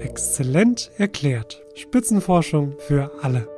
Exzellent 0.00 0.90
erklärt. 0.96 1.64
Spitzenforschung 1.74 2.74
für 2.78 3.10
alle. 3.20 3.48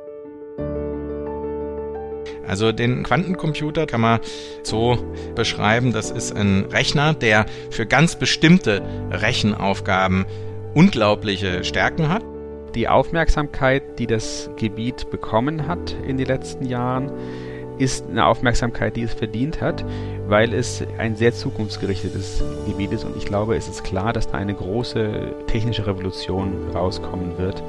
Also 2.47 2.71
den 2.71 3.03
Quantencomputer 3.03 3.85
kann 3.85 4.01
man 4.01 4.19
so 4.63 4.97
beschreiben, 5.35 5.93
das 5.93 6.11
ist 6.11 6.35
ein 6.35 6.65
Rechner, 6.65 7.13
der 7.13 7.45
für 7.69 7.85
ganz 7.85 8.15
bestimmte 8.15 8.81
Rechenaufgaben 9.11 10.25
unglaubliche 10.73 11.63
Stärken 11.63 12.09
hat. 12.09 12.23
Die 12.75 12.87
Aufmerksamkeit, 12.87 13.99
die 13.99 14.07
das 14.07 14.49
Gebiet 14.57 15.09
bekommen 15.11 15.67
hat 15.67 15.95
in 16.07 16.17
den 16.17 16.25
letzten 16.25 16.65
Jahren, 16.65 17.11
ist 17.81 18.07
eine 18.07 18.25
Aufmerksamkeit, 18.27 18.95
die 18.95 19.01
es 19.01 19.13
verdient 19.13 19.59
hat, 19.59 19.83
weil 20.27 20.53
es 20.53 20.83
ein 20.99 21.15
sehr 21.15 21.33
zukunftsgerichtetes 21.33 22.43
Gebiet 22.67 22.91
ist 22.91 23.03
und 23.03 23.17
ich 23.17 23.25
glaube, 23.25 23.55
es 23.55 23.67
ist 23.67 23.83
klar, 23.83 24.13
dass 24.13 24.29
da 24.29 24.37
eine 24.37 24.53
große 24.53 25.33
technische 25.47 25.87
Revolution 25.87 26.69
rauskommen 26.73 27.39
wird. 27.39 27.63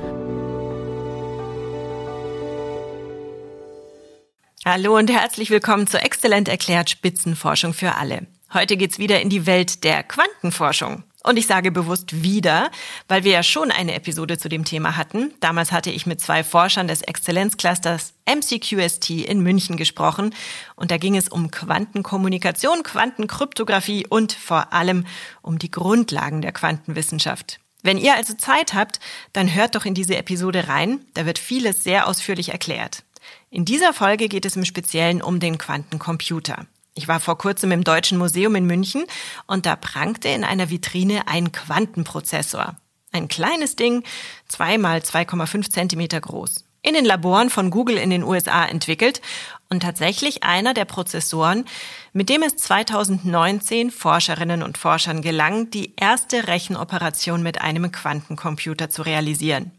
Hallo 4.64 4.96
und 4.96 5.10
herzlich 5.10 5.50
willkommen 5.50 5.86
zu 5.86 5.98
Exzellent 5.98 6.48
erklärt 6.48 6.90
Spitzenforschung 6.90 7.72
für 7.72 7.96
alle. 7.96 8.26
Heute 8.52 8.76
geht's 8.76 8.98
wieder 8.98 9.20
in 9.22 9.30
die 9.30 9.46
Welt 9.46 9.82
der 9.82 10.02
Quantenforschung. 10.02 11.04
Und 11.22 11.38
ich 11.38 11.46
sage 11.46 11.70
bewusst 11.70 12.22
wieder, 12.22 12.70
weil 13.08 13.24
wir 13.24 13.32
ja 13.32 13.42
schon 13.42 13.70
eine 13.70 13.94
Episode 13.94 14.38
zu 14.38 14.48
dem 14.48 14.64
Thema 14.64 14.96
hatten. 14.96 15.32
Damals 15.40 15.70
hatte 15.70 15.90
ich 15.90 16.04
mit 16.06 16.20
zwei 16.20 16.42
Forschern 16.42 16.88
des 16.88 17.02
Exzellenzclusters 17.02 18.14
MCQST 18.26 19.10
in 19.10 19.40
München 19.40 19.76
gesprochen. 19.76 20.34
Und 20.74 20.90
da 20.90 20.96
ging 20.96 21.16
es 21.16 21.28
um 21.28 21.50
Quantenkommunikation, 21.50 22.82
Quantenkryptographie 22.82 24.06
und 24.06 24.32
vor 24.32 24.72
allem 24.72 25.06
um 25.42 25.58
die 25.58 25.70
Grundlagen 25.70 26.42
der 26.42 26.52
Quantenwissenschaft. 26.52 27.60
Wenn 27.82 27.98
ihr 27.98 28.14
also 28.14 28.34
Zeit 28.34 28.74
habt, 28.74 29.00
dann 29.32 29.52
hört 29.54 29.74
doch 29.74 29.84
in 29.84 29.94
diese 29.94 30.16
Episode 30.16 30.68
rein. 30.68 31.04
Da 31.14 31.26
wird 31.26 31.38
vieles 31.38 31.84
sehr 31.84 32.08
ausführlich 32.08 32.50
erklärt. 32.50 33.04
In 33.50 33.64
dieser 33.64 33.92
Folge 33.92 34.28
geht 34.28 34.46
es 34.46 34.56
im 34.56 34.64
Speziellen 34.64 35.20
um 35.22 35.38
den 35.38 35.58
Quantencomputer. 35.58 36.66
Ich 36.94 37.08
war 37.08 37.20
vor 37.20 37.38
kurzem 37.38 37.72
im 37.72 37.84
Deutschen 37.84 38.18
Museum 38.18 38.54
in 38.54 38.66
München 38.66 39.04
und 39.46 39.64
da 39.64 39.76
prangte 39.76 40.28
in 40.28 40.44
einer 40.44 40.68
Vitrine 40.68 41.26
ein 41.26 41.50
Quantenprozessor. 41.50 42.76
Ein 43.12 43.28
kleines 43.28 43.76
Ding, 43.76 44.04
zwei 44.48 44.76
mal 44.78 44.98
2,5 44.98 45.70
Zentimeter 45.70 46.20
groß. 46.20 46.64
In 46.82 46.94
den 46.94 47.04
Laboren 47.04 47.48
von 47.48 47.70
Google 47.70 47.96
in 47.96 48.10
den 48.10 48.24
USA 48.24 48.64
entwickelt 48.64 49.22
und 49.70 49.80
tatsächlich 49.84 50.42
einer 50.42 50.74
der 50.74 50.84
Prozessoren, 50.84 51.64
mit 52.12 52.28
dem 52.28 52.42
es 52.42 52.56
2019 52.56 53.90
Forscherinnen 53.90 54.62
und 54.62 54.76
Forschern 54.76 55.22
gelang, 55.22 55.70
die 55.70 55.94
erste 55.96 56.48
Rechenoperation 56.48 57.42
mit 57.42 57.60
einem 57.60 57.92
Quantencomputer 57.92 58.90
zu 58.90 59.02
realisieren. 59.02 59.70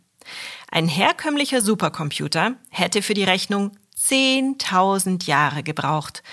Ein 0.72 0.88
herkömmlicher 0.88 1.61
Supercomputer 1.61 2.53
hätte 2.69 3.02
für 3.02 3.14
die 3.14 3.25
Rechnung 3.25 3.72
10.000 4.00 5.28
Jahre 5.28 5.61
gebraucht. 5.61 6.23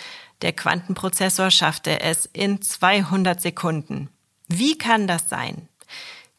Der 0.43 0.53
Quantenprozessor 0.53 1.51
schaffte 1.51 2.01
es 2.01 2.27
in 2.33 2.63
200 2.63 3.41
Sekunden. 3.41 4.09
Wie 4.49 4.79
kann 4.79 5.07
das 5.07 5.29
sein? 5.29 5.69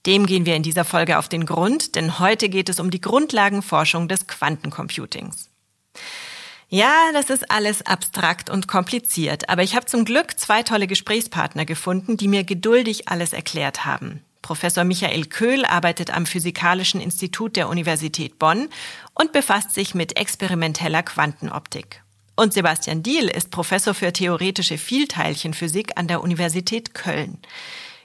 Dem 0.06 0.26
gehen 0.26 0.46
wir 0.46 0.56
in 0.56 0.64
dieser 0.64 0.86
Folge 0.86 1.20
auf 1.20 1.30
den 1.30 1.46
Grund, 1.46 1.96
denn 1.96 2.18
heute 2.18 2.50
geht 2.50 2.70
es 2.70 2.80
um 2.80 2.90
die 2.90 3.02
Grundlagenforschung 3.02 4.08
des 4.08 4.26
Quantencomputings. 4.26 5.50
Ja, 6.70 7.12
das 7.14 7.30
ist 7.30 7.52
alles 7.52 7.86
abstrakt 7.86 8.50
und 8.50 8.68
kompliziert, 8.68 9.50
aber 9.50 9.62
ich 9.62 9.76
habe 9.76 9.86
zum 9.86 10.06
Glück 10.06 10.40
zwei 10.40 10.64
tolle 10.64 10.88
Gesprächspartner 10.88 11.66
gefunden, 11.66 12.18
die 12.18 12.30
mir 12.30 12.44
geduldig 12.44 13.10
alles 13.10 13.34
erklärt 13.34 13.86
haben. 13.86 14.24
Professor 14.42 14.84
Michael 14.84 15.26
Köhl 15.26 15.66
arbeitet 15.66 16.16
am 16.16 16.26
Physikalischen 16.26 17.00
Institut 17.00 17.56
der 17.56 17.70
Universität 17.70 18.40
Bonn 18.40 18.70
und 19.14 19.34
befasst 19.34 19.74
sich 19.74 19.94
mit 19.94 20.18
experimenteller 20.18 21.04
Quantenoptik. 21.04 22.04
Und 22.42 22.53
Sebastian 22.53 23.03
Diehl 23.03 23.28
ist 23.28 23.52
Professor 23.52 23.94
für 23.94 24.12
theoretische 24.12 24.79
Vielteilchenphysik 24.79 25.91
an 25.96 26.07
der 26.07 26.24
Universität 26.24 26.96
Köln. 26.96 27.38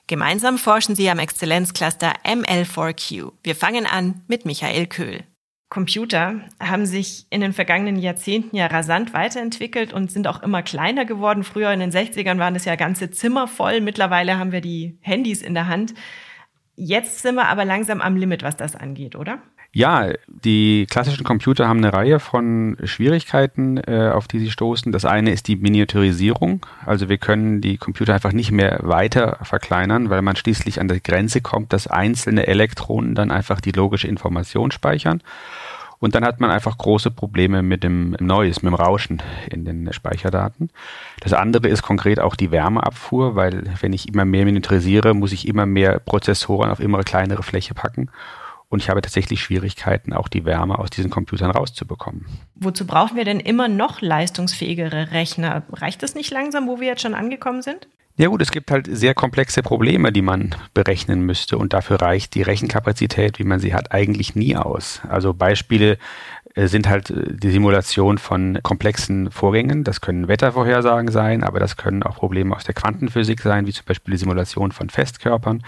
Gemeinsam 0.09 0.59
forschen 0.59 0.95
sie 0.95 1.09
am 1.09 1.19
Exzellenzcluster 1.19 2.13
ML4Q. 2.23 3.33
Wir 3.43 3.57
fangen 3.57 3.87
an 3.87 4.21
mit 4.29 4.45
Michael 4.45 4.89
Köhl. 4.89 5.25
Computer 5.71 6.43
haben 6.61 6.85
sich 6.85 7.25
in 7.31 7.41
den 7.41 7.55
vergangenen 7.55 7.97
Jahrzehnten 7.97 8.55
ja 8.55 8.67
rasant 8.67 9.15
weiterentwickelt 9.15 9.95
und 9.95 10.13
sind 10.13 10.27
auch 10.27 10.43
immer 10.43 10.63
kleiner 10.63 11.07
geworden. 11.07 11.43
Früher 11.43 11.73
in 11.73 11.81
den 11.81 11.91
60ern 11.91 12.39
waren 12.39 12.57
es 12.57 12.67
ja 12.67 12.77
ganze 12.77 13.11
Zimmer 13.11 13.49
voll. 13.49 13.81
Mittlerweile 13.81 14.39
haben 14.39 14.53
wir 14.53 14.61
die 14.61 14.99
Handys 15.01 15.41
in 15.41 15.55
der 15.55 15.67
Hand. 15.67 15.95
Jetzt 16.75 17.23
sind 17.23 17.37
wir 17.37 17.49
aber 17.49 17.65
langsam 17.65 18.03
am 18.03 18.17
Limit, 18.17 18.43
was 18.43 18.59
das 18.59 18.77
angeht, 18.77 19.17
oder? 19.17 19.41
Ja, 19.77 20.09
die 20.27 20.87
klassischen 20.89 21.23
Computer 21.23 21.69
haben 21.69 21.85
eine 21.85 21.93
Reihe 21.93 22.19
von 22.19 22.79
Schwierigkeiten, 22.83 23.77
äh, 23.77 24.11
auf 24.11 24.27
die 24.27 24.39
sie 24.39 24.51
stoßen. 24.51 24.91
Das 24.91 25.05
eine 25.05 25.33
ist 25.33 25.49
die 25.49 25.57
Miniaturisierung. 25.57 26.65
Also 26.87 27.11
wir 27.11 27.19
können 27.19 27.61
die 27.61 27.77
Computer 27.77 28.15
einfach 28.15 28.33
nicht 28.33 28.51
mehr 28.51 28.81
weiter 28.85 29.37
verkleinern, 29.43 30.09
weil 30.09 30.23
man 30.23 30.35
schließlich 30.35 30.81
an 30.81 30.89
der 30.89 31.01
Grenze 31.01 31.43
kommt, 31.43 31.75
dass 31.75 31.89
einzelne 31.89 32.47
Elektronen 32.47 33.15
dann 33.15 33.31
einfach 33.31 33.61
die 33.61 33.73
logische 33.73 34.09
Information 34.09 34.71
speichern. 34.71 35.23
Und 35.99 36.15
dann 36.15 36.25
hat 36.25 36.41
man 36.41 36.51
einfach 36.51 36.79
große 36.79 37.11
Probleme 37.11 37.61
mit 37.61 37.85
dem 37.85 38.17
Noise, 38.19 38.61
mit 38.63 38.73
dem 38.73 38.77
Rauschen 38.77 39.23
in 39.51 39.67
den 39.67 39.93
Speicherdaten. 39.93 40.71
Das 41.21 41.35
andere 41.35 41.69
ist 41.69 41.83
konkret 41.83 42.19
auch 42.19 42.35
die 42.35 42.51
Wärmeabfuhr, 42.51 43.37
weil 43.37 43.65
wenn 43.83 43.93
ich 43.93 44.09
immer 44.09 44.25
mehr 44.25 44.47
miniaturisiere, 44.47 45.13
muss 45.13 45.33
ich 45.33 45.47
immer 45.47 45.67
mehr 45.67 45.99
Prozessoren 45.99 46.71
auf 46.71 46.81
immer 46.81 47.03
kleinere 47.03 47.43
Fläche 47.43 47.75
packen. 47.75 48.09
Und 48.69 48.83
ich 48.83 48.91
habe 48.91 49.01
tatsächlich 49.01 49.41
Schwierigkeiten, 49.41 50.13
auch 50.13 50.29
die 50.29 50.45
Wärme 50.45 50.79
aus 50.79 50.91
diesen 50.91 51.11
Computern 51.11 51.51
rauszubekommen. 51.51 52.27
Wozu 52.57 52.87
brauchen 52.87 53.17
wir 53.17 53.25
denn 53.25 53.39
immer 53.39 53.69
noch 53.69 54.01
leistungsfähigere 54.01 55.13
Rechner? 55.13 55.63
Reicht 55.73 56.03
das 56.03 56.15
nicht 56.15 56.33
langsam, 56.33 56.67
wo 56.67 56.81
wir 56.81 56.89
jetzt 56.89 57.03
schon 57.03 57.15
angekommen 57.15 57.63
sind? 57.63 57.89
Ja 58.19 58.29
gut, 58.29 58.41
es 58.41 58.51
gibt 58.51 58.71
halt 58.71 58.89
sehr 58.91 59.13
komplexe 59.13 59.63
Probleme, 59.63 60.11
die 60.11 60.23
man 60.23 60.55
berechnen 60.73 61.21
müsste 61.21 61.59
und 61.59 61.75
dafür 61.75 62.01
reicht 62.01 62.35
die 62.35 62.41
Rechenkapazität, 62.41 63.39
wie 63.39 63.45
man 63.45 63.61
sie 63.61 63.75
hat, 63.75 63.93
eigentlich 63.93 64.35
nie 64.35 64.57
aus. 64.57 65.03
Also 65.07 65.35
Beispiele 65.35 65.99
äh, 66.55 66.67
sind 66.67 66.89
halt 66.89 67.11
äh, 67.11 67.35
die 67.37 67.51
Simulation 67.51 68.17
von 68.17 68.59
komplexen 68.63 69.31
Vorgängen. 69.31 69.85
Das 69.85 70.01
können 70.01 70.29
Wettervorhersagen 70.29 71.13
sein, 71.13 71.45
aber 71.45 71.61
das 71.61 71.77
können 71.77 72.03
auch 72.03 72.17
Probleme 72.17 72.57
aus 72.57 72.65
der 72.65 72.75
Quantenphysik 72.75 73.43
sein, 73.43 73.67
wie 73.67 73.73
zum 73.73 73.85
Beispiel 73.85 74.13
die 74.13 74.19
Simulation 74.19 74.73
von 74.73 74.89
Festkörpern 74.89 75.63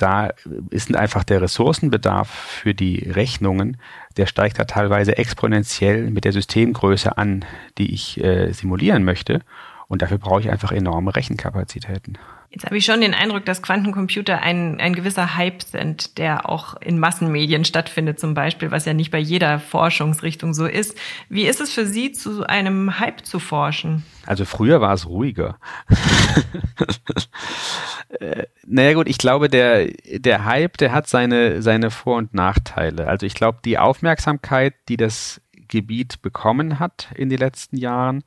da 0.00 0.30
ist 0.70 0.94
einfach 0.94 1.24
der 1.24 1.42
Ressourcenbedarf 1.42 2.28
für 2.28 2.74
die 2.74 3.10
Rechnungen, 3.10 3.76
der 4.16 4.26
steigt 4.26 4.58
da 4.58 4.64
teilweise 4.64 5.18
exponentiell 5.18 6.10
mit 6.10 6.24
der 6.24 6.32
Systemgröße 6.32 7.18
an, 7.18 7.44
die 7.78 7.92
ich 7.92 8.22
äh, 8.22 8.52
simulieren 8.52 9.04
möchte. 9.04 9.40
Und 9.88 10.02
dafür 10.02 10.18
brauche 10.18 10.40
ich 10.40 10.50
einfach 10.50 10.72
enorme 10.72 11.14
Rechenkapazitäten. 11.14 12.16
Jetzt 12.52 12.66
habe 12.66 12.76
ich 12.76 12.84
schon 12.84 13.00
den 13.00 13.14
Eindruck, 13.14 13.44
dass 13.44 13.62
Quantencomputer 13.62 14.42
ein, 14.42 14.80
ein 14.80 14.92
gewisser 14.92 15.36
Hype 15.36 15.62
sind, 15.62 16.18
der 16.18 16.48
auch 16.48 16.74
in 16.80 16.98
Massenmedien 16.98 17.64
stattfindet 17.64 18.18
zum 18.18 18.34
Beispiel, 18.34 18.72
was 18.72 18.86
ja 18.86 18.92
nicht 18.92 19.12
bei 19.12 19.20
jeder 19.20 19.60
Forschungsrichtung 19.60 20.52
so 20.52 20.66
ist. 20.66 20.98
Wie 21.28 21.46
ist 21.46 21.60
es 21.60 21.72
für 21.72 21.86
Sie, 21.86 22.10
zu 22.10 22.44
einem 22.44 22.98
Hype 22.98 23.24
zu 23.24 23.38
forschen? 23.38 24.02
Also 24.26 24.44
früher 24.44 24.80
war 24.80 24.94
es 24.94 25.06
ruhiger. 25.06 25.58
äh, 28.18 28.46
naja 28.66 28.94
gut, 28.94 29.08
ich 29.08 29.18
glaube, 29.18 29.48
der, 29.48 29.86
der 29.86 30.44
Hype, 30.44 30.76
der 30.78 30.90
hat 30.90 31.06
seine, 31.06 31.62
seine 31.62 31.92
Vor- 31.92 32.16
und 32.16 32.34
Nachteile. 32.34 33.06
Also 33.06 33.26
ich 33.26 33.34
glaube, 33.34 33.60
die 33.64 33.78
Aufmerksamkeit, 33.78 34.74
die 34.88 34.96
das 34.96 35.40
Gebiet 35.68 36.20
bekommen 36.20 36.80
hat 36.80 37.10
in 37.14 37.28
den 37.28 37.38
letzten 37.38 37.76
Jahren, 37.76 38.24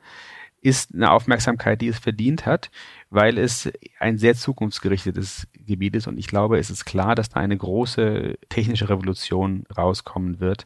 ist 0.64 0.96
eine 0.96 1.12
Aufmerksamkeit, 1.12 1.82
die 1.82 1.90
es 1.90 2.00
verdient 2.00 2.46
hat, 2.46 2.72
weil 3.10 3.38
es 3.38 3.72
ein 4.00 4.18
sehr 4.18 4.34
zukunftsgerichtetes 4.34 5.48
Gebiet 5.54 5.96
ist 5.96 6.08
und 6.08 6.18
ich 6.18 6.28
glaube, 6.28 6.58
es 6.58 6.70
ist 6.70 6.86
klar, 6.86 7.16
dass 7.16 7.30
da 7.30 7.42
eine 7.42 7.58
große 7.58 8.38
technische 8.48 8.90
Revolution 8.90 9.66
rauskommen 9.78 10.40
wird, 10.40 10.66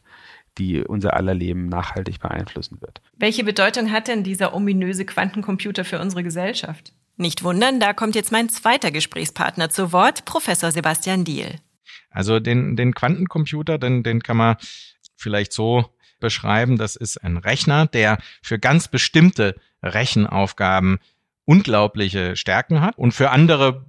die 0.56 0.82
unser 0.82 1.14
aller 1.14 1.34
Leben 1.34 1.68
nachhaltig 1.68 2.20
beeinflussen 2.20 2.80
wird. 2.80 3.00
Welche 3.16 3.42
Bedeutung 3.42 3.90
hat 3.90 4.06
denn 4.08 4.22
dieser 4.22 4.54
ominöse 4.54 5.04
Quantencomputer 5.04 5.84
für 5.84 6.00
unsere 6.00 6.22
Gesellschaft? 6.22 6.92
Nicht 7.16 7.42
wundern, 7.42 7.80
da 7.80 7.92
kommt 7.92 8.14
jetzt 8.14 8.30
mein 8.30 8.48
zweiter 8.48 8.92
Gesprächspartner 8.92 9.68
zu 9.68 9.92
Wort, 9.92 10.24
Professor 10.24 10.70
Sebastian 10.70 11.24
Diehl. 11.24 11.56
Also 12.10 12.38
den, 12.38 12.76
den 12.76 12.94
Quantencomputer, 12.94 13.78
den, 13.78 14.04
den 14.04 14.22
kann 14.22 14.36
man 14.36 14.56
vielleicht 15.16 15.52
so 15.52 15.86
beschreiben, 16.18 16.76
das 16.76 16.96
ist 16.96 17.18
ein 17.18 17.36
Rechner, 17.36 17.86
der 17.86 18.18
für 18.42 18.58
ganz 18.58 18.88
bestimmte 18.88 19.54
Rechenaufgaben 19.82 20.98
unglaubliche 21.44 22.36
Stärken 22.36 22.80
hat 22.80 22.98
und 22.98 23.12
für 23.12 23.30
andere 23.30 23.86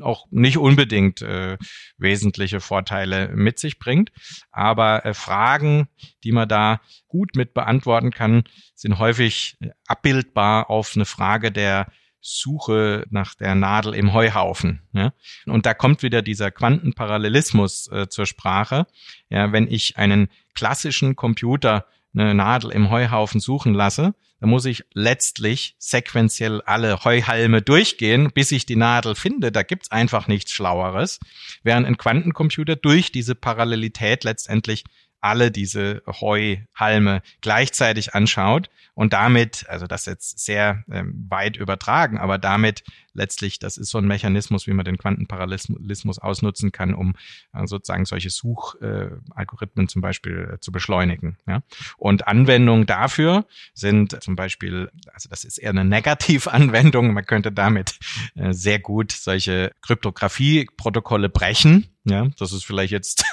auch 0.00 0.26
nicht 0.30 0.58
unbedingt 0.58 1.20
äh, 1.22 1.58
wesentliche 1.98 2.60
Vorteile 2.60 3.28
mit 3.34 3.58
sich 3.58 3.78
bringt. 3.78 4.12
Aber 4.52 5.04
äh, 5.04 5.14
Fragen, 5.14 5.88
die 6.22 6.32
man 6.32 6.48
da 6.48 6.80
gut 7.08 7.34
mit 7.34 7.54
beantworten 7.54 8.10
kann, 8.10 8.44
sind 8.74 8.98
häufig 8.98 9.56
abbildbar 9.86 10.70
auf 10.70 10.92
eine 10.94 11.04
Frage 11.04 11.50
der 11.50 11.88
Suche 12.26 13.04
nach 13.10 13.34
der 13.34 13.54
Nadel 13.54 13.94
im 13.94 14.14
Heuhaufen. 14.14 14.80
Ja? 14.94 15.12
Und 15.44 15.66
da 15.66 15.74
kommt 15.74 16.02
wieder 16.02 16.22
dieser 16.22 16.50
Quantenparallelismus 16.50 17.88
äh, 17.88 18.08
zur 18.08 18.24
Sprache. 18.24 18.86
Ja, 19.28 19.52
wenn 19.52 19.70
ich 19.70 19.98
einen 19.98 20.28
klassischen 20.54 21.16
Computer 21.16 21.86
eine 22.14 22.34
Nadel 22.34 22.70
im 22.70 22.88
Heuhaufen 22.88 23.40
suchen 23.40 23.74
lasse, 23.74 24.14
dann 24.40 24.48
muss 24.48 24.64
ich 24.64 24.84
letztlich 24.94 25.76
sequenziell 25.78 26.62
alle 26.62 27.04
Heuhalme 27.04 27.60
durchgehen, 27.60 28.30
bis 28.32 28.52
ich 28.52 28.64
die 28.64 28.76
Nadel 28.76 29.14
finde. 29.14 29.52
Da 29.52 29.62
gibt's 29.62 29.90
einfach 29.90 30.26
nichts 30.26 30.52
Schlaueres. 30.52 31.20
Während 31.62 31.86
ein 31.86 31.98
Quantencomputer 31.98 32.76
durch 32.76 33.12
diese 33.12 33.34
Parallelität 33.34 34.24
letztendlich 34.24 34.84
alle 35.24 35.50
diese 35.50 36.02
Heuhalme 36.06 37.22
gleichzeitig 37.40 38.14
anschaut 38.14 38.68
und 38.92 39.14
damit, 39.14 39.64
also 39.68 39.86
das 39.86 40.04
jetzt 40.04 40.38
sehr 40.38 40.84
ähm, 40.90 41.26
weit 41.30 41.56
übertragen, 41.56 42.18
aber 42.18 42.36
damit 42.36 42.84
letztlich, 43.14 43.58
das 43.58 43.78
ist 43.78 43.88
so 43.88 43.98
ein 43.98 44.06
Mechanismus, 44.06 44.66
wie 44.66 44.74
man 44.74 44.84
den 44.84 44.98
Quantenparallelismus 44.98 46.18
ausnutzen 46.18 46.72
kann, 46.72 46.94
um 46.94 47.14
äh, 47.54 47.66
sozusagen 47.66 48.04
solche 48.04 48.28
Suchalgorithmen 48.28 49.86
äh, 49.86 49.88
zum 49.88 50.02
Beispiel 50.02 50.50
äh, 50.52 50.60
zu 50.60 50.72
beschleunigen. 50.72 51.38
Ja? 51.46 51.62
Und 51.96 52.28
Anwendungen 52.28 52.84
dafür 52.84 53.46
sind 53.72 54.22
zum 54.22 54.36
Beispiel, 54.36 54.90
also 55.12 55.30
das 55.30 55.44
ist 55.44 55.56
eher 55.56 55.70
eine 55.70 55.86
Negativanwendung, 55.86 57.14
man 57.14 57.24
könnte 57.24 57.50
damit 57.50 57.98
äh, 58.34 58.52
sehr 58.52 58.78
gut 58.78 59.10
solche 59.10 59.72
Kryptographie-Protokolle 59.80 61.30
brechen. 61.30 61.88
Ja, 62.04 62.28
das 62.38 62.52
ist 62.52 62.66
vielleicht 62.66 62.92
jetzt 62.92 63.24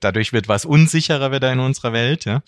dadurch 0.00 0.32
wird 0.32 0.48
was 0.48 0.64
unsicherer 0.64 1.32
wieder 1.32 1.52
in 1.52 1.60
unserer 1.60 1.92
Welt. 1.92 2.24
Ja. 2.24 2.42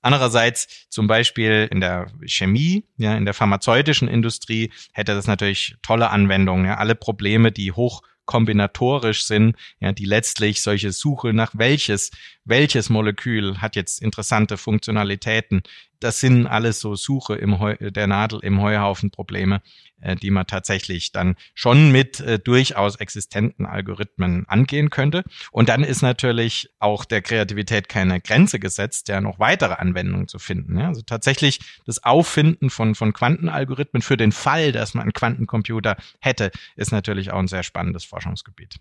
Andererseits 0.00 0.88
zum 0.88 1.06
Beispiel 1.06 1.68
in 1.70 1.80
der 1.80 2.06
Chemie, 2.26 2.84
ja, 2.96 3.16
in 3.16 3.24
der 3.24 3.34
pharmazeutischen 3.34 4.08
Industrie 4.08 4.72
hätte 4.92 5.14
das 5.14 5.26
natürlich 5.26 5.76
tolle 5.82 6.10
Anwendungen. 6.10 6.66
Ja. 6.66 6.76
Alle 6.76 6.94
Probleme, 6.94 7.52
die 7.52 7.72
hoch 7.72 8.02
kombinatorisch 8.30 9.24
sind, 9.24 9.56
ja, 9.80 9.90
die 9.90 10.04
letztlich 10.04 10.62
solche 10.62 10.92
Suche 10.92 11.32
nach 11.32 11.50
welches, 11.54 12.12
welches 12.44 12.88
Molekül 12.88 13.58
hat 13.58 13.74
jetzt 13.74 14.00
interessante 14.00 14.56
Funktionalitäten. 14.56 15.62
Das 16.00 16.18
sind 16.18 16.46
alles 16.46 16.80
so 16.80 16.94
Suche 16.96 17.36
im 17.36 17.58
Heu, 17.58 17.76
der 17.76 18.06
Nadel 18.06 18.40
im 18.42 18.60
Heuhaufen 18.60 19.10
Probleme, 19.10 19.60
äh, 20.00 20.16
die 20.16 20.30
man 20.30 20.46
tatsächlich 20.46 21.12
dann 21.12 21.36
schon 21.54 21.92
mit 21.92 22.20
äh, 22.20 22.38
durchaus 22.38 22.96
existenten 22.96 23.66
Algorithmen 23.66 24.46
angehen 24.48 24.90
könnte. 24.90 25.24
Und 25.52 25.68
dann 25.68 25.84
ist 25.84 26.02
natürlich 26.02 26.70
auch 26.78 27.04
der 27.04 27.22
Kreativität 27.22 27.88
keine 27.88 28.20
Grenze 28.20 28.58
gesetzt, 28.58 29.08
ja 29.08 29.20
noch 29.20 29.38
weitere 29.38 29.74
Anwendungen 29.74 30.26
zu 30.26 30.38
finden. 30.38 30.78
Ja? 30.78 30.88
Also 30.88 31.02
tatsächlich 31.02 31.60
das 31.84 32.02
Auffinden 32.02 32.70
von, 32.70 32.94
von 32.94 33.12
Quantenalgorithmen 33.12 34.02
für 34.02 34.16
den 34.16 34.32
Fall, 34.32 34.72
dass 34.72 34.94
man 34.94 35.02
einen 35.02 35.12
Quantencomputer 35.12 35.96
hätte, 36.20 36.50
ist 36.76 36.92
natürlich 36.92 37.30
auch 37.30 37.38
ein 37.38 37.48
sehr 37.48 37.62
spannendes 37.62 38.04
Forschungsgebiet. 38.04 38.76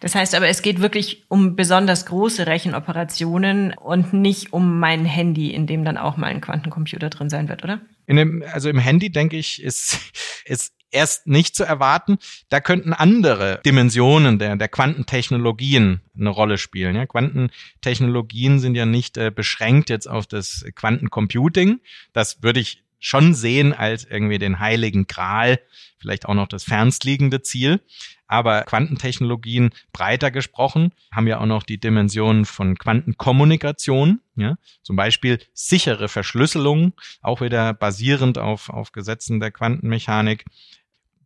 Das 0.00 0.14
heißt 0.14 0.34
aber, 0.34 0.48
es 0.48 0.62
geht 0.62 0.80
wirklich 0.80 1.24
um 1.28 1.56
besonders 1.56 2.06
große 2.06 2.46
Rechenoperationen 2.46 3.74
und 3.74 4.12
nicht 4.12 4.52
um 4.52 4.78
mein 4.78 5.04
Handy, 5.04 5.52
in 5.52 5.66
dem 5.66 5.84
dann 5.84 5.96
auch 5.96 6.16
mal 6.16 6.28
ein 6.28 6.40
Quantencomputer 6.40 7.10
drin 7.10 7.30
sein 7.30 7.48
wird, 7.48 7.64
oder? 7.64 7.80
Dem, 8.08 8.42
also 8.52 8.68
im 8.68 8.78
Handy, 8.78 9.10
denke 9.10 9.36
ich, 9.36 9.62
ist, 9.62 9.98
ist 10.44 10.72
erst 10.90 11.26
nicht 11.26 11.54
zu 11.54 11.64
erwarten. 11.64 12.18
Da 12.48 12.60
könnten 12.60 12.92
andere 12.92 13.60
Dimensionen 13.64 14.38
der, 14.38 14.56
der 14.56 14.68
Quantentechnologien 14.68 16.00
eine 16.18 16.30
Rolle 16.30 16.58
spielen. 16.58 16.96
Ja, 16.96 17.06
Quantentechnologien 17.06 18.58
sind 18.58 18.74
ja 18.74 18.86
nicht 18.86 19.16
äh, 19.16 19.30
beschränkt 19.30 19.90
jetzt 19.90 20.08
auf 20.08 20.26
das 20.26 20.64
Quantencomputing. 20.74 21.80
Das 22.12 22.42
würde 22.42 22.60
ich 22.60 22.82
schon 23.00 23.34
sehen 23.34 23.72
als 23.72 24.04
irgendwie 24.04 24.38
den 24.38 24.60
heiligen 24.60 25.06
Gral, 25.06 25.58
vielleicht 25.98 26.26
auch 26.26 26.34
noch 26.34 26.46
das 26.46 26.64
fernstliegende 26.64 27.42
Ziel. 27.42 27.80
Aber 28.26 28.62
Quantentechnologien 28.62 29.70
breiter 29.92 30.30
gesprochen 30.30 30.92
haben 31.10 31.26
ja 31.26 31.40
auch 31.40 31.46
noch 31.46 31.64
die 31.64 31.80
Dimensionen 31.80 32.44
von 32.44 32.78
Quantenkommunikation, 32.78 34.20
ja, 34.36 34.56
zum 34.82 34.94
Beispiel 34.94 35.40
sichere 35.52 36.08
Verschlüsselung, 36.08 36.92
auch 37.22 37.40
wieder 37.40 37.74
basierend 37.74 38.38
auf, 38.38 38.68
auf 38.68 38.92
Gesetzen 38.92 39.40
der 39.40 39.50
Quantenmechanik. 39.50 40.44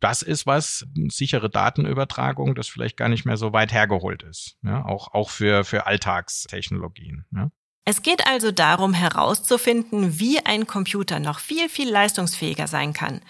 Das 0.00 0.22
ist 0.22 0.46
was, 0.46 0.86
sichere 1.08 1.50
Datenübertragung, 1.50 2.54
das 2.54 2.68
vielleicht 2.68 2.96
gar 2.96 3.08
nicht 3.08 3.26
mehr 3.26 3.36
so 3.36 3.52
weit 3.52 3.72
hergeholt 3.72 4.22
ist, 4.22 4.56
ja, 4.62 4.84
auch, 4.84 5.12
auch 5.12 5.28
für, 5.28 5.64
für 5.64 5.86
Alltagstechnologien. 5.86 7.26
Ja. 7.34 7.50
Es 7.84 8.02
geht 8.02 8.26
also 8.26 8.50
darum 8.50 8.94
herauszufinden, 8.94 10.19
wie 10.19 10.44
ein 10.44 10.66
Computer 10.66 11.20
noch 11.20 11.38
viel, 11.38 11.69
viel 11.69 11.90
leistungsfähiger 11.90 12.66
sein 12.66 12.94
kann. 12.94 13.20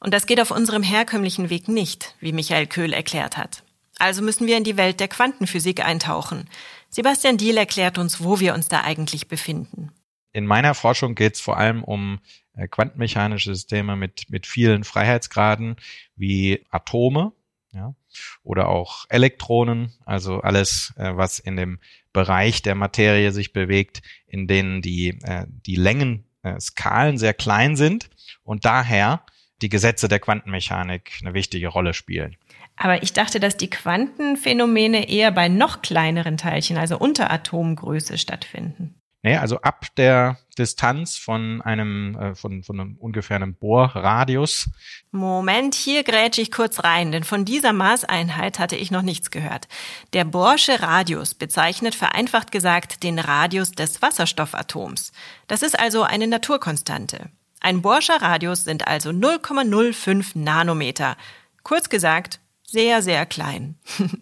Und 0.00 0.14
das 0.14 0.26
geht 0.26 0.40
auf 0.40 0.50
unserem 0.50 0.82
herkömmlichen 0.82 1.50
Weg 1.50 1.68
nicht, 1.68 2.14
wie 2.20 2.32
Michael 2.32 2.66
Köhl 2.66 2.92
erklärt 2.92 3.36
hat. 3.36 3.64
Also 3.98 4.22
müssen 4.22 4.46
wir 4.46 4.56
in 4.56 4.64
die 4.64 4.76
Welt 4.76 5.00
der 5.00 5.08
Quantenphysik 5.08 5.84
eintauchen. 5.84 6.48
Sebastian 6.88 7.36
Diel 7.36 7.56
erklärt 7.56 7.98
uns, 7.98 8.22
wo 8.22 8.40
wir 8.40 8.54
uns 8.54 8.68
da 8.68 8.80
eigentlich 8.82 9.28
befinden. 9.28 9.92
In 10.32 10.46
meiner 10.46 10.74
Forschung 10.74 11.14
geht 11.14 11.34
es 11.34 11.40
vor 11.40 11.58
allem 11.58 11.82
um 11.82 12.20
äh, 12.54 12.68
quantenmechanische 12.68 13.54
Systeme 13.54 13.96
mit, 13.96 14.30
mit 14.30 14.46
vielen 14.46 14.84
Freiheitsgraden 14.84 15.76
wie 16.16 16.64
Atome 16.70 17.32
ja, 17.72 17.94
oder 18.42 18.68
auch 18.68 19.04
Elektronen, 19.08 19.92
also 20.04 20.40
alles, 20.40 20.94
äh, 20.96 21.16
was 21.16 21.40
in 21.40 21.56
dem 21.56 21.80
Bereich 22.18 22.62
der 22.62 22.74
Materie 22.74 23.30
sich 23.30 23.52
bewegt, 23.52 24.02
in 24.26 24.48
denen 24.48 24.82
die, 24.82 25.10
äh, 25.22 25.46
die 25.46 25.76
Längenskalen 25.76 27.16
sehr 27.16 27.32
klein 27.32 27.76
sind 27.76 28.10
und 28.42 28.64
daher 28.64 29.24
die 29.62 29.68
Gesetze 29.68 30.08
der 30.08 30.18
Quantenmechanik 30.18 31.12
eine 31.20 31.32
wichtige 31.32 31.68
Rolle 31.68 31.94
spielen. 31.94 32.36
Aber 32.74 33.04
ich 33.04 33.12
dachte, 33.12 33.38
dass 33.38 33.56
die 33.56 33.70
Quantenphänomene 33.70 35.08
eher 35.08 35.30
bei 35.30 35.48
noch 35.48 35.80
kleineren 35.80 36.36
Teilchen, 36.36 36.76
also 36.76 36.98
unter 36.98 37.30
Atomgröße, 37.30 38.18
stattfinden. 38.18 39.00
Nee, 39.22 39.36
also 39.36 39.60
ab 39.62 39.86
der 39.96 40.38
Distanz 40.56 41.16
von 41.16 41.60
einem, 41.62 42.16
äh, 42.16 42.34
von, 42.36 42.62
von 42.62 42.80
einem 42.80 42.96
ungefähr 42.96 43.36
einem 43.36 43.54
Bohrradius. 43.54 44.70
Moment, 45.10 45.74
hier 45.74 46.04
grätsche 46.04 46.40
ich 46.40 46.52
kurz 46.52 46.84
rein, 46.84 47.10
denn 47.10 47.24
von 47.24 47.44
dieser 47.44 47.72
Maßeinheit 47.72 48.60
hatte 48.60 48.76
ich 48.76 48.92
noch 48.92 49.02
nichts 49.02 49.30
gehört. 49.30 49.66
Der 50.12 50.24
Bohrsche 50.24 50.80
Radius 50.82 51.34
bezeichnet 51.34 51.96
vereinfacht 51.96 52.52
gesagt 52.52 53.02
den 53.02 53.18
Radius 53.18 53.72
des 53.72 54.02
Wasserstoffatoms. 54.02 55.12
Das 55.48 55.62
ist 55.62 55.78
also 55.78 56.02
eine 56.04 56.28
Naturkonstante. 56.28 57.30
Ein 57.60 57.82
Bohrscher 57.82 58.22
Radius 58.22 58.62
sind 58.62 58.86
also 58.86 59.10
0,05 59.10 60.38
Nanometer. 60.38 61.16
Kurz 61.64 61.88
gesagt, 61.88 62.38
sehr, 62.62 63.02
sehr 63.02 63.26
klein. 63.26 63.76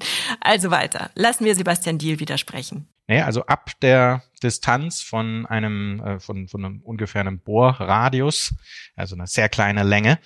also 0.40 0.70
weiter. 0.70 1.10
Lassen 1.14 1.44
wir 1.44 1.54
Sebastian 1.54 1.98
Diel 1.98 2.18
widersprechen. 2.18 2.88
Nee, 3.08 3.20
also 3.20 3.46
ab 3.46 3.70
der 3.82 4.22
Distanz 4.42 5.00
von 5.00 5.46
einem, 5.46 6.00
äh, 6.00 6.18
von, 6.18 6.48
von 6.48 6.64
einem 6.64 6.80
ungefähr 6.80 7.20
einem 7.20 7.38
Bohrradius, 7.38 8.52
also 8.96 9.14
eine 9.14 9.28
sehr 9.28 9.48
kleine 9.48 9.84
Länge, 9.84 10.18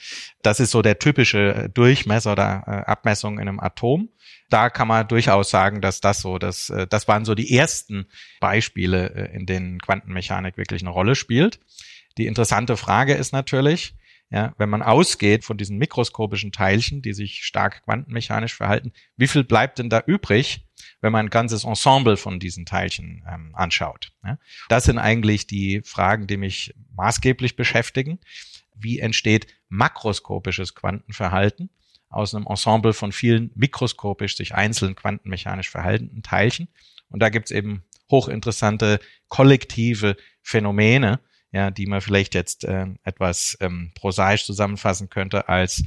das 0.43 0.61
ist 0.61 0.71
so 0.71 0.81
der 0.81 0.99
typische 0.99 1.69
Durchmesser 1.75 2.33
oder 2.33 2.65
äh, 2.67 2.91
Abmessung 2.91 3.35
in 3.39 3.49
einem 3.49 3.61
Atom. 3.61 4.09
Da 4.49 4.71
kann 4.71 4.89
man 4.89 5.07
durchaus 5.07 5.51
sagen, 5.51 5.81
dass 5.81 6.01
das 6.01 6.23
so, 6.23 6.39
das, 6.39 6.71
äh, 6.71 6.87
das 6.87 7.07
waren 7.07 7.27
so 7.27 7.35
die 7.35 7.55
ersten 7.55 8.07
Beispiele, 8.41 9.11
äh, 9.15 9.37
in 9.37 9.45
denen 9.45 9.79
Quantenmechanik 9.79 10.57
wirklich 10.57 10.81
eine 10.81 10.91
Rolle 10.91 11.17
spielt. 11.17 11.61
Die 12.17 12.27
interessante 12.27 12.79
Frage 12.79 13.13
ist 13.15 13.33
natürlich, 13.33 13.95
ja, 14.31 14.55
wenn 14.59 14.71
man 14.71 14.83
ausgeht 14.83 15.45
von 15.45 15.59
diesen 15.59 15.77
mikroskopischen 15.77 16.53
Teilchen, 16.53 17.03
die 17.03 17.13
sich 17.13 17.45
stark 17.45 17.83
quantenmechanisch 17.85 18.55
verhalten, 18.55 18.93
wie 19.17 19.27
viel 19.27 19.45
bleibt 19.45 19.79
denn 19.79 19.91
da 19.91 20.03
übrig, 20.07 20.67
wenn 21.01 21.13
man 21.13 21.27
ein 21.27 21.31
ganzes 21.31 21.65
Ensemble 21.65 22.17
von 22.17 22.41
diesen 22.41 22.67
Teilchen 22.67 23.25
ähm, 23.29 23.55
anschaut? 23.55 24.13
Ja? 24.25 24.39
Das 24.69 24.85
sind 24.85 24.99
eigentlich 24.99 25.47
die 25.47 25.83
Fragen, 25.85 26.27
die 26.27 26.37
mich 26.37 26.75
maßgeblich 26.95 27.57
beschäftigen. 27.57 28.19
Wie 28.75 28.99
entsteht 28.99 29.47
makroskopisches 29.69 30.75
Quantenverhalten 30.75 31.71
aus 32.09 32.35
einem 32.35 32.47
Ensemble 32.47 32.93
von 32.93 33.13
vielen 33.13 33.51
mikroskopisch 33.55 34.37
sich 34.37 34.55
einzeln 34.55 34.97
quantenmechanisch 34.97 35.71
verhaltenden 35.71 36.23
Teilchen? 36.23 36.69
Und 37.09 37.21
da 37.21 37.29
gibt's 37.29 37.51
eben 37.51 37.85
hochinteressante 38.11 39.01
kollektive 39.29 40.17
Phänomene, 40.43 41.21
ja, 41.53 41.71
die 41.71 41.87
man 41.87 42.01
vielleicht 42.01 42.35
jetzt 42.35 42.65
äh, 42.65 42.87
etwas 43.03 43.57
ähm, 43.61 43.93
prosaisch 43.95 44.45
zusammenfassen 44.45 45.11
könnte 45.11 45.49
als 45.49 45.83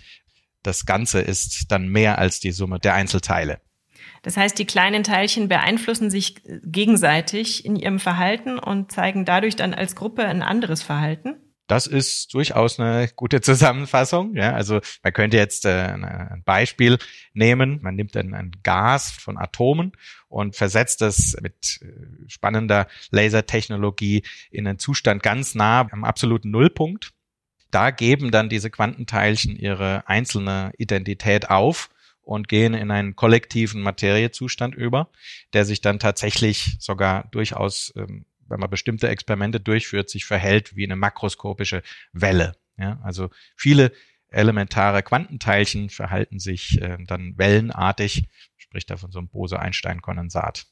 das 0.64 0.86
Ganze 0.86 1.20
ist 1.20 1.72
dann 1.72 1.90
mehr 1.90 2.18
als 2.18 2.40
die 2.40 2.52
Summe 2.52 2.80
der 2.80 2.96
Einzelteile. 2.96 3.60
Das 4.24 4.38
heißt, 4.38 4.58
die 4.58 4.66
kleinen 4.66 5.04
Teilchen 5.04 5.50
beeinflussen 5.50 6.10
sich 6.10 6.36
gegenseitig 6.64 7.66
in 7.66 7.76
ihrem 7.76 8.00
Verhalten 8.00 8.58
und 8.58 8.92
zeigen 8.92 9.26
dadurch 9.26 9.58
dann 9.58 9.74
als 9.74 9.96
Gruppe 9.96 10.26
ein 10.26 10.42
anderes 10.42 10.82
Verhalten? 10.82 11.36
Das 11.68 11.88
ist 11.88 12.34
durchaus 12.34 12.80
eine 12.80 13.10
gute 13.16 13.42
Zusammenfassung. 13.42 14.36
Ja, 14.36 14.54
also 14.54 14.80
man 15.02 15.14
könnte 15.14 15.38
jetzt 15.38 15.66
äh, 15.66 15.88
ein 15.88 16.42
Beispiel 16.46 16.98
nehmen. 17.34 17.80
Man 17.82 17.96
nimmt 17.96 18.16
dann 18.16 18.34
ein 18.34 18.52
Gas 18.64 19.12
von 19.12 19.38
Atomen 19.38 19.92
und 20.28 20.56
versetzt 20.56 21.02
es 21.02 21.38
mit 21.42 21.82
äh, 21.82 22.30
spannender 22.30 22.88
Lasertechnologie 23.12 24.24
in 24.52 24.68
einen 24.68 24.80
Zustand 24.80 25.22
ganz 25.22 25.56
nah 25.56 25.88
am 25.92 26.04
absoluten 26.04 26.52
Nullpunkt. 26.52 27.14
da 27.72 27.92
geben 27.92 28.30
dann 28.30 28.50
diese 28.50 28.70
Quantenteilchen 28.70 29.56
ihre 29.56 30.08
einzelne 30.08 30.72
Identität 30.78 31.50
auf 31.50 31.90
und 32.24 32.48
gehen 32.48 32.74
in 32.74 32.92
einen 32.92 33.16
kollektiven 33.16 33.82
Materiezustand 33.82 34.76
über, 34.76 35.10
der 35.54 35.66
sich 35.66 35.82
dann 35.82 36.00
tatsächlich 36.00 36.78
sogar 36.80 37.28
durchaus, 37.32 37.94
ähm, 37.96 38.26
wenn 38.48 38.60
man 38.60 38.70
bestimmte 38.70 39.10
Experimente 39.10 39.60
durchführt, 39.60 40.10
sich 40.10 40.26
verhält 40.26 40.76
wie 40.76 40.86
eine 40.86 40.96
makroskopische 40.96 41.84
Welle. 42.12 42.54
Ja, 42.78 43.00
also 43.04 43.30
viele 43.56 43.92
elementare 44.30 45.04
Quantenteilchen 45.04 45.90
verhalten 45.90 46.40
sich 46.40 46.82
äh, 46.82 46.98
dann 47.06 47.38
wellenartig, 47.38 48.24
spricht 48.58 48.90
da 48.90 48.98
von 48.98 49.12
so 49.12 49.20
einem 49.20 49.28
Bose-Einstein-Kondensat. 49.28 50.66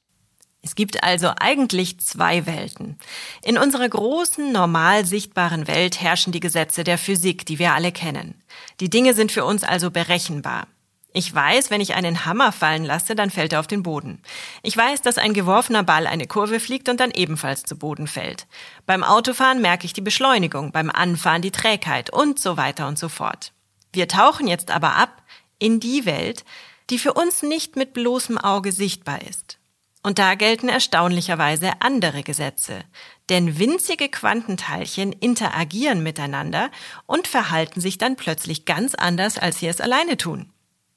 Es 0.63 0.75
gibt 0.75 1.03
also 1.03 1.31
eigentlich 1.39 1.99
zwei 1.99 2.45
Welten. 2.45 2.97
In 3.43 3.57
unserer 3.57 3.89
großen, 3.89 4.51
normal 4.51 5.05
sichtbaren 5.05 5.67
Welt 5.67 6.01
herrschen 6.01 6.31
die 6.31 6.39
Gesetze 6.39 6.83
der 6.83 6.99
Physik, 6.99 7.45
die 7.47 7.57
wir 7.57 7.73
alle 7.73 7.91
kennen. 7.91 8.43
Die 8.79 8.89
Dinge 8.89 9.15
sind 9.15 9.31
für 9.31 9.43
uns 9.43 9.63
also 9.63 9.89
berechenbar. 9.89 10.67
Ich 11.13 11.33
weiß, 11.33 11.69
wenn 11.71 11.81
ich 11.81 11.93
einen 11.93 12.25
Hammer 12.25 12.53
fallen 12.53 12.85
lasse, 12.85 13.15
dann 13.15 13.29
fällt 13.29 13.51
er 13.51 13.59
auf 13.59 13.67
den 13.67 13.83
Boden. 13.83 14.21
Ich 14.63 14.77
weiß, 14.77 15.01
dass 15.01 15.17
ein 15.17 15.33
geworfener 15.33 15.83
Ball 15.83 16.07
eine 16.07 16.25
Kurve 16.25 16.61
fliegt 16.61 16.87
und 16.87 17.01
dann 17.01 17.11
ebenfalls 17.11 17.63
zu 17.63 17.77
Boden 17.77 18.07
fällt. 18.07 18.47
Beim 18.85 19.03
Autofahren 19.03 19.61
merke 19.61 19.85
ich 19.85 19.93
die 19.93 20.01
Beschleunigung, 20.01 20.71
beim 20.71 20.89
Anfahren 20.89 21.41
die 21.41 21.51
Trägheit 21.51 22.11
und 22.11 22.39
so 22.39 22.55
weiter 22.55 22.87
und 22.87 22.97
so 22.97 23.09
fort. 23.09 23.51
Wir 23.91 24.07
tauchen 24.07 24.47
jetzt 24.47 24.71
aber 24.71 24.95
ab 24.95 25.21
in 25.59 25.81
die 25.81 26.05
Welt, 26.05 26.45
die 26.89 26.97
für 26.97 27.13
uns 27.13 27.43
nicht 27.43 27.75
mit 27.75 27.93
bloßem 27.93 28.37
Auge 28.37 28.71
sichtbar 28.71 29.21
ist. 29.21 29.57
Und 30.03 30.17
da 30.17 30.35
gelten 30.35 30.69
erstaunlicherweise 30.69 31.73
andere 31.79 32.23
Gesetze. 32.23 32.83
Denn 33.29 33.59
winzige 33.59 34.09
Quantenteilchen 34.09 35.11
interagieren 35.11 36.01
miteinander 36.01 36.71
und 37.05 37.27
verhalten 37.27 37.81
sich 37.81 37.97
dann 37.97 38.15
plötzlich 38.15 38.65
ganz 38.65 38.95
anders, 38.95 39.37
als 39.37 39.59
sie 39.59 39.67
es 39.67 39.79
alleine 39.79 40.17
tun. 40.17 40.51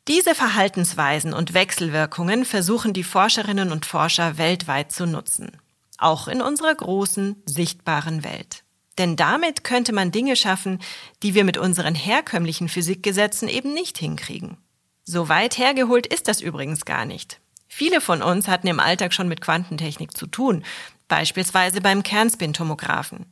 Diese 0.07 0.35
Verhaltensweisen 0.35 1.33
und 1.33 1.55
Wechselwirkungen 1.55 2.45
versuchen 2.45 2.93
die 2.93 3.05
Forscherinnen 3.05 3.73
und 3.73 3.87
Forscher 3.87 4.37
weltweit 4.37 4.93
zu 4.93 5.07
nutzen. 5.07 5.53
Auch 5.97 6.29
in 6.29 6.43
unserer 6.43 6.75
großen, 6.75 7.43
sichtbaren 7.47 8.23
Welt. 8.23 8.65
Denn 8.99 9.17
damit 9.17 9.65
könnte 9.65 9.95
man 9.95 10.13
Dinge 10.13 10.37
schaffen, 10.37 10.81
die 11.23 11.35
wir 11.35 11.45
mit 11.45 11.57
unseren 11.57 11.95
herkömmlichen 11.95 12.69
Physikgesetzen 12.69 13.49
eben 13.49 13.73
nicht 13.73 13.97
hinkriegen. 13.97 14.59
So 15.05 15.31
weit 15.31 15.57
hergeholt 15.57 16.07
ist 16.07 16.29
das 16.29 16.43
übrigens 16.43 16.85
gar 16.85 17.07
nicht. 17.07 17.41
Viele 17.67 18.03
von 18.03 18.23
uns 18.23 18.47
hatten 18.47 18.67
im 18.67 18.81
Alltag 18.81 19.15
schon 19.15 19.27
mit 19.27 19.41
Quantentechnik 19.41 20.17
zu 20.17 20.27
tun, 20.27 20.65
beispielsweise 21.09 21.81
beim 21.81 22.03
Kernspintomographen. 22.03 23.27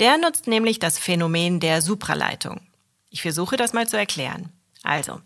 Der 0.00 0.18
nutzt 0.18 0.48
nämlich 0.48 0.80
das 0.80 0.98
Phänomen 0.98 1.60
der 1.60 1.80
Supraleitung. 1.80 2.60
Ich 3.08 3.22
versuche 3.22 3.56
das 3.56 3.72
mal 3.72 3.88
zu 3.88 3.96
erklären. 3.96 4.52
Also, 4.82 5.20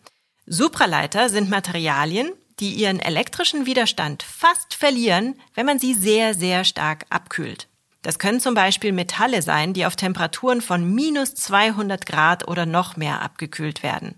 Supraleiter 0.47 1.29
sind 1.29 1.51
Materialien, 1.51 2.33
die 2.61 2.73
ihren 2.73 3.01
elektrischen 3.01 3.67
Widerstand 3.67 4.23
fast 4.23 4.75
verlieren, 4.75 5.35
wenn 5.55 5.67
man 5.67 5.79
sie 5.79 5.93
sehr, 5.93 6.35
sehr 6.35 6.65
stark 6.65 7.05
abkühlt. 7.11 7.69
Das 8.03 8.21
können 8.21 8.39
zum 8.39 8.55
Beispiel 8.55 8.93
Metalle 8.93 9.43
sein, 9.43 9.73
die 9.73 9.85
auf 9.85 9.97
Temperaturen 9.97 10.61
von 10.61 10.95
minus 10.95 11.35
200 11.35 12.07
Grad 12.07 12.47
oder 12.47 12.65
noch 12.65 12.97
mehr 12.97 13.21
abgekühlt 13.21 13.83
werden. 13.83 14.15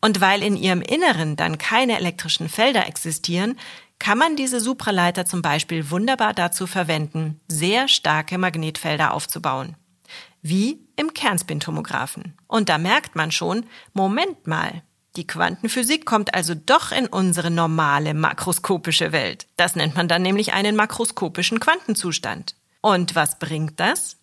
Und 0.00 0.20
weil 0.20 0.42
in 0.42 0.56
ihrem 0.56 0.82
Inneren 0.82 1.36
dann 1.36 1.56
keine 1.56 1.96
elektrischen 1.96 2.48
Felder 2.48 2.88
existieren, 2.88 3.56
kann 4.00 4.18
man 4.18 4.34
diese 4.34 4.60
Supraleiter 4.60 5.24
zum 5.24 5.40
Beispiel 5.40 5.90
wunderbar 5.90 6.34
dazu 6.34 6.66
verwenden, 6.66 7.40
sehr 7.46 7.86
starke 7.86 8.36
Magnetfelder 8.36 9.14
aufzubauen. 9.14 9.76
Wie 10.42 10.80
im 10.96 11.14
Kernspintomographen. 11.14 12.36
Und 12.48 12.68
da 12.68 12.76
merkt 12.76 13.14
man 13.14 13.30
schon, 13.30 13.64
Moment 13.94 14.46
mal, 14.46 14.82
die 15.16 15.26
Quantenphysik 15.26 16.04
kommt 16.06 16.34
also 16.34 16.54
doch 16.54 16.90
in 16.90 17.06
unsere 17.06 17.50
normale 17.50 18.14
makroskopische 18.14 19.12
Welt. 19.12 19.46
Das 19.56 19.76
nennt 19.76 19.94
man 19.94 20.08
dann 20.08 20.22
nämlich 20.22 20.52
einen 20.52 20.74
makroskopischen 20.74 21.60
Quantenzustand. 21.60 22.56
Und 22.80 23.14
was 23.14 23.38
bringt 23.38 23.78
das? 23.78 24.16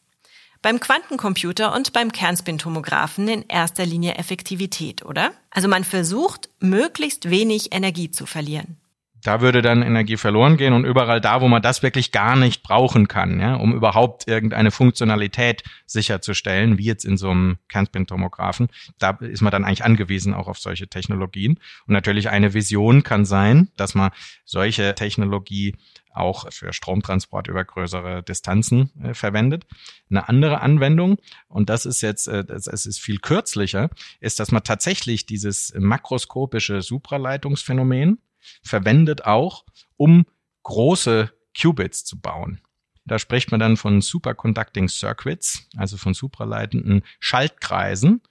Beim 0.61 0.79
Quantencomputer 0.79 1.73
und 1.73 1.93
beim 1.93 2.11
Kernspintomographen 2.11 3.27
in 3.27 3.45
erster 3.47 3.85
Linie 3.85 4.15
Effektivität, 4.15 5.03
oder? 5.03 5.31
Also 5.49 5.67
man 5.67 5.83
versucht, 5.83 6.49
möglichst 6.59 7.29
wenig 7.29 7.73
Energie 7.73 8.11
zu 8.11 8.25
verlieren. 8.25 8.77
Da 9.23 9.41
würde 9.41 9.61
dann 9.61 9.83
Energie 9.83 10.17
verloren 10.17 10.57
gehen 10.57 10.73
und 10.73 10.85
überall 10.85 11.21
da, 11.21 11.41
wo 11.41 11.47
man 11.47 11.61
das 11.61 11.83
wirklich 11.83 12.11
gar 12.11 12.35
nicht 12.35 12.63
brauchen 12.63 13.07
kann, 13.07 13.39
ja, 13.39 13.55
um 13.55 13.73
überhaupt 13.73 14.27
irgendeine 14.27 14.71
Funktionalität 14.71 15.63
sicherzustellen, 15.85 16.77
wie 16.77 16.85
jetzt 16.85 17.05
in 17.05 17.17
so 17.17 17.29
einem 17.29 17.57
Kernspintomographen, 17.69 18.69
da 18.99 19.11
ist 19.21 19.41
man 19.41 19.51
dann 19.51 19.65
eigentlich 19.65 19.83
angewiesen 19.83 20.33
auch 20.33 20.47
auf 20.47 20.59
solche 20.59 20.87
Technologien. 20.87 21.59
Und 21.85 21.93
natürlich 21.93 22.29
eine 22.29 22.53
Vision 22.53 23.03
kann 23.03 23.25
sein, 23.25 23.69
dass 23.77 23.95
man 23.95 24.11
solche 24.45 24.95
Technologie 24.95 25.75
auch 26.13 26.51
für 26.51 26.73
Stromtransport 26.73 27.47
über 27.47 27.63
größere 27.63 28.23
Distanzen 28.23 28.91
äh, 29.01 29.13
verwendet. 29.13 29.65
Eine 30.09 30.27
andere 30.27 30.61
Anwendung, 30.61 31.17
und 31.47 31.69
das 31.69 31.85
ist 31.85 32.01
jetzt, 32.01 32.27
äh, 32.27 32.43
ist 32.49 32.99
viel 32.99 33.19
kürzlicher, 33.19 33.89
ist, 34.19 34.39
dass 34.39 34.51
man 34.51 34.63
tatsächlich 34.63 35.25
dieses 35.25 35.73
makroskopische 35.77 36.81
Supraleitungsphänomen 36.81 38.19
verwendet 38.63 39.25
auch, 39.25 39.65
um 39.97 40.25
große 40.63 41.31
Qubits 41.59 42.05
zu 42.05 42.19
bauen. 42.19 42.61
Da 43.05 43.19
spricht 43.19 43.51
man 43.51 43.59
dann 43.59 43.77
von 43.77 44.01
Superconducting 44.01 44.87
Circuits, 44.87 45.67
also 45.75 45.97
von 45.97 46.13
supraleitenden 46.13 47.03
Schaltkreisen, 47.19 48.21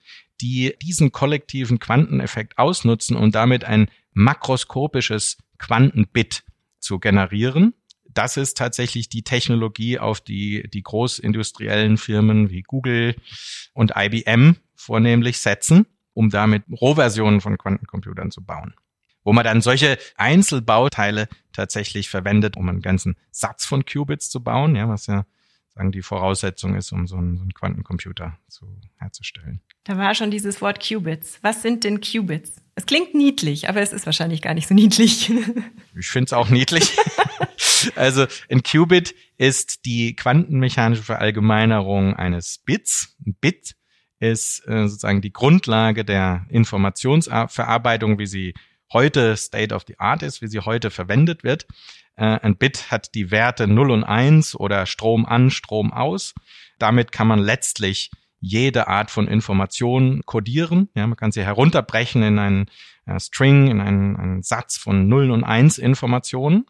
die 0.40 0.74
diesen 0.80 1.12
kollektiven 1.12 1.78
Quanteneffekt 1.78 2.58
ausnutzen 2.58 3.16
und 3.16 3.34
damit 3.34 3.64
ein 3.64 3.90
makroskopisches 4.12 5.38
Quantenbit 5.58 6.44
zu 6.78 6.98
generieren. 6.98 7.74
Das 8.08 8.36
ist 8.36 8.56
tatsächlich 8.56 9.08
die 9.08 9.22
Technologie, 9.22 9.98
auf 9.98 10.20
die 10.20 10.68
die 10.68 10.82
großindustriellen 10.82 11.96
Firmen 11.96 12.50
wie 12.50 12.62
Google 12.62 13.14
und 13.72 13.92
IBM 13.96 14.56
vornehmlich 14.74 15.38
setzen, 15.38 15.86
um 16.14 16.30
damit 16.30 16.64
Rohversionen 16.70 17.40
von 17.40 17.58
Quantencomputern 17.58 18.30
zu 18.30 18.42
bauen. 18.42 18.74
Wo 19.30 19.32
man 19.32 19.44
dann 19.44 19.60
solche 19.60 19.96
Einzelbauteile 20.16 21.28
tatsächlich 21.52 22.08
verwendet, 22.08 22.56
um 22.56 22.68
einen 22.68 22.80
ganzen 22.80 23.14
Satz 23.30 23.64
von 23.64 23.84
Qubits 23.84 24.28
zu 24.28 24.42
bauen, 24.42 24.74
ja, 24.74 24.88
was 24.88 25.06
ja 25.06 25.24
sagen 25.68 25.92
die 25.92 26.02
Voraussetzung 26.02 26.74
ist, 26.74 26.90
um 26.90 27.06
so 27.06 27.14
einen, 27.14 27.36
so 27.36 27.42
einen 27.42 27.54
Quantencomputer 27.54 28.36
zu 28.48 28.66
herzustellen. 28.96 29.60
Da 29.84 29.96
war 29.96 30.16
schon 30.16 30.32
dieses 30.32 30.60
Wort 30.60 30.84
Qubits. 30.84 31.38
Was 31.42 31.62
sind 31.62 31.84
denn 31.84 32.00
Qubits? 32.00 32.56
Es 32.74 32.86
klingt 32.86 33.14
niedlich, 33.14 33.68
aber 33.68 33.80
es 33.80 33.92
ist 33.92 34.04
wahrscheinlich 34.04 34.42
gar 34.42 34.54
nicht 34.54 34.66
so 34.66 34.74
niedlich. 34.74 35.30
Ich 35.96 36.08
finde 36.08 36.24
es 36.24 36.32
auch 36.32 36.48
niedlich. 36.48 36.90
also 37.94 38.26
ein 38.48 38.64
Qubit 38.64 39.14
ist 39.38 39.84
die 39.84 40.16
quantenmechanische 40.16 41.04
Verallgemeinerung 41.04 42.14
eines 42.16 42.58
Bits. 42.58 43.16
Ein 43.24 43.36
Bit 43.40 43.76
ist 44.18 44.66
äh, 44.66 44.88
sozusagen 44.88 45.20
die 45.20 45.32
Grundlage 45.32 46.04
der 46.04 46.46
Informationsverarbeitung, 46.48 48.18
wie 48.18 48.26
sie 48.26 48.54
heute 48.92 49.36
State 49.36 49.74
of 49.74 49.84
the 49.86 49.98
Art 49.98 50.22
ist, 50.22 50.42
wie 50.42 50.48
sie 50.48 50.60
heute 50.60 50.90
verwendet 50.90 51.44
wird. 51.44 51.66
Äh, 52.16 52.38
ein 52.42 52.56
Bit 52.56 52.90
hat 52.90 53.14
die 53.14 53.30
Werte 53.30 53.66
0 53.66 53.90
und 53.90 54.04
1 54.04 54.54
oder 54.54 54.86
Strom 54.86 55.26
an, 55.26 55.50
Strom 55.50 55.92
aus. 55.92 56.34
Damit 56.78 57.12
kann 57.12 57.26
man 57.26 57.38
letztlich 57.38 58.10
jede 58.40 58.88
Art 58.88 59.10
von 59.10 59.28
Information 59.28 60.22
codieren. 60.24 60.88
Ja, 60.94 61.06
man 61.06 61.16
kann 61.16 61.32
sie 61.32 61.44
herunterbrechen 61.44 62.22
in 62.22 62.38
einen 62.38 62.66
äh, 63.06 63.20
String, 63.20 63.68
in 63.68 63.80
einen, 63.80 64.16
einen 64.16 64.42
Satz 64.42 64.76
von 64.76 65.08
0 65.08 65.30
und 65.30 65.44
1 65.44 65.78
Informationen. 65.78 66.66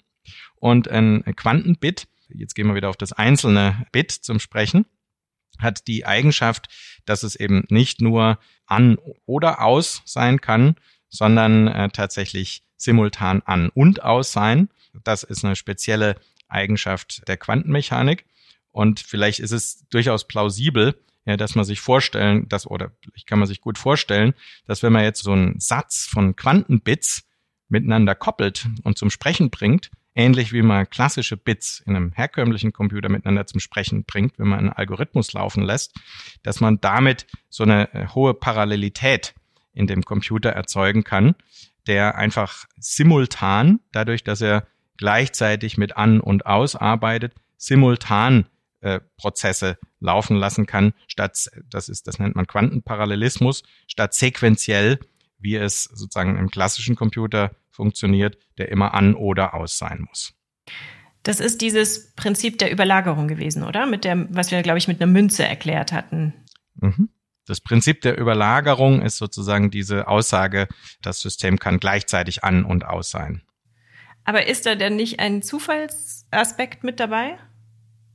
Und 0.57 0.89
ein 0.89 1.25
Quantenbit, 1.37 2.07
jetzt 2.29 2.55
gehen 2.55 2.67
wir 2.67 2.75
wieder 2.75 2.91
auf 2.91 2.99
das 2.99 3.12
einzelne 3.12 3.87
Bit 3.93 4.11
zum 4.11 4.39
Sprechen, 4.39 4.85
hat 5.59 5.87
die 5.87 6.05
Eigenschaft, 6.05 6.69
dass 7.07 7.23
es 7.23 7.35
eben 7.35 7.65
nicht 7.71 8.03
nur 8.03 8.39
an 8.67 8.99
oder 9.25 9.62
aus 9.62 10.03
sein 10.05 10.41
kann, 10.43 10.77
sondern 11.11 11.69
äh, 11.69 11.88
tatsächlich 11.90 12.62
simultan 12.76 13.43
an 13.45 13.69
und 13.69 14.02
aus 14.02 14.33
sein. 14.33 14.71
Das 15.05 15.23
ist 15.23 15.45
eine 15.45 15.57
spezielle 15.57 16.17
Eigenschaft 16.49 17.26
der 17.29 17.37
Quantenmechanik. 17.37 18.25
Und 18.73 19.00
vielleicht 19.00 19.40
ist 19.40 19.52
es 19.52 19.87
durchaus 19.88 20.26
plausibel, 20.26 20.95
ja, 21.26 21.37
dass 21.37 21.55
man 21.55 21.64
sich 21.64 21.81
vorstellen, 21.81 22.49
dass, 22.49 22.67
oder 22.67 22.93
ich 23.14 23.26
kann 23.26 23.38
man 23.38 23.49
sich 23.49 23.61
gut 23.61 23.79
vorstellen, 23.79 24.35
dass 24.67 24.83
wenn 24.83 24.93
man 24.93 25.05
jetzt 25.05 25.23
so 25.23 25.33
einen 25.33 25.61
Satz 25.61 26.07
von 26.07 26.35
Quantenbits 26.37 27.25
miteinander 27.69 28.14
koppelt 28.14 28.67
und 28.83 28.99
zum 28.99 29.11
Sprechen 29.11 29.50
bringt, 29.50 29.90
ähnlich 30.14 30.52
wie 30.52 30.62
man 30.62 30.88
klassische 30.88 31.37
Bits 31.37 31.83
in 31.87 31.95
einem 31.95 32.12
herkömmlichen 32.12 32.73
Computer 32.73 33.09
miteinander 33.09 33.47
zum 33.47 33.61
Sprechen 33.61 34.05
bringt, 34.05 34.38
wenn 34.38 34.49
man 34.49 34.59
einen 34.61 34.73
Algorithmus 34.73 35.33
laufen 35.33 35.62
lässt, 35.62 35.95
dass 36.43 36.61
man 36.61 36.81
damit 36.81 37.26
so 37.49 37.64
eine 37.64 37.93
äh, 37.95 38.09
hohe 38.09 38.35
Parallelität 38.35 39.35
in 39.73 39.87
dem 39.87 40.03
Computer 40.05 40.50
erzeugen 40.50 41.05
kann, 41.05 41.35
der 41.87 42.17
einfach 42.17 42.67
simultan, 42.79 43.81
dadurch, 43.93 44.25
dass 44.25 44.41
er 44.41 44.67
gleichzeitig 44.97 45.79
mit 45.79 45.97
an 45.97 46.21
und 46.21 46.47
aus 46.47 46.77
arbeitet, 46.77 47.35
simultan 47.57 48.47
äh, 48.81 49.00
Prozesse 49.17 49.79
laufen 49.99 50.37
lassen 50.37 50.67
kann, 50.67 50.93
statt, 51.07 51.50
das 51.69 51.89
ist, 51.89 52.07
das 52.07 52.19
nennt 52.19 52.37
man 52.37 52.47
Quantenparallelismus, 52.47 53.62
statt 53.87 54.15
sequenziell, 54.15 54.99
wie 55.39 55.57
es 55.57 55.85
sozusagen 55.85 56.39
im 56.39 56.50
klassischen 56.50 56.97
Computer 56.97 57.50
funktioniert, 57.71 58.39
der 58.59 58.71
immer 58.71 58.95
an 58.95 59.15
oder 59.15 59.55
aus 59.55 59.79
sein 59.79 60.07
muss. 60.09 60.35
Das 61.23 61.41
ist 61.41 61.61
dieses 61.61 62.15
Prinzip 62.15 62.59
der 62.59 62.73
Überlagerung 62.73 63.29
gewesen, 63.29 63.62
oder? 63.62 63.87
Mit 63.87 64.05
dem, 64.05 64.29
was 64.31 64.50
wir, 64.50 64.62
glaube 64.62 64.79
ich, 64.79 64.89
mit 64.89 65.03
einer 65.03 65.11
Münze 65.11 65.45
erklärt 65.45 65.93
hatten. 65.93 66.33
Mhm. 66.77 67.11
Das 67.50 67.61
Prinzip 67.61 68.00
der 68.02 68.16
Überlagerung 68.16 69.02
ist 69.02 69.16
sozusagen 69.16 69.73
diese 69.73 70.07
Aussage, 70.07 70.69
das 71.02 71.21
System 71.21 71.59
kann 71.59 71.80
gleichzeitig 71.80 72.45
an 72.45 72.64
und 72.64 72.85
aus 72.85 73.11
sein. 73.11 73.42
Aber 74.23 74.47
ist 74.47 74.66
da 74.66 74.76
denn 74.76 74.95
nicht 74.95 75.19
ein 75.19 75.42
Zufallsaspekt 75.42 76.85
mit 76.85 77.00
dabei? 77.00 77.38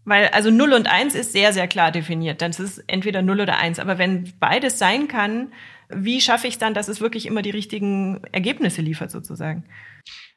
Weil 0.06 0.30
also 0.30 0.52
0 0.52 0.72
und 0.72 0.88
1 0.88 1.16
ist 1.16 1.34
sehr, 1.34 1.52
sehr 1.52 1.68
klar 1.68 1.92
definiert. 1.92 2.42
Dann 2.42 2.52
ist 2.52 2.60
es 2.60 2.78
entweder 2.88 3.22
0 3.22 3.42
oder 3.42 3.58
1. 3.58 3.80
Aber 3.80 3.98
wenn 3.98 4.32
beides 4.40 4.80
sein 4.80 5.10
kann, 5.10 5.52
wie 5.90 6.22
schaffe 6.22 6.48
ich 6.48 6.58
dann, 6.58 6.74
dass 6.74 6.88
es 6.88 7.02
wirklich 7.02 7.26
immer 7.26 7.42
die 7.42 7.50
richtigen 7.50 8.24
Ergebnisse 8.32 8.82
liefert 8.82 9.12
sozusagen? 9.12 9.66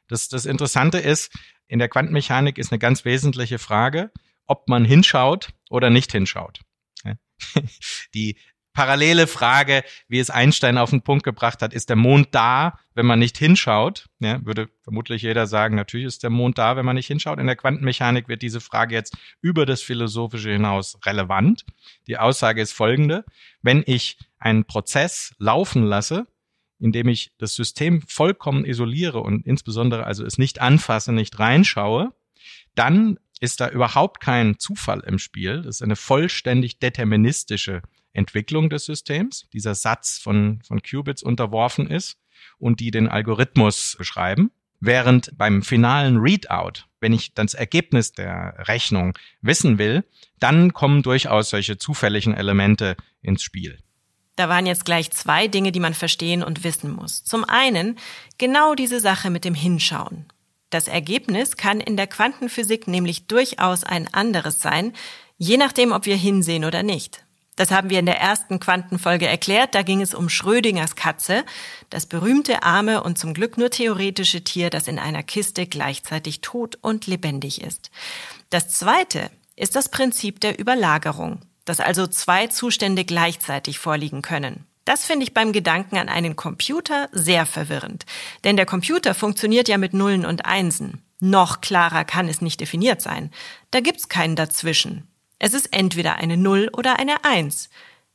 Das, 0.09 0.27
das 0.27 0.45
Interessante 0.45 0.97
ist, 0.97 1.31
in 1.67 1.79
der 1.79 1.87
Quantenmechanik 1.87 2.57
ist 2.57 2.73
eine 2.73 2.79
ganz 2.79 3.05
wesentliche 3.05 3.59
Frage, 3.59 4.11
ob 4.45 4.67
man 4.67 4.83
hinschaut 4.83 5.53
oder 5.69 5.89
nicht 5.89 6.11
hinschaut. 6.11 6.59
Die 8.13 8.37
parallele 8.79 9.27
Frage, 9.27 9.83
wie 10.07 10.19
es 10.19 10.29
Einstein 10.29 10.77
auf 10.77 10.91
den 10.91 11.01
Punkt 11.01 11.25
gebracht 11.25 11.61
hat, 11.61 11.73
ist 11.73 11.89
der 11.89 11.97
Mond 11.97 12.29
da, 12.31 12.79
wenn 12.93 13.05
man 13.05 13.19
nicht 13.19 13.37
hinschaut? 13.37 14.07
Ja, 14.19 14.39
würde 14.45 14.69
vermutlich 14.83 15.21
jeder 15.21 15.47
sagen, 15.47 15.75
natürlich 15.75 16.05
ist 16.05 16.23
der 16.23 16.29
Mond 16.29 16.57
da, 16.57 16.77
wenn 16.77 16.85
man 16.85 16.95
nicht 16.95 17.07
hinschaut. 17.07 17.39
In 17.39 17.47
der 17.47 17.57
Quantenmechanik 17.57 18.29
wird 18.29 18.41
diese 18.41 18.61
Frage 18.61 18.95
jetzt 18.95 19.17
über 19.41 19.65
das 19.65 19.81
Philosophische 19.81 20.53
hinaus 20.53 20.97
relevant. 21.05 21.65
Die 22.07 22.17
Aussage 22.17 22.61
ist 22.61 22.71
folgende. 22.71 23.25
Wenn 23.61 23.83
ich 23.85 24.17
einen 24.37 24.63
Prozess 24.63 25.35
laufen 25.39 25.83
lasse, 25.83 26.25
indem 26.79 27.09
ich 27.09 27.33
das 27.37 27.55
System 27.55 28.01
vollkommen 28.03 28.63
isoliere 28.63 29.19
und 29.19 29.45
insbesondere 29.45 30.05
also 30.05 30.25
es 30.25 30.37
nicht 30.37 30.61
anfasse, 30.61 31.11
nicht 31.11 31.37
reinschaue, 31.37 32.13
dann 32.75 33.19
ist 33.41 33.59
da 33.59 33.67
überhaupt 33.67 34.21
kein 34.21 34.57
Zufall 34.57 35.01
im 35.01 35.19
Spiel. 35.19 35.63
Das 35.63 35.75
ist 35.75 35.81
eine 35.81 35.97
vollständig 35.97 36.79
deterministische 36.79 37.81
Entwicklung 38.13 38.69
des 38.69 38.85
Systems, 38.85 39.47
dieser 39.53 39.75
Satz 39.75 40.17
von, 40.17 40.61
von 40.67 40.81
Qubits 40.81 41.23
unterworfen 41.23 41.89
ist 41.89 42.17
und 42.57 42.79
die 42.79 42.91
den 42.91 43.07
Algorithmus 43.07 43.95
beschreiben. 43.97 44.51
Während 44.79 45.37
beim 45.37 45.61
finalen 45.61 46.17
Readout, 46.17 46.85
wenn 47.01 47.11
ich 47.13 47.33
das 47.33 47.53
Ergebnis 47.53 48.13
der 48.13 48.55
Rechnung 48.67 49.17
wissen 49.41 49.77
will, 49.77 50.05
dann 50.39 50.73
kommen 50.73 51.03
durchaus 51.03 51.49
solche 51.49 51.77
zufälligen 51.77 52.33
Elemente 52.33 52.95
ins 53.21 53.43
Spiel. 53.43 53.79
Da 54.37 54.47
waren 54.47 54.65
jetzt 54.65 54.85
gleich 54.85 55.11
zwei 55.11 55.49
Dinge, 55.49 55.73
die 55.73 55.81
man 55.81 55.93
verstehen 55.93 56.43
und 56.43 56.63
wissen 56.63 56.91
muss. 56.91 57.25
Zum 57.25 57.43
einen 57.43 57.99
genau 58.37 58.73
diese 58.73 59.01
Sache 59.01 59.29
mit 59.29 59.43
dem 59.43 59.53
Hinschauen. 59.53 60.27
Das 60.69 60.87
Ergebnis 60.87 61.57
kann 61.57 61.81
in 61.81 61.97
der 61.97 62.07
Quantenphysik 62.07 62.87
nämlich 62.87 63.27
durchaus 63.27 63.83
ein 63.83 64.13
anderes 64.13 64.61
sein, 64.61 64.93
je 65.37 65.57
nachdem, 65.57 65.91
ob 65.91 66.05
wir 66.05 66.15
hinsehen 66.15 66.63
oder 66.63 66.83
nicht. 66.83 67.25
Das 67.59 67.71
haben 67.71 67.89
wir 67.89 67.99
in 67.99 68.05
der 68.05 68.21
ersten 68.21 68.61
Quantenfolge 68.61 69.27
erklärt. 69.27 69.75
Da 69.75 69.81
ging 69.81 69.99
es 69.99 70.13
um 70.13 70.29
Schrödingers 70.29 70.95
Katze, 70.95 71.43
das 71.89 72.05
berühmte 72.05 72.63
arme 72.63 73.03
und 73.03 73.17
zum 73.17 73.33
Glück 73.33 73.57
nur 73.57 73.69
theoretische 73.69 74.45
Tier, 74.45 74.69
das 74.69 74.87
in 74.87 74.97
einer 74.97 75.23
Kiste 75.23 75.67
gleichzeitig 75.67 76.39
tot 76.39 76.77
und 76.79 77.05
lebendig 77.05 77.61
ist. 77.61 77.91
Das 78.49 78.69
zweite 78.69 79.29
ist 79.57 79.75
das 79.75 79.89
Prinzip 79.89 80.39
der 80.39 80.57
Überlagerung, 80.57 81.41
dass 81.65 81.81
also 81.81 82.07
zwei 82.07 82.47
Zustände 82.47 83.03
gleichzeitig 83.03 83.77
vorliegen 83.77 84.21
können. 84.21 84.65
Das 84.85 85.03
finde 85.03 85.25
ich 85.25 85.33
beim 85.33 85.51
Gedanken 85.51 85.97
an 85.97 86.07
einen 86.07 86.37
Computer 86.37 87.09
sehr 87.11 87.45
verwirrend. 87.45 88.05
Denn 88.45 88.55
der 88.55 88.67
Computer 88.67 89.13
funktioniert 89.13 89.67
ja 89.67 89.77
mit 89.77 89.93
Nullen 89.93 90.25
und 90.25 90.45
Einsen. 90.45 91.03
Noch 91.19 91.59
klarer 91.59 92.05
kann 92.05 92.29
es 92.29 92.39
nicht 92.39 92.61
definiert 92.61 93.01
sein. 93.01 93.31
Da 93.71 93.81
gibt's 93.81 94.07
keinen 94.07 94.37
dazwischen. 94.37 95.08
Es 95.39 95.53
ist 95.53 95.73
entweder 95.73 96.17
eine 96.17 96.35
0 96.35 96.69
oder 96.77 96.99
eine 96.99 97.23
1. 97.23 97.69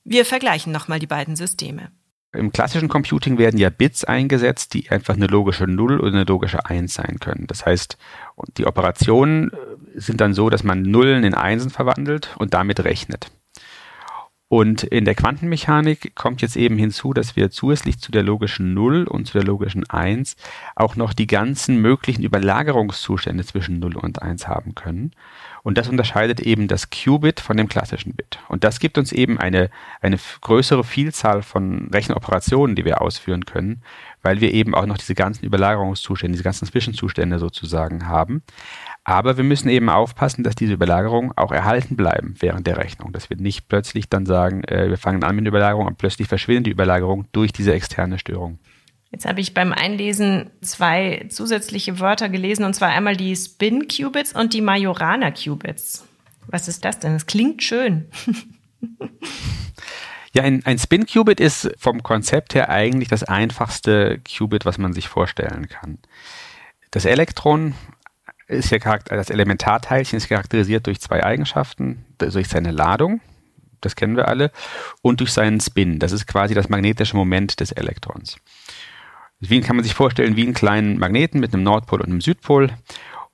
Wir 0.04 0.26
vergleichen 0.26 0.72
nochmal 0.72 0.98
die 0.98 1.06
beiden 1.06 1.36
Systeme. 1.36 1.90
Im 2.34 2.52
klassischen 2.52 2.88
Computing 2.88 3.38
werden 3.38 3.58
ja 3.58 3.70
Bits 3.70 4.04
eingesetzt, 4.04 4.74
die 4.74 4.90
einfach 4.90 5.14
eine 5.14 5.26
logische 5.26 5.66
0 5.66 6.00
oder 6.00 6.12
eine 6.12 6.24
logische 6.24 6.66
1 6.66 6.92
sein 6.92 7.18
können. 7.20 7.46
Das 7.46 7.64
heißt, 7.64 7.96
die 8.58 8.66
Operationen 8.66 9.52
äh, 9.52 9.56
sind 9.94 10.20
dann 10.20 10.34
so, 10.34 10.50
dass 10.50 10.64
man 10.64 10.82
Nullen 10.82 11.24
in 11.24 11.34
Einsen 11.34 11.70
verwandelt 11.70 12.34
und 12.38 12.52
damit 12.52 12.84
rechnet. 12.84 13.30
Und 14.48 14.82
in 14.82 15.04
der 15.04 15.14
Quantenmechanik 15.14 16.14
kommt 16.14 16.42
jetzt 16.42 16.56
eben 16.56 16.76
hinzu, 16.76 17.12
dass 17.12 17.34
wir 17.34 17.50
zusätzlich 17.50 17.98
zu 17.98 18.12
der 18.12 18.22
logischen 18.22 18.74
0 18.74 19.04
und 19.04 19.26
zu 19.26 19.32
der 19.32 19.44
logischen 19.44 19.88
1 19.88 20.36
auch 20.76 20.96
noch 20.96 21.12
die 21.14 21.26
ganzen 21.26 21.78
möglichen 21.78 22.22
Überlagerungszustände 22.22 23.44
zwischen 23.44 23.78
0 23.78 23.96
und 23.96 24.22
1 24.22 24.46
haben 24.46 24.74
können. 24.74 25.12
Und 25.64 25.78
das 25.78 25.88
unterscheidet 25.88 26.40
eben 26.40 26.68
das 26.68 26.90
Qubit 26.90 27.40
von 27.40 27.56
dem 27.56 27.70
klassischen 27.70 28.12
Bit. 28.12 28.38
Und 28.48 28.64
das 28.64 28.80
gibt 28.80 28.98
uns 28.98 29.12
eben 29.12 29.38
eine, 29.38 29.70
eine 30.02 30.18
größere 30.42 30.84
Vielzahl 30.84 31.40
von 31.40 31.88
Rechenoperationen, 31.90 32.76
die 32.76 32.84
wir 32.84 33.00
ausführen 33.00 33.46
können, 33.46 33.82
weil 34.20 34.42
wir 34.42 34.52
eben 34.52 34.74
auch 34.74 34.84
noch 34.84 34.98
diese 34.98 35.14
ganzen 35.14 35.46
Überlagerungszustände, 35.46 36.34
diese 36.34 36.44
ganzen 36.44 36.66
Zwischenzustände 36.66 37.38
sozusagen 37.38 38.06
haben. 38.06 38.42
Aber 39.04 39.38
wir 39.38 39.44
müssen 39.44 39.70
eben 39.70 39.88
aufpassen, 39.88 40.44
dass 40.44 40.54
diese 40.54 40.74
Überlagerungen 40.74 41.32
auch 41.34 41.50
erhalten 41.50 41.96
bleiben 41.96 42.34
während 42.40 42.66
der 42.66 42.76
Rechnung. 42.76 43.12
Dass 43.12 43.30
wir 43.30 43.38
nicht 43.38 43.66
plötzlich 43.66 44.10
dann 44.10 44.26
sagen, 44.26 44.64
äh, 44.64 44.90
wir 44.90 44.98
fangen 44.98 45.24
an 45.24 45.34
mit 45.34 45.46
der 45.46 45.50
Überlagerung 45.50 45.86
und 45.86 45.96
plötzlich 45.96 46.28
verschwindet 46.28 46.66
die 46.66 46.72
Überlagerung 46.72 47.24
durch 47.32 47.54
diese 47.54 47.72
externe 47.72 48.18
Störung. 48.18 48.58
Jetzt 49.14 49.26
habe 49.26 49.40
ich 49.40 49.54
beim 49.54 49.72
Einlesen 49.72 50.50
zwei 50.60 51.26
zusätzliche 51.28 52.00
Wörter 52.00 52.28
gelesen, 52.28 52.64
und 52.64 52.74
zwar 52.74 52.88
einmal 52.88 53.16
die 53.16 53.36
Spin-Qubits 53.36 54.32
und 54.32 54.52
die 54.52 54.60
Majorana-Qubits. 54.60 56.04
Was 56.48 56.66
ist 56.66 56.84
das 56.84 56.98
denn? 56.98 57.12
Das 57.12 57.26
klingt 57.26 57.62
schön. 57.62 58.08
Ja, 60.32 60.42
ein, 60.42 60.66
ein 60.66 60.80
Spin-Qubit 60.80 61.38
ist 61.38 61.70
vom 61.78 62.02
Konzept 62.02 62.56
her 62.56 62.70
eigentlich 62.70 63.08
das 63.08 63.22
einfachste 63.22 64.18
Qubit, 64.18 64.64
was 64.64 64.78
man 64.78 64.92
sich 64.92 65.06
vorstellen 65.06 65.68
kann. 65.68 65.98
Das 66.90 67.04
Elektron 67.04 67.74
ist 68.48 68.70
ja 68.70 68.78
das 68.98 69.30
Elementarteilchen 69.30 70.16
ist 70.16 70.28
charakterisiert 70.28 70.88
durch 70.88 71.00
zwei 71.00 71.22
Eigenschaften, 71.22 72.04
durch 72.18 72.48
seine 72.48 72.72
Ladung, 72.72 73.20
das 73.80 73.94
kennen 73.94 74.16
wir 74.16 74.26
alle, 74.26 74.50
und 75.02 75.20
durch 75.20 75.30
seinen 75.30 75.60
Spin. 75.60 76.00
Das 76.00 76.10
ist 76.10 76.26
quasi 76.26 76.52
das 76.52 76.68
magnetische 76.68 77.16
Moment 77.16 77.60
des 77.60 77.70
Elektrons. 77.70 78.38
Wien 79.50 79.62
kann 79.62 79.76
man 79.76 79.84
sich 79.84 79.94
vorstellen 79.94 80.36
wie 80.36 80.42
einen 80.42 80.54
kleinen 80.54 80.98
Magneten 80.98 81.40
mit 81.40 81.52
einem 81.52 81.62
Nordpol 81.62 82.00
und 82.00 82.08
einem 82.08 82.20
Südpol. 82.20 82.70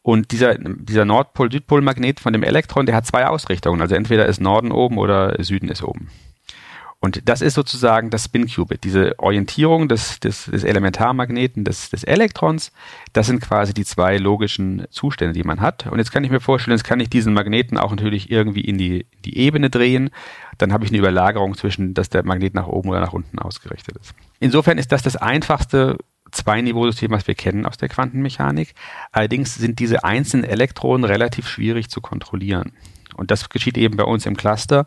Und 0.02 0.32
dieser, 0.32 0.56
dieser 0.56 1.04
Nordpol-Südpol-Magnet 1.04 2.20
von 2.20 2.32
dem 2.32 2.42
Elektron, 2.42 2.86
der 2.86 2.94
hat 2.94 3.06
zwei 3.06 3.26
Ausrichtungen. 3.26 3.82
Also 3.82 3.94
entweder 3.94 4.26
ist 4.26 4.40
Norden 4.40 4.72
oben 4.72 4.98
oder 4.98 5.42
Süden 5.42 5.68
ist 5.68 5.82
oben. 5.82 6.08
Und 7.02 7.30
das 7.30 7.40
ist 7.40 7.54
sozusagen 7.54 8.10
das 8.10 8.26
Spin-Qubit, 8.26 8.84
diese 8.84 9.18
Orientierung 9.18 9.88
des, 9.88 10.20
des, 10.20 10.44
des 10.44 10.64
Elementarmagneten 10.64 11.64
des, 11.64 11.88
des 11.88 12.04
Elektrons. 12.04 12.72
Das 13.14 13.26
sind 13.26 13.40
quasi 13.40 13.72
die 13.72 13.86
zwei 13.86 14.18
logischen 14.18 14.84
Zustände, 14.90 15.32
die 15.32 15.42
man 15.42 15.62
hat. 15.62 15.86
Und 15.86 15.98
jetzt 15.98 16.12
kann 16.12 16.24
ich 16.24 16.30
mir 16.30 16.40
vorstellen, 16.40 16.76
jetzt 16.76 16.84
kann 16.84 17.00
ich 17.00 17.08
diesen 17.08 17.32
Magneten 17.32 17.78
auch 17.78 17.90
natürlich 17.90 18.30
irgendwie 18.30 18.60
in 18.60 18.76
die, 18.76 19.06
die 19.24 19.38
Ebene 19.38 19.70
drehen. 19.70 20.10
Dann 20.58 20.74
habe 20.74 20.84
ich 20.84 20.90
eine 20.90 20.98
Überlagerung 20.98 21.56
zwischen, 21.56 21.94
dass 21.94 22.10
der 22.10 22.22
Magnet 22.22 22.52
nach 22.52 22.66
oben 22.66 22.90
oder 22.90 23.00
nach 23.00 23.14
unten 23.14 23.38
ausgerichtet 23.38 23.96
ist. 23.96 24.14
Insofern 24.38 24.76
ist 24.76 24.92
das 24.92 25.02
das 25.02 25.16
einfachste 25.16 25.96
Zwei-Niveau-System, 26.32 27.10
was 27.10 27.26
wir 27.26 27.34
kennen 27.34 27.64
aus 27.64 27.78
der 27.78 27.88
Quantenmechanik. 27.88 28.74
Allerdings 29.10 29.54
sind 29.54 29.78
diese 29.78 30.04
einzelnen 30.04 30.44
Elektronen 30.44 31.04
relativ 31.04 31.48
schwierig 31.48 31.88
zu 31.88 32.02
kontrollieren. 32.02 32.72
Und 33.14 33.30
das 33.30 33.48
geschieht 33.48 33.76
eben 33.76 33.96
bei 33.96 34.04
uns 34.04 34.26
im 34.26 34.36
Cluster 34.36 34.86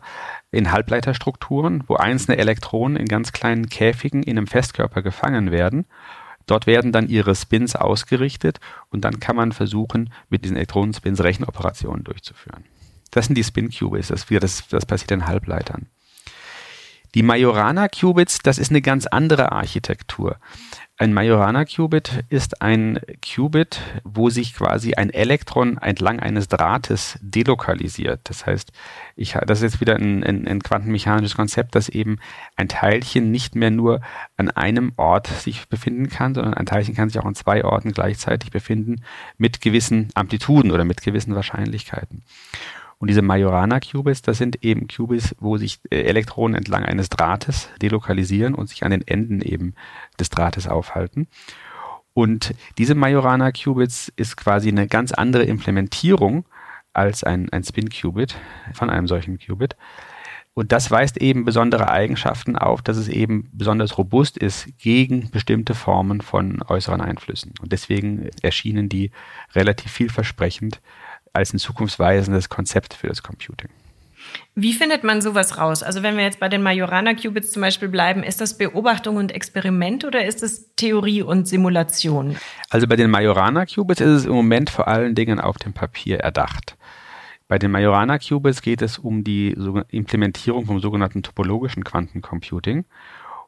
in 0.54 0.72
Halbleiterstrukturen, 0.72 1.84
wo 1.86 1.96
einzelne 1.96 2.38
Elektronen 2.38 2.96
in 2.96 3.06
ganz 3.06 3.32
kleinen 3.32 3.68
Käfigen 3.68 4.22
in 4.22 4.38
einem 4.38 4.46
Festkörper 4.46 5.02
gefangen 5.02 5.50
werden. 5.50 5.86
Dort 6.46 6.66
werden 6.66 6.92
dann 6.92 7.08
ihre 7.08 7.34
Spins 7.34 7.74
ausgerichtet 7.74 8.60
und 8.90 9.04
dann 9.04 9.20
kann 9.20 9.36
man 9.36 9.52
versuchen, 9.52 10.12
mit 10.28 10.44
diesen 10.44 10.56
Elektronenspins 10.56 11.22
Rechenoperationen 11.22 12.04
durchzuführen. 12.04 12.64
Das 13.10 13.26
sind 13.26 13.36
die 13.36 13.44
Spin-Qubits, 13.44 14.08
das, 14.08 14.26
das, 14.26 14.68
das 14.68 14.86
passiert 14.86 15.12
in 15.12 15.26
Halbleitern. 15.26 15.88
Die 17.14 17.22
Majorana-Qubits, 17.22 18.40
das 18.40 18.58
ist 18.58 18.70
eine 18.70 18.82
ganz 18.82 19.06
andere 19.06 19.52
Architektur. 19.52 20.36
Ein 20.96 21.12
Majorana-Qubit 21.12 22.24
ist 22.28 22.62
ein 22.62 23.00
Qubit, 23.20 23.80
wo 24.04 24.30
sich 24.30 24.54
quasi 24.54 24.94
ein 24.94 25.10
Elektron 25.10 25.78
entlang 25.78 26.20
eines 26.20 26.46
Drahtes 26.46 27.18
delokalisiert. 27.20 28.20
Das 28.24 28.46
heißt, 28.46 28.70
ich, 29.16 29.32
das 29.46 29.58
ist 29.58 29.72
jetzt 29.72 29.80
wieder 29.80 29.96
ein, 29.96 30.22
ein, 30.22 30.46
ein 30.46 30.62
quantenmechanisches 30.62 31.36
Konzept, 31.36 31.74
dass 31.74 31.88
eben 31.88 32.18
ein 32.54 32.68
Teilchen 32.68 33.32
nicht 33.32 33.56
mehr 33.56 33.72
nur 33.72 34.02
an 34.36 34.50
einem 34.50 34.92
Ort 34.96 35.26
sich 35.26 35.68
befinden 35.68 36.08
kann, 36.10 36.34
sondern 36.34 36.54
ein 36.54 36.66
Teilchen 36.66 36.94
kann 36.94 37.08
sich 37.08 37.20
auch 37.20 37.26
an 37.26 37.34
zwei 37.34 37.64
Orten 37.64 37.92
gleichzeitig 37.92 38.52
befinden 38.52 39.02
mit 39.36 39.60
gewissen 39.60 40.10
Amplituden 40.14 40.70
oder 40.70 40.84
mit 40.84 41.02
gewissen 41.02 41.34
Wahrscheinlichkeiten. 41.34 42.22
Und 42.98 43.08
diese 43.08 43.22
Majorana-Qubits, 43.22 44.22
das 44.22 44.38
sind 44.38 44.64
eben 44.64 44.88
Qubits, 44.88 45.34
wo 45.40 45.56
sich 45.56 45.80
äh, 45.90 46.02
Elektronen 46.02 46.56
entlang 46.56 46.84
eines 46.84 47.08
Drahtes 47.08 47.68
delokalisieren 47.82 48.54
und 48.54 48.68
sich 48.68 48.84
an 48.84 48.90
den 48.90 49.06
Enden 49.06 49.40
eben 49.40 49.74
des 50.18 50.30
Drahtes 50.30 50.68
aufhalten. 50.68 51.28
Und 52.14 52.54
diese 52.78 52.94
Majorana-Qubits 52.94 54.12
ist 54.16 54.36
quasi 54.36 54.68
eine 54.68 54.86
ganz 54.86 55.12
andere 55.12 55.42
Implementierung 55.42 56.44
als 56.92 57.24
ein, 57.24 57.50
ein 57.50 57.64
Spin-Qubit 57.64 58.36
von 58.72 58.88
einem 58.88 59.08
solchen 59.08 59.38
Qubit. 59.38 59.76
Und 60.54 60.70
das 60.70 60.92
weist 60.92 61.16
eben 61.16 61.44
besondere 61.44 61.90
Eigenschaften 61.90 62.56
auf, 62.56 62.80
dass 62.80 62.96
es 62.96 63.08
eben 63.08 63.50
besonders 63.52 63.98
robust 63.98 64.38
ist 64.38 64.68
gegen 64.78 65.28
bestimmte 65.30 65.74
Formen 65.74 66.20
von 66.20 66.62
äußeren 66.62 67.00
Einflüssen. 67.00 67.54
Und 67.60 67.72
deswegen 67.72 68.30
erschienen 68.40 68.88
die 68.88 69.10
relativ 69.54 69.90
vielversprechend 69.90 70.80
als 71.34 71.52
ein 71.52 71.58
zukunftsweisendes 71.58 72.48
Konzept 72.48 72.94
für 72.94 73.08
das 73.08 73.22
Computing. 73.22 73.68
Wie 74.54 74.72
findet 74.72 75.04
man 75.04 75.20
sowas 75.20 75.58
raus? 75.58 75.82
Also 75.82 76.02
wenn 76.02 76.16
wir 76.16 76.24
jetzt 76.24 76.40
bei 76.40 76.48
den 76.48 76.62
Majorana-Qubits 76.62 77.52
zum 77.52 77.60
Beispiel 77.62 77.88
bleiben, 77.88 78.22
ist 78.22 78.40
das 78.40 78.56
Beobachtung 78.56 79.16
und 79.16 79.32
Experiment 79.32 80.04
oder 80.04 80.24
ist 80.24 80.42
es 80.42 80.74
Theorie 80.76 81.22
und 81.22 81.46
Simulation? 81.46 82.36
Also 82.70 82.86
bei 82.86 82.96
den 82.96 83.10
Majorana-Qubits 83.10 84.00
ist 84.00 84.10
es 84.10 84.24
im 84.24 84.32
Moment 84.32 84.70
vor 84.70 84.88
allen 84.88 85.14
Dingen 85.14 85.40
auf 85.40 85.58
dem 85.58 85.72
Papier 85.72 86.20
erdacht. 86.20 86.76
Bei 87.48 87.58
den 87.58 87.70
Majorana-Qubits 87.72 88.62
geht 88.62 88.80
es 88.80 88.98
um 88.98 89.24
die 89.24 89.54
Implementierung 89.88 90.66
vom 90.66 90.80
sogenannten 90.80 91.22
topologischen 91.22 91.84
Quantencomputing. 91.84 92.84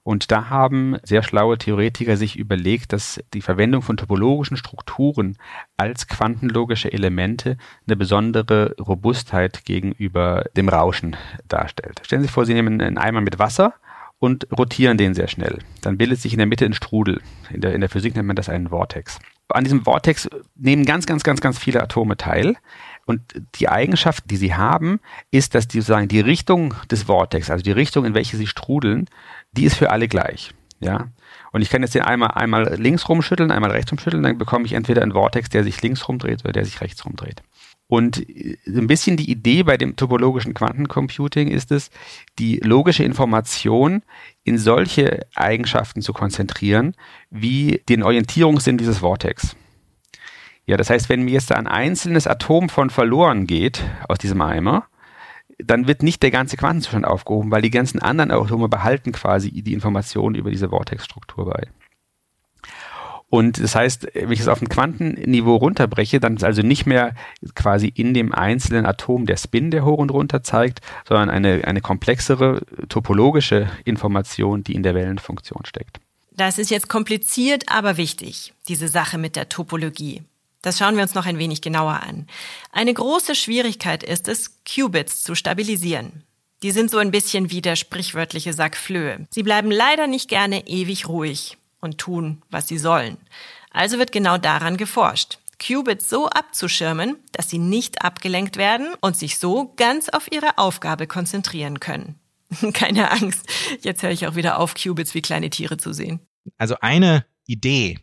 Und 0.07 0.31
da 0.31 0.51
haben 0.51 0.99
sehr 1.03 1.25
schlaue 1.25 1.59
Theoretiker 1.59 2.17
sich 2.17 2.37
überlegt, 2.37 2.93
dass 2.93 3.21
die 3.35 3.41
Verwendung 3.41 3.83
von 3.83 3.97
topologischen 3.97 4.57
Strukturen 4.57 5.37
als 5.77 6.07
quantenlogische 6.07 6.93
Elemente 6.93 7.57
eine 7.89 7.97
besondere 7.97 8.77
Robustheit 8.79 9.65
gegenüber 9.65 10.45
dem 10.57 10.69
Rauschen 10.69 11.17
darstellt. 11.49 12.03
Stellen 12.05 12.23
Sie 12.23 12.27
sich 12.27 12.33
vor, 12.33 12.47
Sie 12.47 12.55
nehmen 12.55 12.81
einen 12.81 12.99
Eimer 12.99 13.21
mit 13.21 13.41
Wasser 13.41 13.75
und 14.21 14.47
rotieren 14.57 14.97
den 14.97 15.13
sehr 15.15 15.27
schnell. 15.27 15.59
Dann 15.83 15.99
bildet 15.99 16.21
sich 16.21 16.33
in 16.33 16.39
der 16.39 16.47
Mitte 16.47 16.67
ein 16.67 16.73
Strudel. 16.73 17.21
In 17.51 17.61
der, 17.61 17.75
in 17.75 17.81
der 17.81 17.91
Physik 17.91 18.15
nennt 18.15 18.29
man 18.29 18.37
das 18.37 18.49
einen 18.49 18.69
Vortex. 18.69 19.19
An 19.49 19.65
diesem 19.65 19.83
Vortex 19.83 20.29
nehmen 20.55 20.85
ganz, 20.85 21.07
ganz, 21.07 21.25
ganz, 21.25 21.41
ganz 21.41 21.59
viele 21.59 21.83
Atome 21.83 22.17
teil. 22.17 22.57
Und 23.07 23.23
die 23.57 23.69
Eigenschaft, 23.69 24.25
die 24.31 24.37
sie 24.37 24.55
haben, 24.55 25.01
ist, 25.31 25.55
dass 25.55 25.69
die 25.69 25.81
sozusagen 25.81 26.09
die 26.09 26.21
Richtung 26.21 26.75
des 26.91 27.05
Vortex, 27.05 27.51
also 27.51 27.63
die 27.63 27.73
Richtung, 27.73 28.05
in 28.05 28.15
welche 28.15 28.37
sie 28.37 28.47
strudeln, 28.49 29.07
die 29.53 29.65
ist 29.65 29.77
für 29.77 29.91
alle 29.91 30.09
gleich. 30.09 30.53
Ja. 30.81 31.09
Und 31.53 31.63
ich 31.63 31.71
kann 31.71 31.83
jetzt 31.83 31.95
den 31.95 32.03
einmal, 32.03 32.33
einmal 32.33 32.75
links 32.75 33.09
rumschütteln, 33.09 33.51
einmal 33.51 33.71
rechts 33.71 33.91
rumschütteln, 33.91 34.23
dann 34.23 34.39
bekomme 34.39 34.67
ich 34.67 34.75
entweder 34.75 35.03
einen 35.03 35.13
Vortex, 35.13 35.49
der 35.49 35.65
sich 35.65 35.81
links 35.81 36.07
rumdreht 36.09 36.45
oder 36.45 36.53
der 36.53 36.65
sich 36.65 36.81
rechts 36.81 37.05
rumdreht. 37.05 37.43
Und 37.89 38.27
ein 38.67 38.89
bisschen 38.89 39.17
die 39.17 39.31
Idee 39.31 39.63
bei 39.63 39.77
dem 39.77 39.95
topologischen 39.95 40.55
Quantencomputing 40.55 41.49
ist 41.49 41.71
es, 41.71 41.91
die 42.39 42.59
logische 42.59 43.05
Information 43.05 44.03
in 44.43 44.59
solche 44.59 45.21
Eigenschaften 45.37 46.03
zu 46.03 46.13
konzentrieren, 46.13 46.95
wie 47.31 47.83
den 47.89 48.03
Orientierungssinn 48.03 48.77
dieses 48.77 48.99
Vortex. 48.99 49.57
Ja, 50.67 50.77
das 50.77 50.91
heißt, 50.91 51.09
wenn 51.09 51.23
mir 51.23 51.35
jetzt 51.35 51.53
ein 51.53 51.69
einzelnes 51.69 52.27
Atom 52.27 52.69
von 52.69 52.91
verloren 52.91 53.47
geht 53.47 53.85
aus 54.09 54.19
diesem 54.19 54.43
Eimer, 54.43 54.89
dann 55.59 55.87
wird 55.89 56.03
nicht 56.03 56.23
der 56.23 56.31
ganze 56.31 56.57
Quantenzustand 56.57 57.05
aufgehoben, 57.05 57.51
weil 57.51 57.63
die 57.63 57.71
ganzen 57.71 58.01
anderen 58.01 58.31
Atome 58.31 58.69
behalten 58.69 59.13
quasi 59.13 59.51
die 59.51 59.73
Informationen 59.73 60.35
über 60.35 60.51
diese 60.51 60.69
Vortexstruktur 60.69 61.47
bei. 61.47 61.69
Und 63.29 63.61
das 63.61 63.75
heißt, 63.75 64.09
wenn 64.15 64.31
ich 64.31 64.41
es 64.41 64.49
auf 64.49 64.63
ein 64.63 64.69
Quantenniveau 64.69 65.57
runterbreche, 65.57 66.21
dann 66.21 66.37
ist 66.37 66.45
also 66.45 66.63
nicht 66.63 66.87
mehr 66.87 67.15
quasi 67.55 67.89
in 67.89 68.15
dem 68.15 68.33
einzelnen 68.33 68.87
Atom 68.87 69.27
der 69.27 69.37
Spin, 69.37 69.73
der 69.73 69.85
hoch 69.85 69.99
und 69.99 70.13
runter 70.13 70.45
zeigt, 70.45 70.81
sondern 71.09 71.29
eine, 71.31 71.65
eine 71.65 71.81
komplexere 71.81 72.63
topologische 72.89 73.69
Information, 73.85 74.63
die 74.63 74.75
in 74.75 74.85
der 74.85 74.95
Wellenfunktion 74.95 75.65
steckt. 75.65 75.99
Das 76.31 76.59
ist 76.59 76.71
jetzt 76.71 76.89
kompliziert, 76.89 77.65
aber 77.67 77.97
wichtig, 77.97 78.53
diese 78.69 78.89
Sache 78.89 79.19
mit 79.19 79.35
der 79.37 79.49
Topologie. 79.49 80.23
Das 80.63 80.79
schauen 80.79 80.97
wir 80.97 81.03
uns 81.03 81.15
noch 81.15 81.27
ein 81.27 81.39
wenig 81.39 81.61
genauer 81.61 82.03
an. 82.03 82.27
Eine 82.73 82.93
große 82.93 83.35
Schwierigkeit 83.35 84.03
ist 84.03 84.29
es, 84.29 84.63
Qubits 84.65 85.23
zu 85.23 85.35
stabilisieren. 85.35 86.25
Die 86.63 86.71
sind 86.71 86.91
so 86.91 86.99
ein 86.99 87.11
bisschen 87.11 87.51
wie 87.51 87.63
der 87.63 87.77
sprichwörtliche 87.77 88.53
Sack 88.53 88.77
Flöhe. 88.77 89.27
Sie 89.31 89.43
bleiben 89.43 89.71
leider 89.71 90.07
nicht 90.07 90.29
gerne 90.29 90.67
ewig 90.67 91.09
ruhig 91.09 91.59
und 91.81 91.99
tun, 91.99 92.43
was 92.51 92.67
sie 92.67 92.79
sollen. 92.79 93.19
Also 93.71 93.99
wird 93.99 94.11
genau 94.11 94.39
daran 94.39 94.77
geforscht. 94.77 95.39
Qubits 95.59 96.09
so 96.09 96.29
abzuschirmen, 96.29 97.17
dass 97.33 97.51
sie 97.51 97.59
nicht 97.59 98.03
abgelenkt 98.03 98.57
werden 98.57 98.89
und 99.01 99.17
sich 99.17 99.39
so 99.39 99.73
ganz 99.77 100.09
auf 100.09 100.31
ihre 100.31 100.59
Aufgabe 100.59 101.07
konzentrieren 101.07 101.81
können. 101.81 102.19
Keine 102.73 103.11
Angst, 103.11 103.47
jetzt 103.81 104.03
höre 104.03 104.11
ich 104.11 104.27
auch 104.27 104.35
wieder 104.35 104.59
auf, 104.59 104.75
Qubits 104.75 105.15
wie 105.15 105.23
kleine 105.23 105.51
Tiere 105.51 105.77
zu 105.77 105.93
sehen. 105.93 106.21
Also 106.59 106.77
eine 106.81 107.25
Idee, 107.47 107.99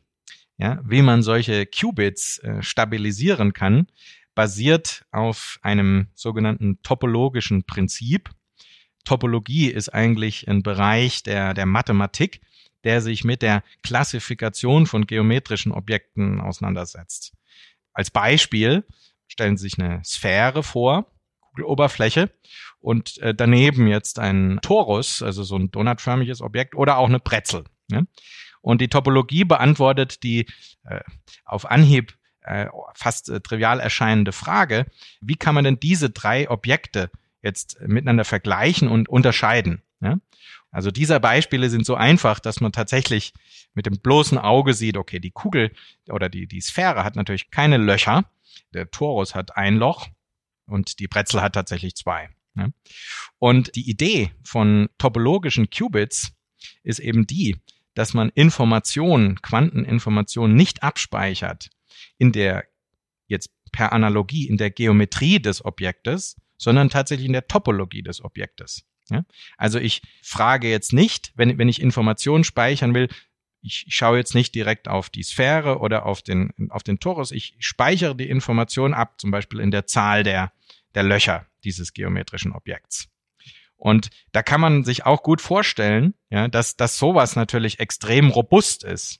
ja, 0.57 0.79
wie 0.85 1.01
man 1.01 1.23
solche 1.23 1.65
Qubits 1.65 2.39
äh, 2.39 2.61
stabilisieren 2.61 3.53
kann, 3.53 3.87
basiert 4.35 5.05
auf 5.11 5.59
einem 5.61 6.07
sogenannten 6.15 6.81
topologischen 6.81 7.63
Prinzip. 7.63 8.29
Topologie 9.05 9.67
ist 9.67 9.89
eigentlich 9.89 10.47
ein 10.47 10.63
Bereich 10.63 11.23
der, 11.23 11.53
der 11.53 11.65
Mathematik, 11.65 12.41
der 12.83 13.01
sich 13.01 13.23
mit 13.23 13.41
der 13.41 13.63
Klassifikation 13.81 14.85
von 14.85 15.07
geometrischen 15.07 15.71
Objekten 15.71 16.41
auseinandersetzt. 16.41 17.33
Als 17.93 18.11
Beispiel 18.11 18.83
stellen 19.27 19.57
Sie 19.57 19.69
sich 19.69 19.79
eine 19.79 20.03
Sphäre 20.03 20.63
vor, 20.63 21.05
Kugeloberfläche, 21.39 22.31
und 22.79 23.17
äh, 23.19 23.33
daneben 23.33 23.87
jetzt 23.87 24.19
ein 24.19 24.59
Torus, 24.61 25.21
also 25.21 25.43
so 25.43 25.57
ein 25.57 25.71
donutförmiges 25.71 26.41
Objekt, 26.41 26.75
oder 26.75 26.97
auch 26.97 27.07
eine 27.07 27.19
Brezel. 27.19 27.63
Ne? 27.87 28.07
Und 28.63 28.79
die 28.79 28.87
Topologie 28.87 29.43
beantwortet 29.43 30.23
die 30.23 30.47
äh, 30.85 31.01
auf 31.43 31.69
Anhieb 31.69 32.17
äh, 32.41 32.67
fast 32.95 33.29
äh, 33.29 33.41
trivial 33.41 33.81
erscheinende 33.81 34.31
Frage, 34.31 34.85
wie 35.19 35.35
kann 35.35 35.53
man 35.53 35.65
denn 35.65 35.79
diese 35.79 36.09
drei 36.09 36.49
Objekte 36.49 37.11
jetzt 37.41 37.79
miteinander 37.81 38.23
vergleichen 38.23 38.87
und 38.87 39.09
unterscheiden? 39.09 39.81
Ja? 39.99 40.17
Also 40.71 40.91
diese 40.91 41.19
Beispiele 41.19 41.69
sind 41.69 41.85
so 41.85 41.95
einfach, 41.95 42.39
dass 42.39 42.61
man 42.61 42.71
tatsächlich 42.71 43.33
mit 43.73 43.85
dem 43.85 43.99
bloßen 43.99 44.37
Auge 44.37 44.73
sieht, 44.73 44.95
okay, 44.95 45.19
die 45.19 45.31
Kugel 45.31 45.73
oder 46.09 46.29
die, 46.29 46.47
die 46.47 46.61
Sphäre 46.61 47.03
hat 47.03 47.17
natürlich 47.17 47.51
keine 47.51 47.77
Löcher, 47.77 48.23
der 48.73 48.89
Torus 48.91 49.35
hat 49.35 49.57
ein 49.57 49.75
Loch 49.75 50.07
und 50.67 50.99
die 50.99 51.07
Brezel 51.07 51.41
hat 51.41 51.53
tatsächlich 51.53 51.95
zwei. 51.95 52.29
Ja? 52.55 52.69
Und 53.39 53.75
die 53.75 53.89
Idee 53.89 54.31
von 54.45 54.89
topologischen 54.97 55.69
Qubits 55.69 56.31
ist 56.81 56.99
eben 56.99 57.27
die, 57.27 57.57
dass 57.93 58.13
man 58.13 58.29
Informationen, 58.29 59.41
Quanteninformationen 59.41 60.55
nicht 60.55 60.83
abspeichert 60.83 61.69
in 62.17 62.31
der 62.31 62.65
jetzt 63.27 63.49
per 63.71 63.93
Analogie 63.93 64.47
in 64.47 64.57
der 64.57 64.69
Geometrie 64.69 65.39
des 65.39 65.63
Objektes, 65.65 66.35
sondern 66.57 66.89
tatsächlich 66.89 67.27
in 67.27 67.33
der 67.33 67.47
Topologie 67.47 68.03
des 68.03 68.23
Objektes. 68.23 68.85
Ja? 69.09 69.25
Also 69.57 69.79
ich 69.79 70.01
frage 70.21 70.69
jetzt 70.69 70.93
nicht, 70.93 71.33
wenn, 71.35 71.57
wenn 71.57 71.69
ich 71.69 71.81
Informationen 71.81 72.43
speichern 72.43 72.93
will, 72.93 73.09
ich 73.61 73.85
schaue 73.87 74.17
jetzt 74.17 74.35
nicht 74.35 74.53
direkt 74.55 74.87
auf 74.87 75.09
die 75.09 75.23
Sphäre 75.23 75.79
oder 75.79 76.05
auf 76.05 76.21
den, 76.21 76.53
auf 76.69 76.83
den 76.83 76.99
Torus, 76.99 77.31
ich 77.31 77.55
speichere 77.59 78.15
die 78.15 78.29
Information 78.29 78.93
ab, 78.93 79.19
zum 79.19 79.31
Beispiel 79.31 79.59
in 79.59 79.71
der 79.71 79.87
Zahl 79.87 80.23
der, 80.23 80.51
der 80.95 81.03
Löcher 81.03 81.47
dieses 81.63 81.93
geometrischen 81.93 82.51
Objekts. 82.51 83.07
Und 83.77 84.09
da 84.31 84.43
kann 84.43 84.61
man 84.61 84.83
sich 84.83 85.05
auch 85.05 85.23
gut 85.23 85.41
vorstellen, 85.41 86.13
ja, 86.29 86.47
dass, 86.47 86.77
dass 86.77 86.97
sowas 86.97 87.35
natürlich 87.35 87.79
extrem 87.79 88.29
robust 88.29 88.83
ist. 88.83 89.19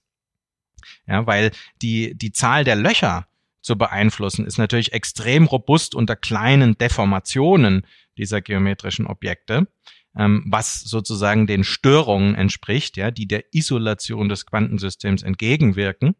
Ja, 1.07 1.25
weil 1.27 1.51
die, 1.81 2.15
die 2.15 2.31
Zahl 2.31 2.63
der 2.63 2.75
Löcher 2.75 3.27
zu 3.61 3.77
beeinflussen 3.77 4.45
ist 4.45 4.57
natürlich 4.57 4.93
extrem 4.93 5.45
robust 5.45 5.95
unter 5.95 6.15
kleinen 6.15 6.77
Deformationen 6.77 7.85
dieser 8.17 8.41
geometrischen 8.41 9.07
Objekte, 9.07 9.67
ähm, 10.15 10.43
was 10.47 10.81
sozusagen 10.81 11.47
den 11.47 11.63
Störungen 11.63 12.35
entspricht, 12.35 12.97
ja, 12.97 13.09
die 13.09 13.27
der 13.27 13.45
Isolation 13.53 14.29
des 14.29 14.45
Quantensystems 14.45 15.23
entgegenwirken. 15.23 16.15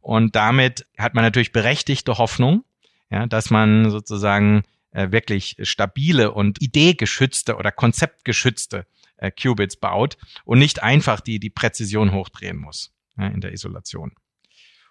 Und 0.00 0.34
damit 0.34 0.86
hat 0.98 1.14
man 1.14 1.24
natürlich 1.24 1.52
berechtigte 1.52 2.18
Hoffnung, 2.18 2.64
ja, 3.10 3.26
dass 3.26 3.50
man 3.50 3.90
sozusagen 3.90 4.64
wirklich 4.92 5.56
stabile 5.62 6.32
und 6.32 6.60
ideegeschützte 6.60 7.56
oder 7.56 7.72
konzeptgeschützte 7.72 8.86
äh, 9.16 9.30
Qubits 9.30 9.76
baut 9.76 10.16
und 10.44 10.58
nicht 10.58 10.82
einfach 10.82 11.20
die, 11.20 11.38
die 11.38 11.50
Präzision 11.50 12.12
hochdrehen 12.12 12.56
muss 12.56 12.92
in 13.18 13.42
der 13.42 13.52
Isolation. 13.52 14.12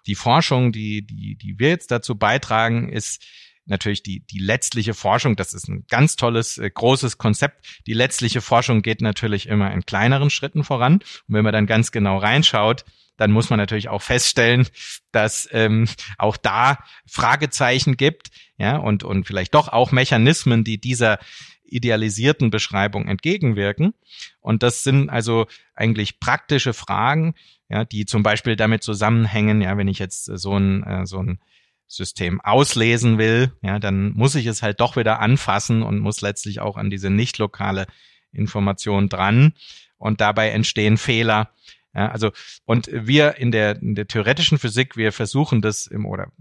Die 0.06 0.14
Forschung, 0.14 0.72
die, 0.72 1.04
die, 1.04 1.36
die 1.36 1.58
wir 1.58 1.70
jetzt 1.70 1.90
dazu 1.90 2.16
beitragen, 2.16 2.88
ist 2.88 3.24
natürlich 3.66 4.02
die, 4.02 4.20
die 4.20 4.38
letztliche 4.38 4.94
Forschung. 4.94 5.36
Das 5.36 5.54
ist 5.54 5.68
ein 5.68 5.84
ganz 5.88 6.16
tolles, 6.16 6.58
äh, 6.58 6.70
großes 6.70 7.18
Konzept. 7.18 7.82
Die 7.86 7.92
letztliche 7.92 8.40
Forschung 8.40 8.82
geht 8.82 9.00
natürlich 9.00 9.46
immer 9.46 9.72
in 9.72 9.86
kleineren 9.86 10.30
Schritten 10.30 10.64
voran. 10.64 10.94
Und 10.94 11.04
wenn 11.28 11.44
man 11.44 11.52
dann 11.52 11.66
ganz 11.66 11.92
genau 11.92 12.18
reinschaut, 12.18 12.84
dann 13.22 13.30
muss 13.30 13.50
man 13.50 13.58
natürlich 13.60 13.88
auch 13.88 14.02
feststellen, 14.02 14.66
dass 15.12 15.48
ähm, 15.52 15.86
auch 16.18 16.36
da 16.36 16.78
Fragezeichen 17.06 17.96
gibt, 17.96 18.32
ja, 18.58 18.78
und, 18.78 19.04
und 19.04 19.28
vielleicht 19.28 19.54
doch 19.54 19.68
auch 19.68 19.92
Mechanismen, 19.92 20.64
die 20.64 20.80
dieser 20.80 21.20
idealisierten 21.64 22.50
Beschreibung 22.50 23.06
entgegenwirken. 23.06 23.94
Und 24.40 24.64
das 24.64 24.82
sind 24.82 25.08
also 25.08 25.46
eigentlich 25.76 26.18
praktische 26.18 26.72
Fragen, 26.72 27.34
ja, 27.68 27.84
die 27.84 28.06
zum 28.06 28.24
Beispiel 28.24 28.56
damit 28.56 28.82
zusammenhängen, 28.82 29.62
ja, 29.62 29.78
wenn 29.78 29.86
ich 29.86 30.00
jetzt 30.00 30.24
so 30.24 30.56
ein, 30.56 30.82
äh, 30.82 31.06
so 31.06 31.22
ein 31.22 31.38
System 31.86 32.40
auslesen 32.40 33.18
will, 33.18 33.52
ja, 33.62 33.78
dann 33.78 34.14
muss 34.14 34.34
ich 34.34 34.46
es 34.46 34.62
halt 34.62 34.80
doch 34.80 34.96
wieder 34.96 35.20
anfassen 35.20 35.84
und 35.84 36.00
muss 36.00 36.22
letztlich 36.22 36.58
auch 36.58 36.76
an 36.76 36.90
diese 36.90 37.08
nicht 37.08 37.38
lokale 37.38 37.86
Information 38.32 39.08
dran. 39.08 39.52
Und 39.96 40.20
dabei 40.20 40.50
entstehen 40.50 40.96
Fehler. 40.96 41.50
Ja, 41.94 42.10
also, 42.10 42.32
und 42.64 42.88
wir 42.92 43.36
in 43.36 43.52
der, 43.52 43.80
in 43.82 43.94
der 43.94 44.06
theoretischen 44.06 44.58
Physik, 44.58 44.96
wir 44.96 45.12
versuchen 45.12 45.60
das 45.60 45.86
im, 45.86 46.06
oder 46.06 46.32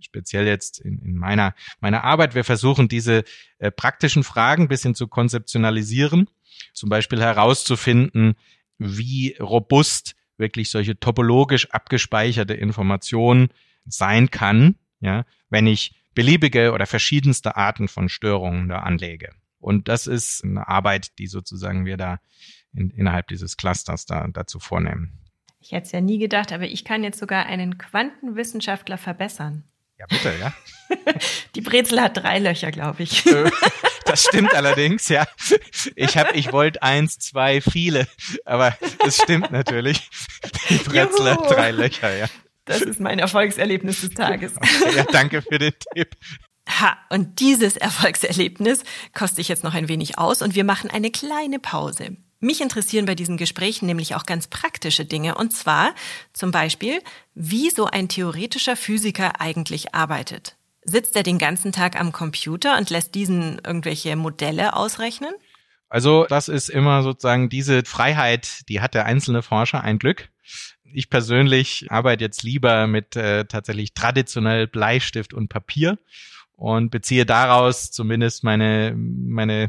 speziell 0.00 0.46
jetzt 0.46 0.80
in, 0.80 1.00
in 1.00 1.16
meiner, 1.16 1.54
meiner 1.80 2.04
Arbeit, 2.04 2.34
wir 2.34 2.44
versuchen 2.44 2.88
diese 2.88 3.24
äh, 3.58 3.70
praktischen 3.70 4.24
Fragen 4.24 4.68
bisschen 4.68 4.94
zu 4.94 5.08
konzeptionalisieren, 5.08 6.28
zum 6.72 6.88
Beispiel 6.88 7.20
herauszufinden, 7.20 8.36
wie 8.78 9.36
robust 9.38 10.16
wirklich 10.38 10.70
solche 10.70 10.98
topologisch 10.98 11.70
abgespeicherte 11.70 12.54
Information 12.54 13.48
sein 13.86 14.30
kann, 14.30 14.76
ja, 15.00 15.24
wenn 15.50 15.66
ich 15.66 15.94
beliebige 16.14 16.72
oder 16.72 16.86
verschiedenste 16.86 17.56
Arten 17.56 17.88
von 17.88 18.08
Störungen 18.08 18.68
da 18.68 18.80
anlege. 18.80 19.30
Und 19.58 19.88
das 19.88 20.06
ist 20.06 20.44
eine 20.44 20.68
Arbeit, 20.68 21.18
die 21.18 21.26
sozusagen 21.26 21.84
wir 21.84 21.96
da 21.96 22.20
in, 22.76 22.90
innerhalb 22.90 23.28
dieses 23.28 23.56
Clusters 23.56 24.06
da 24.06 24.26
dazu 24.28 24.58
vornehmen. 24.58 25.18
Ich 25.60 25.72
hätte 25.72 25.86
es 25.86 25.92
ja 25.92 26.00
nie 26.00 26.18
gedacht, 26.18 26.52
aber 26.52 26.64
ich 26.64 26.84
kann 26.84 27.02
jetzt 27.02 27.18
sogar 27.18 27.46
einen 27.46 27.78
Quantenwissenschaftler 27.78 28.98
verbessern. 28.98 29.64
Ja, 29.98 30.06
bitte, 30.06 30.32
ja. 30.38 30.52
Die 31.54 31.62
Brezel 31.62 32.00
hat 32.00 32.16
drei 32.16 32.38
Löcher, 32.38 32.70
glaube 32.70 33.02
ich. 33.02 33.24
Das 34.04 34.22
stimmt 34.22 34.54
allerdings, 34.54 35.08
ja. 35.08 35.26
Ich 35.96 36.16
habe, 36.16 36.34
ich 36.34 36.52
wollte 36.52 36.80
eins, 36.80 37.18
zwei, 37.18 37.60
viele, 37.60 38.06
aber 38.44 38.76
es 39.04 39.20
stimmt 39.20 39.50
natürlich. 39.50 40.08
Die 40.70 40.78
Brezel 40.78 41.32
hat 41.32 41.50
drei 41.50 41.72
Löcher, 41.72 42.16
ja. 42.16 42.26
Das 42.66 42.82
ist 42.82 43.00
mein 43.00 43.18
Erfolgserlebnis 43.18 44.02
des 44.02 44.10
Tages. 44.10 44.56
Okay, 44.56 44.96
ja, 44.96 45.04
danke 45.10 45.42
für 45.42 45.58
den 45.58 45.72
Tipp. 45.92 46.16
Ha, 46.68 46.96
und 47.10 47.40
dieses 47.40 47.76
Erfolgserlebnis 47.76 48.84
koste 49.12 49.40
ich 49.40 49.48
jetzt 49.48 49.64
noch 49.64 49.74
ein 49.74 49.88
wenig 49.88 50.18
aus 50.18 50.42
und 50.42 50.54
wir 50.54 50.64
machen 50.64 50.90
eine 50.90 51.10
kleine 51.10 51.58
Pause. 51.58 52.16
Mich 52.38 52.60
interessieren 52.60 53.06
bei 53.06 53.14
diesen 53.14 53.36
Gesprächen 53.36 53.86
nämlich 53.86 54.14
auch 54.14 54.26
ganz 54.26 54.46
praktische 54.46 55.04
Dinge 55.04 55.36
und 55.36 55.52
zwar 55.52 55.94
zum 56.32 56.50
Beispiel, 56.50 57.00
wie 57.34 57.70
so 57.70 57.86
ein 57.86 58.08
theoretischer 58.08 58.76
Physiker 58.76 59.40
eigentlich 59.40 59.94
arbeitet. 59.94 60.56
Sitzt 60.82 61.16
er 61.16 61.22
den 61.22 61.38
ganzen 61.38 61.72
Tag 61.72 61.98
am 61.98 62.12
Computer 62.12 62.76
und 62.76 62.90
lässt 62.90 63.14
diesen 63.14 63.60
irgendwelche 63.64 64.14
Modelle 64.16 64.76
ausrechnen? 64.76 65.34
Also 65.88 66.26
das 66.28 66.48
ist 66.48 66.68
immer 66.68 67.02
sozusagen 67.02 67.48
diese 67.48 67.84
Freiheit, 67.84 68.68
die 68.68 68.80
hat 68.80 68.94
der 68.94 69.06
einzelne 69.06 69.42
Forscher 69.42 69.82
ein 69.82 69.98
Glück. 69.98 70.28
Ich 70.84 71.10
persönlich 71.10 71.86
arbeite 71.90 72.24
jetzt 72.24 72.42
lieber 72.42 72.86
mit 72.86 73.16
äh, 73.16 73.46
tatsächlich 73.46 73.94
traditionell 73.94 74.66
Bleistift 74.66 75.32
und 75.34 75.48
Papier 75.48 75.98
und 76.56 76.90
beziehe 76.90 77.26
daraus 77.26 77.90
zumindest 77.90 78.42
meine, 78.42 78.94
meine 78.96 79.68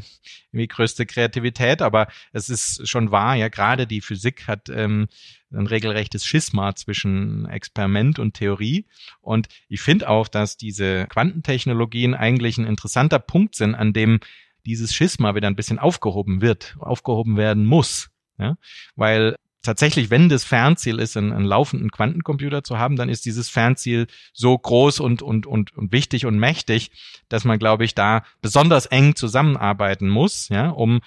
größte 0.52 1.06
Kreativität. 1.06 1.82
Aber 1.82 2.08
es 2.32 2.48
ist 2.48 2.88
schon 2.88 3.10
wahr, 3.10 3.36
ja, 3.36 3.48
gerade 3.48 3.86
die 3.86 4.00
Physik 4.00 4.48
hat 4.48 4.70
ähm, 4.70 5.06
ein 5.52 5.66
regelrechtes 5.66 6.24
Schisma 6.24 6.74
zwischen 6.74 7.46
Experiment 7.46 8.18
und 8.18 8.34
Theorie. 8.34 8.86
Und 9.20 9.48
ich 9.68 9.80
finde 9.80 10.08
auch, 10.08 10.28
dass 10.28 10.56
diese 10.56 11.06
Quantentechnologien 11.06 12.14
eigentlich 12.14 12.58
ein 12.58 12.66
interessanter 12.66 13.18
Punkt 13.18 13.54
sind, 13.54 13.74
an 13.74 13.92
dem 13.92 14.20
dieses 14.64 14.94
Schisma 14.94 15.34
wieder 15.34 15.48
ein 15.48 15.56
bisschen 15.56 15.78
aufgehoben 15.78 16.40
wird, 16.40 16.76
aufgehoben 16.78 17.36
werden 17.36 17.64
muss. 17.64 18.10
Ja? 18.38 18.56
Weil 18.96 19.36
tatsächlich, 19.62 20.10
wenn 20.10 20.28
das 20.28 20.44
Fernziel 20.44 20.98
ist, 20.98 21.16
einen, 21.16 21.32
einen, 21.32 21.44
laufenden 21.44 21.90
Quantencomputer 21.90 22.62
zu 22.62 22.78
haben, 22.78 22.96
dann 22.96 23.08
ist 23.08 23.24
dieses 23.26 23.48
Fernziel 23.48 24.06
so 24.32 24.56
groß 24.56 25.00
und, 25.00 25.22
und, 25.22 25.46
und, 25.46 25.76
und 25.76 25.92
wichtig 25.92 26.26
und 26.26 26.38
mächtig, 26.38 26.90
dass 27.28 27.44
man, 27.44 27.58
glaube 27.58 27.84
ich, 27.84 27.94
da 27.94 28.24
besonders 28.40 28.86
eng 28.86 29.16
zusammenarbeiten 29.16 30.08
muss, 30.08 30.48
ja, 30.48 30.70
um 30.70 31.00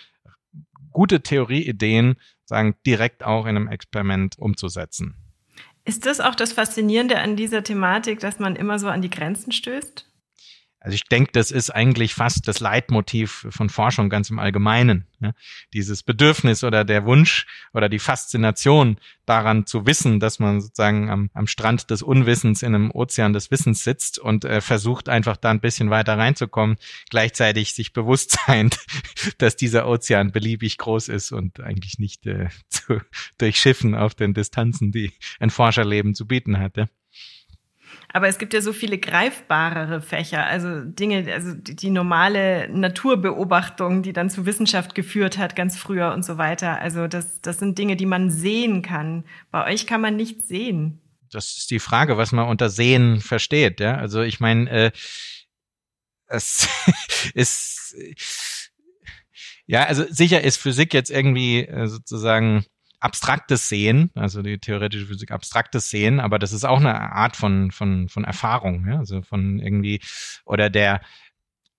gute 0.91 1.21
Theorieideen 1.21 2.15
sagen, 2.45 2.75
direkt 2.85 3.23
auch 3.23 3.45
in 3.45 3.55
einem 3.55 3.67
Experiment 3.67 4.37
umzusetzen. 4.37 5.15
Ist 5.83 6.05
das 6.05 6.19
auch 6.19 6.35
das 6.35 6.53
Faszinierende 6.53 7.17
an 7.19 7.35
dieser 7.35 7.63
Thematik, 7.63 8.19
dass 8.19 8.39
man 8.39 8.55
immer 8.55 8.77
so 8.77 8.87
an 8.87 9.01
die 9.01 9.09
Grenzen 9.09 9.51
stößt? 9.51 10.10
Also 10.83 10.95
ich 10.95 11.03
denke, 11.03 11.31
das 11.31 11.51
ist 11.51 11.69
eigentlich 11.69 12.15
fast 12.15 12.47
das 12.47 12.59
Leitmotiv 12.59 13.45
von 13.51 13.69
Forschung 13.69 14.09
ganz 14.09 14.31
im 14.31 14.39
Allgemeinen. 14.39 15.05
Ja? 15.19 15.33
Dieses 15.73 16.01
Bedürfnis 16.01 16.63
oder 16.63 16.83
der 16.83 17.05
Wunsch 17.05 17.45
oder 17.71 17.87
die 17.87 17.99
Faszination 17.99 18.97
daran 19.27 19.67
zu 19.67 19.85
wissen, 19.85 20.19
dass 20.19 20.39
man 20.39 20.59
sozusagen 20.59 21.11
am, 21.11 21.29
am 21.35 21.45
Strand 21.45 21.91
des 21.91 22.01
Unwissens 22.01 22.63
in 22.63 22.73
einem 22.73 22.89
Ozean 22.89 23.31
des 23.31 23.51
Wissens 23.51 23.83
sitzt 23.83 24.17
und 24.17 24.43
äh, 24.43 24.59
versucht 24.59 25.07
einfach 25.07 25.37
da 25.37 25.51
ein 25.51 25.61
bisschen 25.61 25.91
weiter 25.91 26.17
reinzukommen, 26.17 26.77
gleichzeitig 27.11 27.75
sich 27.75 27.93
bewusst 27.93 28.39
sein, 28.47 28.71
dass 29.37 29.55
dieser 29.55 29.87
Ozean 29.87 30.31
beliebig 30.31 30.79
groß 30.79 31.09
ist 31.09 31.31
und 31.31 31.59
eigentlich 31.59 31.99
nicht 31.99 32.25
äh, 32.25 32.49
zu 32.69 32.99
durchschiffen 33.37 33.93
auf 33.93 34.15
den 34.15 34.33
Distanzen, 34.33 34.91
die 34.91 35.13
ein 35.39 35.51
Forscherleben 35.51 36.15
zu 36.15 36.25
bieten 36.25 36.57
hatte. 36.57 36.89
Aber 38.13 38.27
es 38.27 38.37
gibt 38.37 38.53
ja 38.53 38.61
so 38.61 38.73
viele 38.73 38.97
greifbarere 38.97 40.01
Fächer, 40.01 40.45
also 40.45 40.81
Dinge, 40.81 41.31
also 41.33 41.53
die, 41.53 41.75
die, 41.75 41.89
normale 41.89 42.69
Naturbeobachtung, 42.69 44.03
die 44.03 44.13
dann 44.13 44.29
zu 44.29 44.45
Wissenschaft 44.45 44.95
geführt 44.95 45.37
hat, 45.37 45.55
ganz 45.55 45.77
früher 45.77 46.11
und 46.13 46.25
so 46.25 46.37
weiter. 46.37 46.79
Also 46.79 47.07
das, 47.07 47.41
das 47.41 47.59
sind 47.59 47.77
Dinge, 47.77 47.95
die 47.95 48.05
man 48.05 48.29
sehen 48.29 48.81
kann. 48.81 49.23
Bei 49.49 49.65
euch 49.71 49.87
kann 49.87 50.01
man 50.01 50.15
nicht 50.15 50.45
sehen. 50.45 50.99
Das 51.31 51.57
ist 51.57 51.71
die 51.71 51.79
Frage, 51.79 52.17
was 52.17 52.33
man 52.33 52.47
unter 52.47 52.69
Sehen 52.69 53.21
versteht. 53.21 53.79
Ja, 53.79 53.95
also 53.95 54.21
ich 54.21 54.39
meine, 54.39 54.69
äh, 54.69 54.91
es 56.27 56.67
ist 57.33 58.71
ja, 59.71 59.85
also 59.85 60.03
sicher 60.09 60.41
ist 60.41 60.57
Physik 60.57 60.93
jetzt 60.93 61.09
irgendwie 61.09 61.65
äh, 61.65 61.87
sozusagen 61.87 62.65
abstraktes 63.01 63.67
Sehen, 63.67 64.11
also 64.15 64.41
die 64.41 64.59
theoretische 64.59 65.07
Physik 65.07 65.31
abstraktes 65.31 65.89
Sehen, 65.89 66.19
aber 66.19 66.39
das 66.39 66.53
ist 66.53 66.63
auch 66.63 66.79
eine 66.79 66.97
Art 67.11 67.35
von, 67.35 67.71
von, 67.71 68.07
von 68.07 68.23
Erfahrung, 68.23 68.87
ja? 68.87 68.99
also 68.99 69.21
von 69.21 69.59
irgendwie, 69.59 70.01
oder 70.45 70.69
der, 70.69 71.01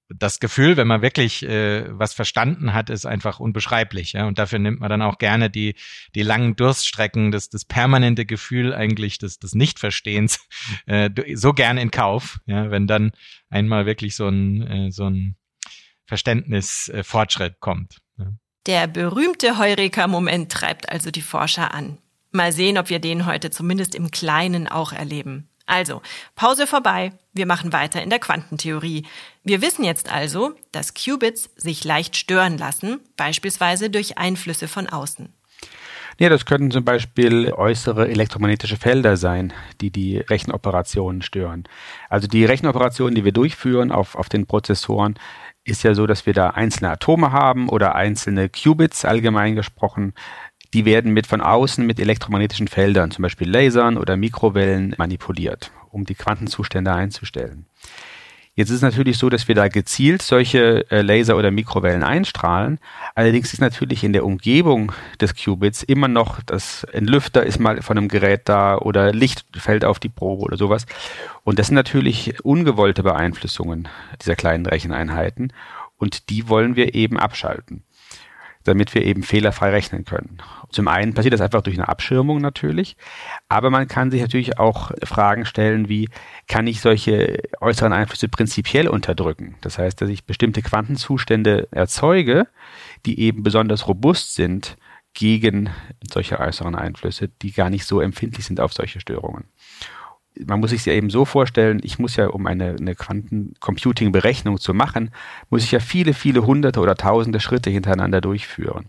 das 0.09 0.41
Gefühl, 0.41 0.77
wenn 0.77 0.89
man 0.89 1.01
wirklich 1.01 1.43
äh, 1.45 1.87
was 1.89 2.13
verstanden 2.13 2.75
hat, 2.75 2.91
ist 2.91 3.07
einfach 3.07 3.41
unbeschreiblich. 3.41 4.13
Ja? 4.13 4.27
Und 4.27 4.39
dafür 4.39 4.59
nimmt 4.59 4.81
man 4.81 4.91
dann 4.91 5.01
auch 5.01 5.19
gerne 5.19 5.49
die, 5.49 5.75
die 6.15 6.23
langen 6.23 6.57
Durststrecken, 6.57 7.31
das, 7.31 7.49
das 7.49 7.65
permanente 7.65 8.27
Gefühl 8.27 8.75
eigentlich 8.75 9.19
des, 9.19 9.39
des 9.39 9.55
Nichtverstehens 9.55 10.47
äh, 10.87 11.09
so 11.35 11.53
gern 11.53 11.79
in 11.79 11.91
Kauf, 11.91 12.41
ja? 12.47 12.71
wenn 12.71 12.87
dann 12.87 13.13
einmal 13.49 13.87
wirklich 13.87 14.17
so 14.17 14.29
ein, 14.29 14.67
äh, 14.67 14.91
so 14.91 15.09
ein 15.09 15.37
Verständnisfortschritt 16.07 17.53
äh, 17.55 17.57
kommt. 17.61 17.99
Der 18.67 18.87
berühmte 18.87 19.59
Heureka-Moment 19.59 20.53
treibt 20.53 20.89
also 20.89 21.11
die 21.11 21.23
Forscher 21.23 21.75
an. 21.75 21.99
Mal 22.31 22.53
sehen, 22.53 22.79
ob 22.79 22.91
wir 22.91 23.01
den 23.01 23.27
heute 23.27 23.51
zumindest 23.51 23.95
im 23.97 24.13
Kleinen 24.13 24.69
auch 24.69 24.93
erleben. 24.93 25.49
Also, 25.67 26.01
Pause 26.37 26.67
vorbei. 26.67 27.13
Wir 27.33 27.47
machen 27.47 27.73
weiter 27.73 28.03
in 28.03 28.11
der 28.11 28.19
Quantentheorie. 28.21 29.05
Wir 29.43 29.63
wissen 29.63 29.85
jetzt 29.85 30.13
also, 30.13 30.55
dass 30.71 30.95
Qubits 30.95 31.51
sich 31.57 31.83
leicht 31.83 32.17
stören 32.17 32.57
lassen, 32.57 33.01
beispielsweise 33.17 33.91
durch 33.91 34.17
Einflüsse 34.17 34.69
von 34.69 34.89
außen. 34.89 35.33
Ja, 36.19 36.29
das 36.29 36.45
könnten 36.45 36.71
zum 36.71 36.85
Beispiel 36.85 37.53
äußere 37.53 38.09
elektromagnetische 38.09 38.77
Felder 38.77 39.17
sein, 39.17 39.53
die 39.81 39.91
die 39.91 40.19
Rechenoperationen 40.19 41.23
stören. 41.23 41.65
Also 42.09 42.29
die 42.29 42.45
Rechenoperationen, 42.45 43.15
die 43.15 43.25
wir 43.25 43.33
durchführen 43.33 43.91
auf, 43.91 44.15
auf 44.15 44.29
den 44.29 44.47
Prozessoren, 44.47 45.19
ist 45.65 45.83
ja 45.85 45.95
so, 45.95 46.07
dass 46.07 46.27
wir 46.27 46.33
da 46.33 46.51
einzelne 46.51 46.91
Atome 46.91 47.33
haben 47.33 47.69
oder 47.69 47.95
einzelne 47.95 48.49
Qubits 48.49 49.05
allgemein 49.05 49.55
gesprochen. 49.55 50.15
Die 50.75 50.85
werden 50.85 51.13
mit 51.13 51.27
von 51.27 51.41
außen 51.41 51.85
mit 51.87 52.01
elektromagnetischen 52.01 52.69
Feldern, 52.69 53.11
zum 53.11 53.23
Beispiel 53.23 53.49
Lasern 53.49 53.99
oder 53.99 54.17
Mikrowellen, 54.17 54.95
manipuliert, 54.97 55.71
um 55.91 56.05
die 56.05 56.15
Quantenzustände 56.15 56.93
einzustellen. 56.93 57.67
Jetzt 58.55 58.69
ist 58.69 58.77
es 58.77 58.83
natürlich 58.83 59.17
so, 59.17 59.31
dass 59.31 59.49
wir 59.49 59.55
da 59.55 59.69
gezielt 59.69 60.21
solche 60.21 60.91
äh, 60.91 61.01
Laser 61.01 61.39
oder 61.39 61.51
Mikrowellen 61.51 62.03
einstrahlen. 62.03 62.81
Allerdings 63.15 63.55
ist 63.55 63.61
natürlich 63.61 64.05
in 64.05 64.13
der 64.13 64.27
Umgebung 64.27 64.93
des 65.19 65.35
Qubits 65.35 65.83
immer 65.83 66.07
noch 66.07 66.43
das 66.43 66.87
ein 66.93 67.07
Lüfter 67.07 67.45
ist 67.45 67.59
mal 67.59 67.81
von 67.81 67.97
einem 67.97 68.09
Gerät 68.09 68.43
da 68.45 68.77
oder 68.77 69.13
Licht 69.13 69.47
fällt 69.57 69.87
auf 69.87 69.99
die 69.99 70.11
Probe 70.11 70.43
oder 70.43 70.59
sowas. 70.59 70.85
Und 71.45 71.59
das 71.59 71.69
sind 71.69 71.77
natürlich 71.77 72.45
ungewollte 72.45 73.03
Beeinflussungen 73.03 73.89
dieser 74.21 74.37
kleinen 74.37 74.67
Recheneinheiten 74.67 75.55
und 75.97 76.29
die 76.29 76.49
wollen 76.51 76.77
wir 76.77 76.95
eben 76.95 77.19
abschalten. 77.19 77.85
Damit 78.65 78.95
wir 78.95 79.03
eben 79.03 79.23
fehlerfrei 79.23 79.71
rechnen 79.71 80.05
können. 80.05 80.39
Zum 80.71 80.89
einen 80.89 81.15
passiert 81.15 81.35
das 81.35 81.41
einfach 81.41 81.63
durch 81.63 81.77
eine 81.79 81.89
Abschirmung 81.89 82.41
natürlich, 82.41 82.97
aber 83.49 83.71
man 83.71 83.89
kann 83.89 84.11
sich 84.11 84.21
natürlich 84.21 84.59
auch 84.59 84.93
Fragen 85.05 85.45
stellen 85.45 85.89
wie, 85.89 86.09
kann 86.49 86.67
ich 86.67 86.81
solche 86.81 87.43
äußeren 87.61 87.93
Einflüsse 87.93 88.29
prinzipiell 88.29 88.89
unterdrücken? 88.89 89.57
Das 89.61 89.79
heißt, 89.79 90.01
dass 90.01 90.09
ich 90.09 90.25
bestimmte 90.25 90.63
Quantenzustände 90.63 91.69
erzeuge, 91.71 92.49
die 93.07 93.21
eben 93.21 93.43
besonders 93.43 93.89
robust 93.89 94.35
sind 94.35 94.77
gegen 95.15 95.71
solche 96.11 96.41
äußeren 96.41 96.75
Einflüsse, 96.75 97.29
die 97.29 97.53
gar 97.53 97.69
nicht 97.69 97.85
so 97.85 98.01
empfindlich 98.01 98.47
sind 98.47 98.61
auf 98.61 98.73
solche 98.73 99.01
Störungen 99.01 99.45
man 100.47 100.61
muss 100.61 100.71
sich 100.71 100.85
ja 100.87 100.93
eben 100.93 101.11
so 101.11 101.25
vorstellen, 101.25 101.81
ich 101.83 101.99
muss 101.99 102.17
ja, 102.17 102.29
um 102.29 102.47
eine, 102.47 102.77
eine 102.79 102.95
Quantencomputing-Berechnung 102.95 104.59
zu 104.59 104.75
machen, 104.75 105.11
muss 105.51 105.65
ich 105.65 105.73
ja 105.73 105.81
viele, 105.81 106.15
viele 106.15 106.47
hunderte 106.47 106.81
oder 106.81 106.95
tausende 106.95 107.41
Schritte 107.41 107.71
hintereinander 107.71 108.21
durchführen. 108.21 108.87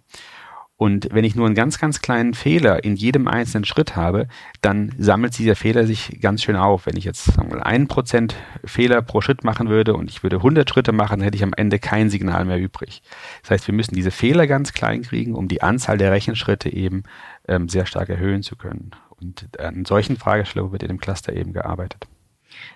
Und 0.76 1.08
wenn 1.12 1.24
ich 1.24 1.36
nur 1.36 1.46
einen 1.46 1.56
ganz, 1.56 1.80
ganz 1.80 2.02
kleinen 2.02 2.34
Fehler 2.34 2.84
in 2.84 2.96
jedem 2.96 3.28
einzelnen 3.28 3.64
Schritt 3.64 3.96
habe, 3.96 4.28
dann 4.62 4.92
sammelt 4.98 5.38
dieser 5.38 5.56
Fehler 5.56 5.86
sich 5.86 6.20
ganz 6.20 6.44
schön 6.44 6.56
auf. 6.56 6.88
Wenn 6.88 6.98
ich 6.98 7.06
jetzt 7.06 7.24
sagen 7.24 7.52
wir 7.52 7.58
mal 7.58 7.64
ein 7.64 7.88
Prozent 7.88 8.36
Fehler 8.66 9.02
pro 9.02 9.22
Schritt 9.22 9.44
machen 9.44 9.70
würde 9.70 9.94
und 9.94 10.10
ich 10.10 10.24
würde 10.24 10.38
100 10.38 10.68
Schritte 10.68 10.92
machen, 10.92 11.20
dann 11.20 11.22
hätte 11.22 11.38
ich 11.38 11.44
am 11.44 11.54
Ende 11.56 11.78
kein 11.80 12.10
Signal 12.10 12.44
mehr 12.44 12.60
übrig. 12.60 13.02
Das 13.44 13.52
heißt, 13.52 13.68
wir 13.68 13.74
müssen 13.74 13.96
diese 13.96 14.12
Fehler 14.12 14.48
ganz 14.48 14.74
klein 14.74 15.04
kriegen, 15.04 15.36
um 15.36 15.48
die 15.48 15.62
Anzahl 15.62 15.98
der 15.98 16.12
Rechenschritte 16.12 16.74
eben 16.74 17.04
ähm, 17.48 17.70
sehr 17.70 17.86
stark 17.86 18.10
erhöhen 18.10 18.42
zu 18.42 18.56
können. 18.56 18.92
Und 19.24 19.60
an 19.60 19.86
solchen 19.86 20.18
Fragestellungen 20.18 20.72
wird 20.72 20.84
in 20.84 20.90
dem 20.90 21.00
Cluster 21.00 21.34
eben 21.34 21.54
gearbeitet. 21.54 22.08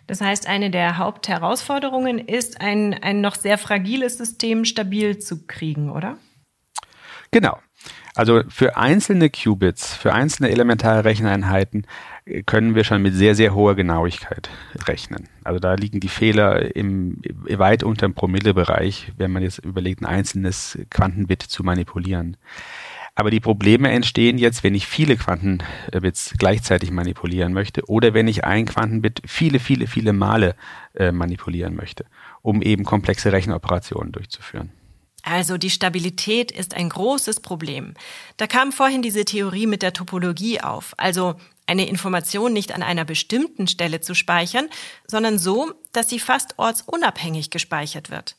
Das 0.08 0.22
heißt, 0.22 0.48
eine 0.48 0.72
der 0.72 0.98
Hauptherausforderungen 0.98 2.20
ist, 2.20 2.62
ein, 2.62 2.94
ein 2.94 3.22
noch 3.22 3.36
sehr 3.36 3.58
fragiles 3.58 4.18
System 4.18 4.66
stabil 4.66 5.20
zu 5.20 5.46
kriegen, 5.46 5.92
oder? 5.92 6.18
Genau. 7.32 7.60
Also 8.16 8.42
für 8.50 8.78
einzelne 8.78 9.30
Qubits, 9.30 9.94
für 9.94 10.12
einzelne 10.12 10.50
elementare 10.50 11.06
Recheneinheiten 11.06 11.86
äh, 12.26 12.42
können 12.42 12.74
wir 12.74 12.84
schon 12.84 13.04
mit 13.04 13.14
sehr, 13.14 13.36
sehr 13.36 13.54
hoher 13.54 13.76
Genauigkeit 13.76 14.50
rechnen. 14.88 15.30
Also 15.44 15.60
da 15.60 15.76
liegen 15.76 16.00
die 16.00 16.08
Fehler 16.08 16.76
im, 16.76 17.22
weit 17.48 17.84
unter 17.84 18.08
dem 18.08 18.16
Promillebereich, 18.16 19.12
wenn 19.18 19.32
man 19.32 19.44
jetzt 19.44 19.60
überlegt, 19.60 20.02
ein 20.02 20.08
einzelnes 20.08 20.80
Quantenbit 20.90 21.44
zu 21.44 21.64
manipulieren. 21.64 22.38
Aber 23.18 23.32
die 23.32 23.40
Probleme 23.40 23.90
entstehen 23.90 24.38
jetzt, 24.38 24.64
wenn 24.64 24.76
ich 24.76 24.86
viele 24.86 25.18
Quantenbits 25.18 26.36
gleichzeitig 26.38 26.92
manipulieren 26.92 27.52
möchte 27.52 27.82
oder 27.90 28.14
wenn 28.14 28.28
ich 28.28 28.46
ein 28.46 28.68
Quantenbit 28.68 29.24
viele, 29.26 29.60
viele, 29.60 29.88
viele 29.88 30.14
Male 30.14 30.56
äh, 30.94 31.12
manipulieren 31.12 31.76
möchte, 31.76 32.06
um 32.44 32.62
eben 32.62 32.84
komplexe 32.84 33.32
Rechenoperationen 33.32 34.12
durchzuführen. 34.12 34.72
Also 35.24 35.58
die 35.58 35.72
Stabilität 35.72 36.52
ist 36.52 36.76
ein 36.76 36.90
großes 36.90 37.40
Problem. 37.40 37.96
Da 38.38 38.46
kam 38.46 38.72
vorhin 38.72 39.02
diese 39.02 39.26
Theorie 39.26 39.66
mit 39.66 39.82
der 39.82 39.94
Topologie 39.94 40.62
auf, 40.62 40.94
also 40.98 41.34
eine 41.66 41.90
Information 41.90 42.54
nicht 42.54 42.72
an 42.72 42.84
einer 42.84 43.04
bestimmten 43.04 43.66
Stelle 43.66 44.00
zu 44.00 44.14
speichern, 44.14 44.70
sondern 45.08 45.40
so, 45.40 45.74
dass 45.92 46.08
sie 46.08 46.20
fast 46.20 46.60
ortsunabhängig 46.60 47.50
gespeichert 47.50 48.12
wird. 48.12 48.36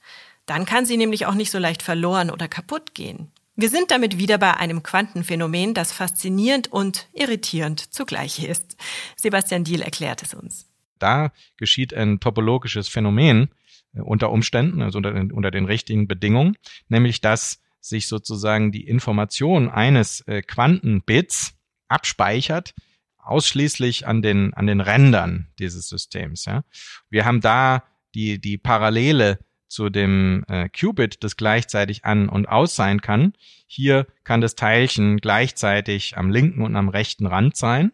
Dann 0.46 0.66
kann 0.66 0.86
sie 0.86 0.96
nämlich 0.96 1.26
auch 1.26 1.34
nicht 1.34 1.50
so 1.50 1.58
leicht 1.58 1.82
verloren 1.82 2.30
oder 2.30 2.46
kaputt 2.46 2.94
gehen. 2.94 3.32
Wir 3.60 3.70
sind 3.70 3.90
damit 3.90 4.18
wieder 4.18 4.38
bei 4.38 4.56
einem 4.56 4.84
Quantenphänomen, 4.84 5.74
das 5.74 5.90
faszinierend 5.90 6.70
und 6.70 7.08
irritierend 7.12 7.92
zugleich 7.92 8.44
ist. 8.44 8.76
Sebastian 9.16 9.64
Diel 9.64 9.82
erklärt 9.82 10.22
es 10.22 10.32
uns. 10.32 10.70
Da 11.00 11.32
geschieht 11.56 11.92
ein 11.92 12.20
topologisches 12.20 12.86
Phänomen 12.86 13.48
äh, 13.94 14.00
unter 14.00 14.30
Umständen, 14.30 14.80
also 14.80 14.98
unter 14.98 15.12
den, 15.12 15.32
unter 15.32 15.50
den 15.50 15.64
richtigen 15.64 16.06
Bedingungen, 16.06 16.56
nämlich 16.88 17.20
dass 17.20 17.60
sich 17.80 18.06
sozusagen 18.06 18.70
die 18.70 18.86
Information 18.86 19.68
eines 19.68 20.20
äh, 20.28 20.40
Quantenbits 20.40 21.54
abspeichert, 21.88 22.76
ausschließlich 23.16 24.06
an 24.06 24.22
den, 24.22 24.54
an 24.54 24.68
den 24.68 24.80
Rändern 24.80 25.48
dieses 25.58 25.88
Systems. 25.88 26.44
Ja. 26.44 26.62
Wir 27.10 27.24
haben 27.24 27.40
da 27.40 27.82
die, 28.14 28.40
die 28.40 28.56
Parallele 28.56 29.40
zu 29.68 29.90
dem 29.90 30.44
äh, 30.48 30.68
Qubit, 30.68 31.22
das 31.22 31.36
gleichzeitig 31.36 32.04
an 32.04 32.28
und 32.28 32.48
aus 32.48 32.74
sein 32.74 33.00
kann. 33.00 33.34
Hier 33.66 34.06
kann 34.24 34.40
das 34.40 34.54
Teilchen 34.54 35.18
gleichzeitig 35.18 36.16
am 36.16 36.30
linken 36.30 36.62
und 36.62 36.74
am 36.74 36.88
rechten 36.88 37.26
Rand 37.26 37.56
sein. 37.56 37.92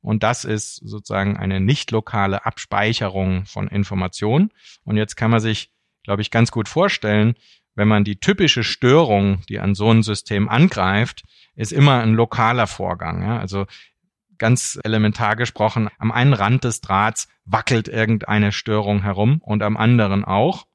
Und 0.00 0.22
das 0.22 0.44
ist 0.44 0.76
sozusagen 0.76 1.38
eine 1.38 1.60
nicht 1.60 1.90
lokale 1.90 2.44
Abspeicherung 2.44 3.46
von 3.46 3.68
Informationen. 3.68 4.50
Und 4.84 4.98
jetzt 4.98 5.16
kann 5.16 5.30
man 5.30 5.40
sich, 5.40 5.70
glaube 6.02 6.20
ich, 6.20 6.30
ganz 6.30 6.50
gut 6.50 6.68
vorstellen, 6.68 7.36
wenn 7.74 7.88
man 7.88 8.04
die 8.04 8.16
typische 8.16 8.64
Störung, 8.64 9.40
die 9.48 9.60
an 9.60 9.74
so 9.74 9.90
ein 9.90 10.02
System 10.02 10.48
angreift, 10.48 11.24
ist 11.56 11.72
immer 11.72 12.00
ein 12.00 12.14
lokaler 12.14 12.66
Vorgang. 12.66 13.22
Ja? 13.22 13.38
Also 13.38 13.66
ganz 14.38 14.78
elementar 14.84 15.36
gesprochen, 15.36 15.88
am 15.98 16.12
einen 16.12 16.34
Rand 16.34 16.64
des 16.64 16.80
Drahts 16.80 17.28
wackelt 17.44 17.88
irgendeine 17.88 18.52
Störung 18.52 19.02
herum 19.02 19.40
und 19.42 19.62
am 19.62 19.76
anderen 19.76 20.24
auch. 20.24 20.66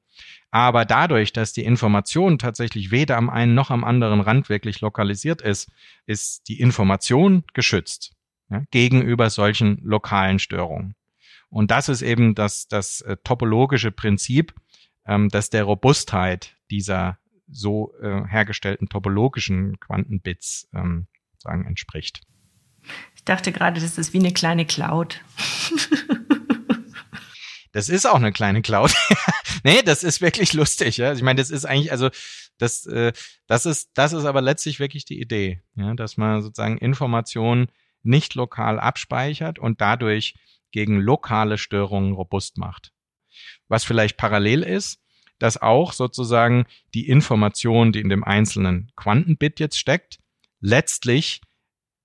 Aber 0.50 0.84
dadurch, 0.84 1.32
dass 1.32 1.52
die 1.52 1.64
Information 1.64 2.38
tatsächlich 2.38 2.90
weder 2.90 3.16
am 3.16 3.30
einen 3.30 3.54
noch 3.54 3.70
am 3.70 3.84
anderen 3.84 4.20
Rand 4.20 4.48
wirklich 4.48 4.80
lokalisiert 4.80 5.42
ist, 5.42 5.70
ist 6.06 6.48
die 6.48 6.60
Information 6.60 7.44
geschützt 7.54 8.12
ja, 8.50 8.64
gegenüber 8.70 9.30
solchen 9.30 9.78
lokalen 9.82 10.38
Störungen. 10.38 10.94
Und 11.50 11.70
das 11.70 11.88
ist 11.88 12.02
eben 12.02 12.34
das, 12.34 12.68
das 12.68 13.00
äh, 13.02 13.16
topologische 13.22 13.92
Prinzip, 13.92 14.54
ähm, 15.06 15.28
das 15.28 15.50
der 15.50 15.64
Robustheit 15.64 16.56
dieser 16.70 17.18
so 17.48 17.92
äh, 18.00 18.24
hergestellten 18.26 18.88
topologischen 18.88 19.78
Quantenbits 19.80 20.68
ähm, 20.72 21.06
sagen 21.38 21.66
entspricht. 21.66 22.22
Ich 23.14 23.24
dachte 23.24 23.52
gerade, 23.52 23.80
das 23.80 23.98
ist 23.98 24.12
wie 24.12 24.18
eine 24.18 24.32
kleine 24.32 24.64
Cloud. 24.64 25.20
Das 27.72 27.88
ist 27.88 28.06
auch 28.06 28.16
eine 28.16 28.32
kleine 28.32 28.62
Cloud. 28.62 28.94
nee, 29.64 29.82
das 29.82 30.02
ist 30.02 30.20
wirklich 30.20 30.54
lustig. 30.54 30.96
Ja? 30.96 31.12
Ich 31.12 31.22
meine, 31.22 31.40
das 31.40 31.50
ist 31.50 31.64
eigentlich, 31.64 31.92
also 31.92 32.10
das, 32.58 32.86
äh, 32.86 33.12
das 33.46 33.66
ist, 33.66 33.90
das 33.94 34.12
ist 34.12 34.24
aber 34.24 34.40
letztlich 34.40 34.80
wirklich 34.80 35.04
die 35.04 35.20
Idee, 35.20 35.62
ja? 35.76 35.94
dass 35.94 36.16
man 36.16 36.42
sozusagen 36.42 36.78
Informationen 36.78 37.70
nicht 38.02 38.34
lokal 38.34 38.80
abspeichert 38.80 39.58
und 39.58 39.80
dadurch 39.80 40.34
gegen 40.72 40.98
lokale 40.98 41.58
Störungen 41.58 42.12
robust 42.12 42.58
macht. 42.58 42.92
Was 43.68 43.84
vielleicht 43.84 44.16
parallel 44.16 44.62
ist, 44.62 45.00
dass 45.38 45.60
auch 45.60 45.92
sozusagen 45.92 46.66
die 46.94 47.08
Information, 47.08 47.92
die 47.92 48.00
in 48.00 48.08
dem 48.08 48.24
einzelnen 48.24 48.92
Quantenbit 48.96 49.58
jetzt 49.58 49.78
steckt, 49.78 50.18
letztlich 50.60 51.40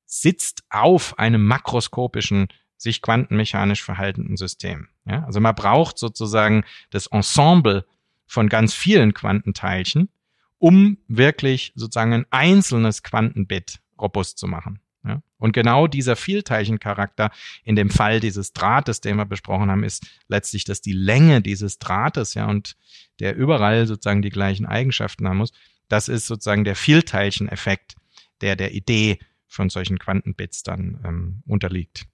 sitzt 0.05 0.63
auf 0.69 1.19
einem 1.19 1.45
makroskopischen 1.45 2.47
sich 2.77 3.01
quantenmechanisch 3.01 3.83
verhaltenden 3.83 4.37
System. 4.37 4.89
Ja, 5.05 5.23
also 5.25 5.39
man 5.39 5.55
braucht 5.55 5.97
sozusagen 5.97 6.63
das 6.89 7.07
Ensemble 7.07 7.85
von 8.25 8.49
ganz 8.49 8.73
vielen 8.73 9.13
Quantenteilchen, 9.13 10.09
um 10.57 10.97
wirklich 11.07 11.73
sozusagen 11.75 12.13
ein 12.13 12.25
einzelnes 12.31 13.03
Quantenbit 13.03 13.79
robust 13.99 14.37
zu 14.37 14.47
machen. 14.47 14.79
Ja? 15.05 15.21
Und 15.37 15.53
genau 15.53 15.87
dieser 15.87 16.15
Vielteilchencharakter 16.15 17.31
in 17.63 17.75
dem 17.75 17.89
Fall 17.89 18.19
dieses 18.19 18.53
Drahtes, 18.53 19.01
den 19.01 19.17
wir 19.17 19.25
besprochen 19.25 19.69
haben, 19.69 19.83
ist 19.83 20.05
letztlich, 20.27 20.63
dass 20.63 20.81
die 20.81 20.93
Länge 20.93 21.41
dieses 21.41 21.77
Drahtes, 21.79 22.33
ja, 22.33 22.47
und 22.47 22.75
der 23.19 23.35
überall 23.35 23.87
sozusagen 23.87 24.21
die 24.21 24.29
gleichen 24.29 24.65
Eigenschaften 24.65 25.27
haben 25.27 25.37
muss, 25.37 25.53
das 25.87 26.07
ist 26.07 26.27
sozusagen 26.27 26.63
der 26.63 26.75
Vielteilcheneffekt, 26.75 27.95
der 28.41 28.55
der 28.55 28.73
Idee 28.73 29.19
von 29.47 29.69
solchen 29.69 29.99
Quantenbits 29.99 30.63
dann 30.63 30.99
ähm, 31.05 31.43
unterliegt. 31.45 32.07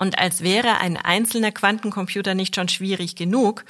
Und 0.00 0.18
als 0.18 0.42
wäre 0.42 0.80
ein 0.80 0.96
einzelner 0.96 1.52
Quantencomputer 1.52 2.34
nicht 2.34 2.56
schon 2.56 2.68
schwierig 2.68 3.16
genug, 3.16 3.66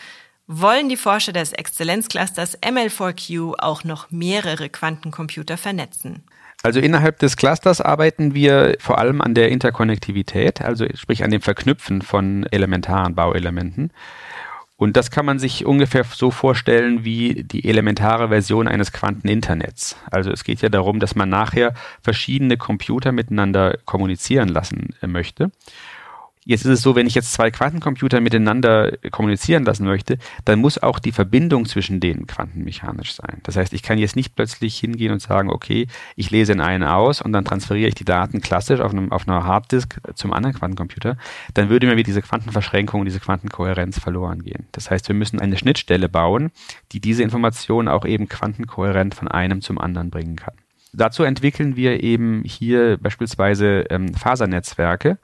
wollen 0.46 0.88
die 0.88 0.96
Forscher 0.96 1.32
des 1.32 1.52
Exzellenzclusters 1.52 2.56
ML4Q 2.62 3.54
auch 3.58 3.82
noch 3.82 4.12
mehrere 4.12 4.68
Quantencomputer 4.68 5.56
vernetzen. 5.56 6.22
Also 6.62 6.78
innerhalb 6.78 7.18
des 7.18 7.36
Clusters 7.36 7.80
arbeiten 7.80 8.32
wir 8.32 8.76
vor 8.78 8.98
allem 8.98 9.20
an 9.20 9.34
der 9.34 9.48
Interkonnektivität, 9.48 10.60
also 10.60 10.86
sprich 10.94 11.24
an 11.24 11.32
dem 11.32 11.40
Verknüpfen 11.40 12.00
von 12.00 12.46
elementaren 12.52 13.16
Bauelementen. 13.16 13.90
Und 14.76 14.96
das 14.96 15.10
kann 15.10 15.26
man 15.26 15.40
sich 15.40 15.66
ungefähr 15.66 16.04
so 16.04 16.30
vorstellen 16.30 17.04
wie 17.04 17.42
die 17.42 17.68
elementare 17.68 18.28
Version 18.28 18.68
eines 18.68 18.92
Quanteninternets. 18.92 19.96
Also 20.12 20.30
es 20.30 20.44
geht 20.44 20.62
ja 20.62 20.68
darum, 20.68 21.00
dass 21.00 21.16
man 21.16 21.28
nachher 21.28 21.74
verschiedene 22.02 22.56
Computer 22.56 23.10
miteinander 23.10 23.78
kommunizieren 23.84 24.48
lassen 24.48 24.94
möchte. 25.02 25.50
Jetzt 26.46 26.64
ist 26.64 26.70
es 26.70 26.82
so, 26.82 26.96
wenn 26.96 27.06
ich 27.06 27.14
jetzt 27.14 27.34
zwei 27.34 27.50
Quantencomputer 27.50 28.22
miteinander 28.22 28.96
kommunizieren 29.10 29.64
lassen 29.64 29.84
möchte, 29.84 30.16
dann 30.46 30.58
muss 30.58 30.82
auch 30.82 30.98
die 30.98 31.12
Verbindung 31.12 31.66
zwischen 31.66 32.00
denen 32.00 32.26
quantenmechanisch 32.26 33.12
sein. 33.12 33.40
Das 33.42 33.56
heißt, 33.56 33.74
ich 33.74 33.82
kann 33.82 33.98
jetzt 33.98 34.16
nicht 34.16 34.34
plötzlich 34.36 34.78
hingehen 34.78 35.12
und 35.12 35.20
sagen, 35.20 35.50
okay, 35.50 35.86
ich 36.16 36.30
lese 36.30 36.52
in 36.52 36.62
einen 36.62 36.84
aus 36.84 37.20
und 37.20 37.34
dann 37.34 37.44
transferiere 37.44 37.88
ich 37.88 37.94
die 37.94 38.06
Daten 38.06 38.40
klassisch 38.40 38.80
auf, 38.80 38.92
einem, 38.92 39.12
auf 39.12 39.28
einer 39.28 39.44
Harddisk 39.44 40.00
zum 40.14 40.32
anderen 40.32 40.56
Quantencomputer. 40.56 41.18
Dann 41.52 41.68
würde 41.68 41.94
mir 41.94 42.02
diese 42.02 42.22
Quantenverschränkung, 42.22 43.04
diese 43.04 43.20
Quantenkohärenz 43.20 44.00
verloren 44.00 44.42
gehen. 44.42 44.66
Das 44.72 44.90
heißt, 44.90 45.08
wir 45.08 45.14
müssen 45.14 45.40
eine 45.40 45.58
Schnittstelle 45.58 46.08
bauen, 46.08 46.52
die 46.92 47.00
diese 47.00 47.22
Information 47.22 47.86
auch 47.86 48.06
eben 48.06 48.30
quantenkohärent 48.30 49.14
von 49.14 49.28
einem 49.28 49.60
zum 49.60 49.78
anderen 49.78 50.08
bringen 50.08 50.36
kann. 50.36 50.54
Dazu 50.92 51.22
entwickeln 51.22 51.76
wir 51.76 52.02
eben 52.02 52.42
hier 52.44 52.96
beispielsweise 52.96 53.84
ähm, 53.90 54.14
Fasernetzwerke 54.14 55.18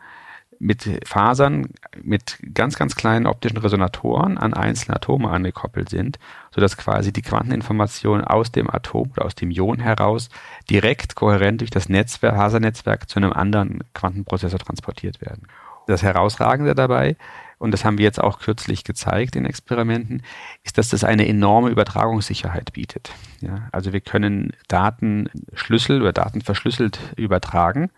mit 0.59 1.07
Fasern 1.07 1.69
mit 2.03 2.39
ganz, 2.55 2.77
ganz 2.77 2.97
kleinen 2.97 3.27
optischen 3.27 3.59
Resonatoren 3.59 4.39
an 4.39 4.55
einzelne 4.55 4.97
Atome 4.97 5.29
angekoppelt 5.31 5.89
sind, 5.89 6.19
sodass 6.51 6.77
quasi 6.77 7.13
die 7.13 7.23
Quanteninformation 7.23 8.23
aus 8.23 8.53
dem 8.53 8.71
Atom 8.71 9.11
oder 9.13 9.25
aus 9.25 9.35
dem 9.35 9.51
Ion 9.51 9.79
heraus 9.79 10.29
direkt 10.71 11.15
kohärent 11.15 11.61
durch 11.61 11.71
das 11.71 11.89
Netzwerk, 11.89 12.37
Fasernetzwerk 12.37 13.09
zu 13.09 13.19
einem 13.19 13.33
anderen 13.33 13.81
Quantenprozessor 13.95 14.59
transportiert 14.59 15.21
werden. 15.21 15.47
Das 15.87 16.03
Herausragende 16.03 16.75
dabei, 16.75 17.17
und 17.59 17.71
das 17.71 17.85
haben 17.85 17.97
wir 17.97 18.05
jetzt 18.05 18.21
auch 18.21 18.41
kürzlich 18.41 18.85
gezeigt 18.85 19.37
in 19.37 19.47
Experimenten, 19.47 20.23
ist, 20.65 20.79
dass 20.79 20.91
das 20.91 21.05
eine 21.05 21.27
enorme 21.27 21.71
Übertragungssicherheit 21.71 22.73
bietet. 22.73 23.13
Ja, 23.41 23.69
also 23.73 23.93
wir 23.93 24.01
können 24.01 24.53
Daten 24.69 25.31
Schlüssel 25.55 26.03
oder 26.03 26.13
Daten 26.13 26.41
verschlüsselt 26.41 26.99
übertragen 27.17 27.91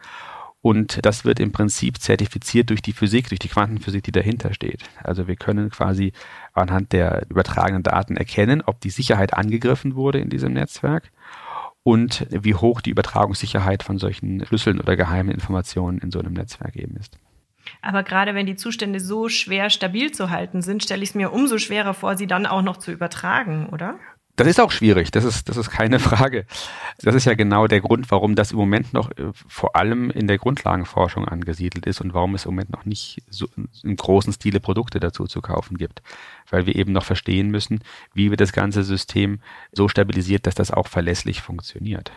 und 0.61 1.04
das 1.04 1.24
wird 1.24 1.38
im 1.40 1.52
Prinzip 1.52 1.98
zertifiziert 1.98 2.70
durch 2.70 2.82
die 2.82 2.92
Physik, 2.92 3.28
durch 3.28 3.38
die 3.38 3.48
Quantenphysik, 3.48 4.02
die 4.02 4.12
dahinter 4.12 4.52
steht. 4.52 4.82
Also 5.02 5.28
wir 5.28 5.36
können 5.36 5.70
quasi 5.70 6.12
anhand 6.52 6.92
der 6.92 7.26
übertragenen 7.30 7.82
Daten 7.82 8.16
erkennen, 8.16 8.62
ob 8.66 8.80
die 8.80 8.90
Sicherheit 8.90 9.34
angegriffen 9.34 9.94
wurde 9.94 10.18
in 10.18 10.30
diesem 10.30 10.52
Netzwerk 10.52 11.11
und 11.84 12.26
wie 12.30 12.54
hoch 12.54 12.80
die 12.80 12.90
Übertragungssicherheit 12.90 13.82
von 13.82 13.98
solchen 13.98 14.44
Schlüsseln 14.44 14.80
oder 14.80 14.96
geheimen 14.96 15.30
Informationen 15.30 15.98
in 15.98 16.11
so 16.11 16.18
einem 16.18 16.32
Netzwerk 16.32 16.76
eben 16.76 16.96
ist. 16.96 17.18
Aber 17.80 18.02
gerade 18.02 18.34
wenn 18.34 18.46
die 18.46 18.56
Zustände 18.56 18.98
so 18.98 19.28
schwer 19.28 19.70
stabil 19.70 20.11
zu 20.11 20.30
halten 20.30 20.62
sind, 20.62 20.82
stelle 20.82 21.02
ich 21.02 21.11
es 21.11 21.14
mir 21.14 21.32
umso 21.32 21.59
schwerer 21.59 21.94
vor, 21.94 22.16
sie 22.16 22.26
dann 22.26 22.46
auch 22.46 22.62
noch 22.62 22.78
zu 22.78 22.90
übertragen, 22.90 23.68
oder? 23.68 23.98
Das 24.39 24.47
ist 24.47 24.61
auch 24.61 24.70
schwierig, 24.70 25.11
das 25.11 25.24
ist, 25.24 25.49
das 25.49 25.57
ist 25.57 25.68
keine 25.68 25.99
Frage. 25.99 26.47
Das 27.03 27.16
ist 27.16 27.24
ja 27.24 27.34
genau 27.34 27.66
der 27.66 27.80
Grund, 27.80 28.09
warum 28.12 28.36
das 28.36 28.53
im 28.53 28.59
Moment 28.59 28.95
noch 28.95 29.11
äh, 29.11 29.32
vor 29.49 29.74
allem 29.74 30.11
in 30.11 30.28
der 30.28 30.39
Grundlagenforschung 30.39 31.26
angesiedelt 31.26 31.86
ist 31.86 32.01
und 32.01 32.14
warum 32.14 32.36
es 32.36 32.45
im 32.45 32.53
Moment 32.53 32.70
noch 32.70 32.84
nicht 32.84 33.20
so 33.28 33.49
im 33.82 33.97
großen 33.97 34.32
Stile 34.32 34.61
Produkte 34.61 35.01
dazu 35.01 35.26
zu 35.26 35.41
kaufen 35.41 35.76
gibt. 35.76 36.03
Weil 36.49 36.66
wir 36.66 36.76
eben 36.76 36.93
noch 36.93 37.05
verstehen 37.05 37.51
müssen, 37.51 37.80
wie 38.14 38.30
wird 38.30 38.41
das 38.41 38.53
ganze 38.53 38.84
System 38.84 39.41
so 39.72 39.89
stabilisiert, 39.89 40.47
dass 40.47 40.55
das 40.55 40.70
auch 40.70 40.86
verlässlich 40.86 41.43
funktioniert. 41.43 42.12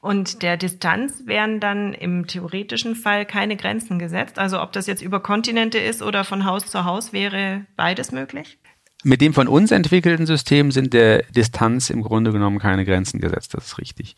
Und 0.00 0.42
der 0.42 0.56
Distanz 0.56 1.24
wären 1.26 1.58
dann 1.58 1.94
im 1.94 2.28
theoretischen 2.28 2.94
Fall 2.94 3.26
keine 3.26 3.56
Grenzen 3.56 3.98
gesetzt. 3.98 4.38
Also 4.38 4.62
ob 4.62 4.70
das 4.72 4.86
jetzt 4.86 5.02
über 5.02 5.18
Kontinente 5.18 5.78
ist 5.78 6.00
oder 6.00 6.22
von 6.22 6.44
Haus 6.44 6.66
zu 6.66 6.84
Haus, 6.84 7.12
wäre 7.12 7.66
beides 7.74 8.12
möglich? 8.12 8.56
Mit 9.02 9.22
dem 9.22 9.32
von 9.32 9.48
uns 9.48 9.70
entwickelten 9.70 10.26
System 10.26 10.70
sind 10.70 10.92
der 10.92 11.22
Distanz 11.34 11.88
im 11.88 12.02
Grunde 12.02 12.32
genommen 12.32 12.58
keine 12.58 12.84
Grenzen 12.84 13.18
gesetzt. 13.18 13.54
Das 13.54 13.66
ist 13.66 13.78
richtig. 13.78 14.14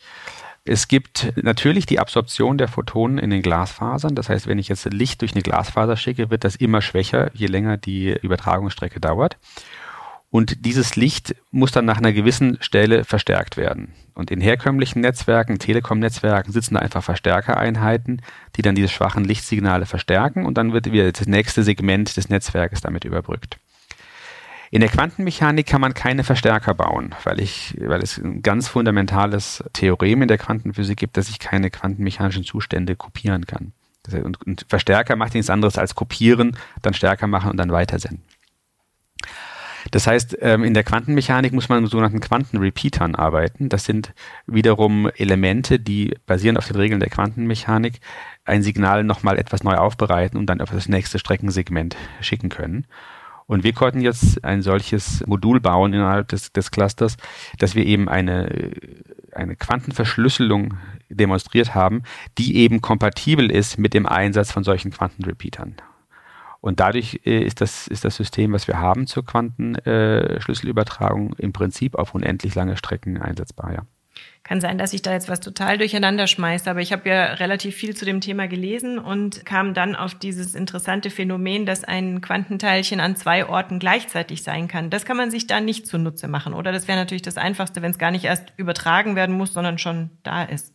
Es 0.65 0.87
gibt 0.87 1.33
natürlich 1.41 1.85
die 1.85 1.99
Absorption 1.99 2.57
der 2.57 2.67
Photonen 2.67 3.17
in 3.17 3.29
den 3.29 3.41
Glasfasern. 3.41 4.15
Das 4.15 4.29
heißt, 4.29 4.47
wenn 4.47 4.59
ich 4.59 4.69
jetzt 4.69 4.85
Licht 4.85 5.21
durch 5.21 5.33
eine 5.33 5.41
Glasfaser 5.41 5.97
schicke, 5.97 6.29
wird 6.29 6.43
das 6.43 6.55
immer 6.55 6.81
schwächer, 6.81 7.31
je 7.33 7.47
länger 7.47 7.77
die 7.77 8.13
Übertragungsstrecke 8.21 8.99
dauert. 8.99 9.37
Und 10.29 10.65
dieses 10.65 10.95
Licht 10.95 11.35
muss 11.51 11.71
dann 11.71 11.85
nach 11.85 11.97
einer 11.97 12.11
gewissen 12.11 12.57
Stelle 12.59 13.03
verstärkt 13.03 13.55
werden. 13.55 13.93
Und 14.15 14.31
in 14.31 14.41
herkömmlichen 14.41 15.01
Netzwerken, 15.01 15.59
Telekom-Netzwerken 15.59 16.51
sitzen 16.51 16.73
da 16.73 16.79
einfach 16.79 17.03
Verstärkereinheiten, 17.03 18.21
die 18.55 18.61
dann 18.61 18.75
diese 18.75 18.89
schwachen 18.89 19.25
Lichtsignale 19.25 19.85
verstärken 19.85 20.45
und 20.45 20.57
dann 20.57 20.73
wird 20.73 20.91
wieder 20.91 21.11
das 21.11 21.27
nächste 21.27 21.63
Segment 21.63 22.17
des 22.17 22.29
Netzwerkes 22.29 22.81
damit 22.81 23.05
überbrückt. 23.05 23.59
In 24.73 24.79
der 24.79 24.89
Quantenmechanik 24.89 25.67
kann 25.67 25.81
man 25.81 25.93
keine 25.93 26.23
Verstärker 26.23 26.73
bauen, 26.73 27.13
weil 27.25 27.39
ich, 27.39 27.75
weil 27.79 28.01
es 28.01 28.17
ein 28.17 28.41
ganz 28.41 28.67
fundamentales 28.67 29.63
Theorem 29.71 30.23
in 30.23 30.27
der 30.27 30.39
Quantenphysik 30.39 30.97
gibt, 30.97 31.15
dass 31.15 31.29
ich 31.29 31.37
keine 31.37 31.69
quantenmechanischen 31.69 32.43
Zustände 32.43 32.95
kopieren 32.95 33.45
kann. 33.45 33.73
Und, 34.11 34.41
und 34.41 34.65
Verstärker 34.67 35.15
macht 35.15 35.35
nichts 35.35 35.51
anderes 35.51 35.77
als 35.77 35.93
kopieren, 35.93 36.57
dann 36.81 36.95
stärker 36.95 37.27
machen 37.27 37.51
und 37.51 37.57
dann 37.57 37.71
weitersenden. 37.71 38.23
Das 39.91 40.07
heißt, 40.07 40.37
ähm, 40.41 40.63
in 40.63 40.73
der 40.73 40.83
Quantenmechanik 40.83 41.53
muss 41.53 41.69
man 41.69 41.83
mit 41.83 41.91
sogenannten 41.91 42.19
Quantenrepeatern 42.19 43.13
arbeiten. 43.13 43.69
Das 43.69 43.85
sind 43.85 44.11
wiederum 44.47 45.07
Elemente, 45.17 45.79
die 45.79 46.15
basierend 46.25 46.57
auf 46.57 46.65
den 46.65 46.77
Regeln 46.77 46.99
der 46.99 47.11
Quantenmechanik 47.11 47.99
ein 48.43 48.63
Signal 48.63 49.03
nochmal 49.03 49.37
etwas 49.37 49.63
neu 49.63 49.75
aufbereiten 49.75 50.39
und 50.39 50.47
dann 50.47 50.61
auf 50.61 50.71
das 50.71 50.89
nächste 50.89 51.19
Streckensegment 51.19 51.95
schicken 52.21 52.49
können. 52.49 52.87
Und 53.45 53.63
wir 53.63 53.73
konnten 53.73 54.01
jetzt 54.01 54.43
ein 54.43 54.61
solches 54.61 55.25
Modul 55.27 55.59
bauen 55.59 55.93
innerhalb 55.93 56.29
des, 56.29 56.53
des 56.53 56.71
Clusters, 56.71 57.17
dass 57.59 57.75
wir 57.75 57.85
eben 57.85 58.09
eine, 58.09 58.71
eine 59.33 59.55
Quantenverschlüsselung 59.55 60.75
demonstriert 61.09 61.75
haben, 61.75 62.03
die 62.37 62.55
eben 62.57 62.81
kompatibel 62.81 63.51
ist 63.51 63.77
mit 63.77 63.93
dem 63.93 64.05
Einsatz 64.05 64.51
von 64.51 64.63
solchen 64.63 64.91
Quantenrepeatern. 64.91 65.75
Und 66.61 66.79
dadurch 66.79 67.19
äh, 67.25 67.43
ist, 67.43 67.59
das, 67.59 67.87
ist 67.87 68.05
das 68.05 68.15
System, 68.15 68.53
was 68.53 68.69
wir 68.69 68.79
haben 68.79 69.05
zur 69.05 69.25
Quantenschlüsselübertragung, 69.25 71.33
äh, 71.33 71.41
im 71.41 71.51
Prinzip 71.51 71.95
auf 71.95 72.15
unendlich 72.15 72.55
lange 72.55 72.77
Strecken 72.77 73.21
einsetzbar, 73.21 73.73
ja. 73.73 73.81
Kann 74.43 74.59
sein, 74.59 74.77
dass 74.77 74.91
ich 74.91 75.01
da 75.01 75.13
jetzt 75.13 75.29
was 75.29 75.39
total 75.39 75.77
durcheinander 75.77 76.27
schmeiße, 76.27 76.69
aber 76.69 76.81
ich 76.81 76.91
habe 76.91 77.07
ja 77.07 77.33
relativ 77.35 77.75
viel 77.75 77.95
zu 77.95 78.03
dem 78.03 78.19
Thema 78.19 78.47
gelesen 78.47 78.99
und 78.99 79.45
kam 79.45 79.73
dann 79.73 79.95
auf 79.95 80.15
dieses 80.15 80.53
interessante 80.53 81.09
Phänomen, 81.09 81.65
dass 81.65 81.85
ein 81.85 82.19
Quantenteilchen 82.19 82.99
an 82.99 83.15
zwei 83.15 83.47
Orten 83.47 83.79
gleichzeitig 83.79 84.43
sein 84.43 84.67
kann. 84.67 84.89
Das 84.89 85.05
kann 85.05 85.15
man 85.15 85.31
sich 85.31 85.47
da 85.47 85.61
nicht 85.61 85.87
zunutze 85.87 86.27
machen, 86.27 86.53
oder? 86.53 86.73
Das 86.73 86.89
wäre 86.89 86.97
natürlich 86.97 87.21
das 87.21 87.37
Einfachste, 87.37 87.81
wenn 87.81 87.91
es 87.91 87.97
gar 87.97 88.11
nicht 88.11 88.25
erst 88.25 88.51
übertragen 88.57 89.15
werden 89.15 89.37
muss, 89.37 89.53
sondern 89.53 89.77
schon 89.77 90.09
da 90.23 90.43
ist. 90.43 90.73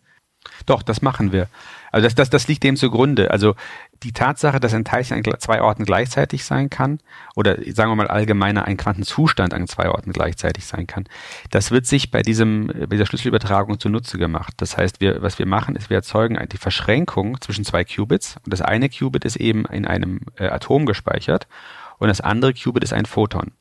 Doch, 0.66 0.82
das 0.82 1.02
machen 1.02 1.32
wir. 1.32 1.48
Also 1.90 2.06
das, 2.06 2.14
das, 2.14 2.30
das 2.30 2.48
liegt 2.48 2.62
dem 2.62 2.76
zugrunde. 2.76 3.30
Also 3.30 3.54
die 4.02 4.12
Tatsache, 4.12 4.60
dass 4.60 4.74
ein 4.74 4.84
Teilchen 4.84 5.16
an 5.16 5.40
zwei 5.40 5.62
Orten 5.62 5.84
gleichzeitig 5.84 6.44
sein 6.44 6.70
kann, 6.70 7.00
oder 7.34 7.56
sagen 7.72 7.90
wir 7.90 7.96
mal 7.96 8.08
allgemeiner 8.08 8.64
ein 8.64 8.76
Quantenzustand 8.76 9.54
an 9.54 9.66
zwei 9.66 9.88
Orten 9.88 10.12
gleichzeitig 10.12 10.66
sein 10.66 10.86
kann, 10.86 11.06
das 11.50 11.70
wird 11.70 11.86
sich 11.86 12.10
bei 12.10 12.22
diesem, 12.22 12.66
bei 12.66 12.86
dieser 12.86 13.06
Schlüsselübertragung 13.06 13.80
zunutze 13.80 14.18
gemacht. 14.18 14.54
Das 14.58 14.76
heißt, 14.76 15.00
wir, 15.00 15.22
was 15.22 15.38
wir 15.38 15.46
machen, 15.46 15.76
ist, 15.76 15.90
wir 15.90 15.96
erzeugen 15.96 16.38
die 16.50 16.58
Verschränkung 16.58 17.40
zwischen 17.40 17.64
zwei 17.64 17.84
Qubits. 17.84 18.36
Und 18.44 18.52
das 18.52 18.60
eine 18.60 18.88
Qubit 18.88 19.24
ist 19.24 19.36
eben 19.36 19.64
in 19.66 19.86
einem 19.86 20.20
äh, 20.36 20.48
Atom 20.48 20.86
gespeichert 20.86 21.48
und 21.98 22.08
das 22.08 22.20
andere 22.20 22.54
Qubit 22.54 22.84
ist 22.84 22.92
ein 22.92 23.06
Photon. 23.06 23.52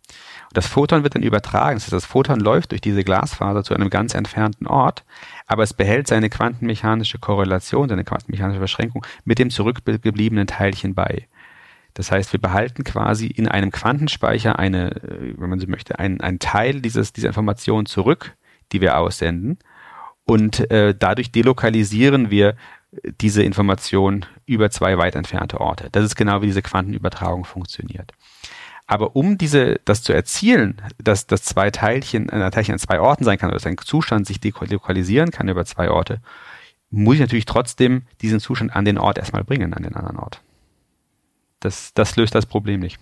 Das 0.58 0.66
Photon 0.66 1.04
wird 1.04 1.14
dann 1.14 1.22
übertragen. 1.22 1.76
Das 1.76 1.84
heißt, 1.84 1.94
das 1.94 2.08
Photon 2.08 2.40
läuft 2.40 2.72
durch 2.72 2.82
diese 2.82 3.04
Glasfaser 3.04 3.64
zu 3.64 3.76
einem 3.76 3.92
ganz 3.92 4.16
entfernten 4.16 4.66
Ort, 4.66 5.06
aber 5.46 5.62
es 5.62 5.76
behält 5.76 6.08
seine 6.08 6.32
quantenmechanische 6.32 7.20
Korrelation, 7.20 7.90
seine 7.90 8.04
quantenmechanische 8.04 8.58
Verschränkung 8.58 9.06
mit 9.24 9.38
dem 9.38 9.52
zurückgebliebenen 9.52 10.48
Teilchen 10.48 10.96
bei. 10.96 11.28
Das 11.94 12.12
heißt, 12.12 12.34
wir 12.34 12.42
behalten 12.42 12.84
quasi 12.84 13.28
in 13.28 13.48
einem 13.48 13.70
Quantenspeicher 13.70 14.58
eine, 14.58 14.96
äh, 14.96 15.36
wenn 15.38 15.48
man 15.48 15.60
so 15.60 15.68
möchte, 15.68 16.00
einen, 16.00 16.22
einen 16.22 16.40
Teil 16.40 16.82
dieses, 16.82 17.14
dieser 17.14 17.28
Information 17.28 17.86
zurück, 17.86 18.36
die 18.72 18.82
wir 18.82 18.98
aussenden. 18.98 19.60
Und 20.26 20.72
äh, 20.72 20.96
dadurch 20.98 21.32
delokalisieren 21.32 22.32
wir 22.32 22.56
diese 23.22 23.44
Information 23.44 24.26
über 24.48 24.72
zwei 24.72 24.98
weit 24.98 25.14
entfernte 25.14 25.62
Orte. 25.62 25.90
Das 25.92 26.04
ist 26.04 26.16
genau 26.16 26.42
wie 26.42 26.48
diese 26.48 26.64
Quantenübertragung 26.64 27.46
funktioniert. 27.46 28.12
Aber 28.88 29.18
um 29.18 29.38
diese, 29.38 29.82
das 29.84 30.02
zu 30.02 30.14
erzielen, 30.14 30.82
dass 30.98 31.28
das 31.28 31.44
zwei 31.44 31.72
Teilchen, 31.72 32.30
ein 32.30 32.52
Teilchen 32.52 32.74
an 32.74 32.80
zwei 32.80 33.02
Orten 33.02 33.26
sein 33.26 33.38
kann, 33.38 33.50
oder 33.50 33.58
dass 33.58 33.66
ein 33.66 33.78
Zustand 33.78 34.26
sich 34.26 34.40
delokalisieren 34.40 35.32
kann 35.32 35.50
über 35.50 35.66
zwei 35.66 35.90
Orte, 35.90 36.22
muss 36.90 37.16
ich 37.16 37.20
natürlich 37.20 37.46
trotzdem 37.46 38.04
diesen 38.22 38.40
Zustand 38.40 38.74
an 38.74 38.86
den 38.86 38.98
Ort 38.98 39.18
erstmal 39.18 39.44
bringen, 39.44 39.74
an 39.74 39.84
den 39.84 39.96
anderen 39.96 40.18
Ort. 40.18 40.42
Das, 41.60 41.94
das 41.94 42.16
löst 42.16 42.34
das 42.34 42.46
Problem 42.46 42.80
nicht. 42.80 42.98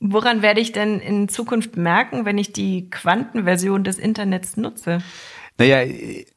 Woran 0.00 0.42
werde 0.42 0.60
ich 0.60 0.72
denn 0.72 1.00
in 1.00 1.28
Zukunft 1.28 1.76
merken, 1.76 2.24
wenn 2.24 2.38
ich 2.38 2.52
die 2.52 2.88
Quantenversion 2.90 3.82
des 3.82 3.98
Internets 3.98 4.56
nutze? 4.56 4.98
Naja, 5.58 5.84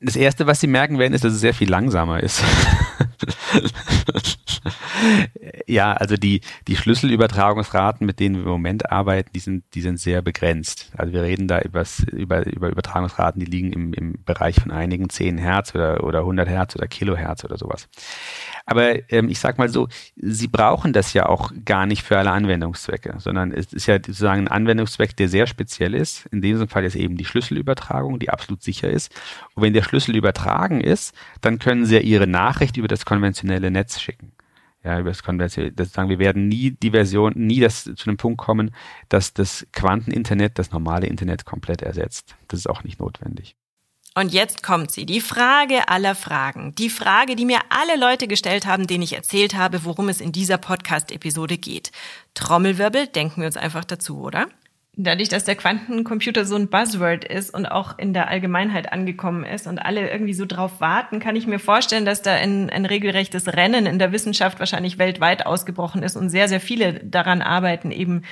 das 0.01 0.15
Erste, 0.15 0.45
was 0.47 0.59
Sie 0.59 0.67
merken 0.67 0.99
werden, 0.99 1.13
ist, 1.13 1.23
dass 1.23 1.33
es 1.33 1.39
sehr 1.39 1.53
viel 1.53 1.69
langsamer 1.69 2.21
ist. 2.21 2.43
ja, 5.67 5.93
also 5.93 6.17
die, 6.17 6.41
die 6.67 6.75
Schlüsselübertragungsraten, 6.75 8.05
mit 8.05 8.19
denen 8.19 8.35
wir 8.35 8.43
im 8.43 8.49
Moment 8.49 8.91
arbeiten, 8.91 9.29
die 9.33 9.39
sind, 9.39 9.63
die 9.73 9.81
sind 9.81 9.99
sehr 9.99 10.21
begrenzt. 10.21 10.91
Also 10.97 11.13
wir 11.13 11.23
reden 11.23 11.47
da 11.47 11.61
übers, 11.61 11.99
über, 11.99 12.45
über 12.45 12.69
Übertragungsraten, 12.69 13.39
die 13.39 13.45
liegen 13.45 13.73
im, 13.73 13.93
im 13.93 14.23
Bereich 14.25 14.55
von 14.55 14.71
einigen 14.71 15.09
10 15.09 15.37
Hertz 15.37 15.73
oder, 15.75 16.03
oder 16.03 16.19
100 16.19 16.47
Hertz 16.47 16.75
oder 16.75 16.87
Kilohertz 16.87 17.43
oder 17.43 17.57
sowas. 17.57 17.87
Aber 18.65 19.11
ähm, 19.11 19.29
ich 19.29 19.39
sag 19.39 19.57
mal 19.57 19.69
so, 19.69 19.87
Sie 20.15 20.47
brauchen 20.47 20.91
das 20.91 21.13
ja 21.13 21.27
auch 21.27 21.51
gar 21.65 21.85
nicht 21.85 22.03
für 22.03 22.17
alle 22.17 22.31
Anwendungszwecke, 22.31 23.15
sondern 23.19 23.51
es 23.51 23.73
ist 23.73 23.85
ja 23.85 23.95
sozusagen 23.95 24.41
ein 24.41 24.47
Anwendungszweck, 24.47 25.15
der 25.15 25.29
sehr 25.29 25.45
speziell 25.45 25.93
ist. 25.93 26.25
In 26.27 26.41
diesem 26.41 26.67
Fall 26.67 26.83
ist 26.83 26.95
eben 26.95 27.15
die 27.15 27.25
Schlüsselübertragung, 27.25 28.19
die 28.19 28.29
absolut 28.29 28.63
sicher 28.63 28.89
ist. 28.89 29.13
Und 29.53 29.63
wenn 29.63 29.73
der 29.73 29.83
Schlüssel 29.83 30.15
übertragen 30.15 30.81
ist, 30.81 31.13
dann 31.41 31.59
können 31.59 31.85
Sie 31.85 31.95
ja 31.95 32.01
Ihre 32.01 32.27
Nachricht 32.27 32.77
über 32.77 32.87
das 32.87 33.05
konventionelle 33.05 33.44
Netz 33.45 33.99
schicken 33.99 34.31
ja, 34.85 34.99
über 34.99 35.09
das 35.09 35.23
konventionelle, 35.23 35.73
sagen, 35.85 36.09
wir 36.09 36.19
werden 36.19 36.47
nie 36.47 36.71
die 36.71 36.91
Version, 36.91 37.33
nie 37.35 37.59
das 37.59 37.83
zu 37.83 38.07
einem 38.07 38.17
Punkt 38.17 38.37
kommen, 38.37 38.73
dass 39.09 39.33
das 39.33 39.65
Quanteninternet 39.73 40.59
das 40.59 40.71
normale 40.71 41.07
Internet 41.07 41.43
komplett 41.43 41.81
ersetzt. 41.81 42.35
Das 42.47 42.59
ist 42.59 42.69
auch 42.69 42.83
nicht 42.83 42.99
notwendig. 42.99 43.55
Und 44.17 44.31
jetzt 44.31 44.63
kommt 44.63 44.91
sie, 44.91 45.05
die 45.05 45.19
Frage 45.19 45.89
aller 45.89 46.15
Fragen. 46.15 46.73
Die 46.75 46.89
Frage, 46.89 47.35
die 47.35 47.45
mir 47.45 47.59
alle 47.69 47.99
Leute 47.99 48.27
gestellt 48.27 48.65
haben, 48.65 48.87
denen 48.87 49.03
ich 49.03 49.13
erzählt 49.13 49.55
habe, 49.55 49.83
worum 49.83 50.07
es 50.07 50.21
in 50.21 50.31
dieser 50.31 50.57
Podcast-Episode 50.57 51.57
geht. 51.57 51.91
Trommelwirbel, 52.33 53.07
denken 53.07 53.41
wir 53.41 53.47
uns 53.47 53.57
einfach 53.57 53.83
dazu, 53.83 54.21
oder? 54.21 54.47
Dadurch, 54.97 55.27
dass 55.27 55.43
der 55.43 55.55
Quantencomputer 55.55 56.45
so 56.45 56.55
ein 56.55 56.69
Buzzword 56.69 57.25
ist 57.25 57.53
und 57.53 57.65
auch 57.65 57.99
in 57.99 58.13
der 58.13 58.29
Allgemeinheit 58.29 58.93
angekommen 58.93 59.43
ist 59.43 59.67
und 59.67 59.79
alle 59.79 60.09
irgendwie 60.09 60.33
so 60.33 60.45
drauf 60.45 60.79
warten, 60.79 61.19
kann 61.19 61.35
ich 61.35 61.47
mir 61.47 61.59
vorstellen, 61.59 62.05
dass 62.05 62.21
da 62.21 62.33
ein, 62.33 62.69
ein 62.69 62.85
regelrechtes 62.85 63.47
Rennen 63.47 63.87
in 63.87 63.99
der 63.99 64.13
Wissenschaft 64.13 64.59
wahrscheinlich 64.59 64.97
weltweit 64.97 65.45
ausgebrochen 65.45 66.01
ist 66.01 66.15
und 66.15 66.29
sehr, 66.29 66.47
sehr 66.47 66.61
viele 66.61 66.93
daran 67.03 67.41
arbeiten, 67.41 67.91
eben 67.91 68.23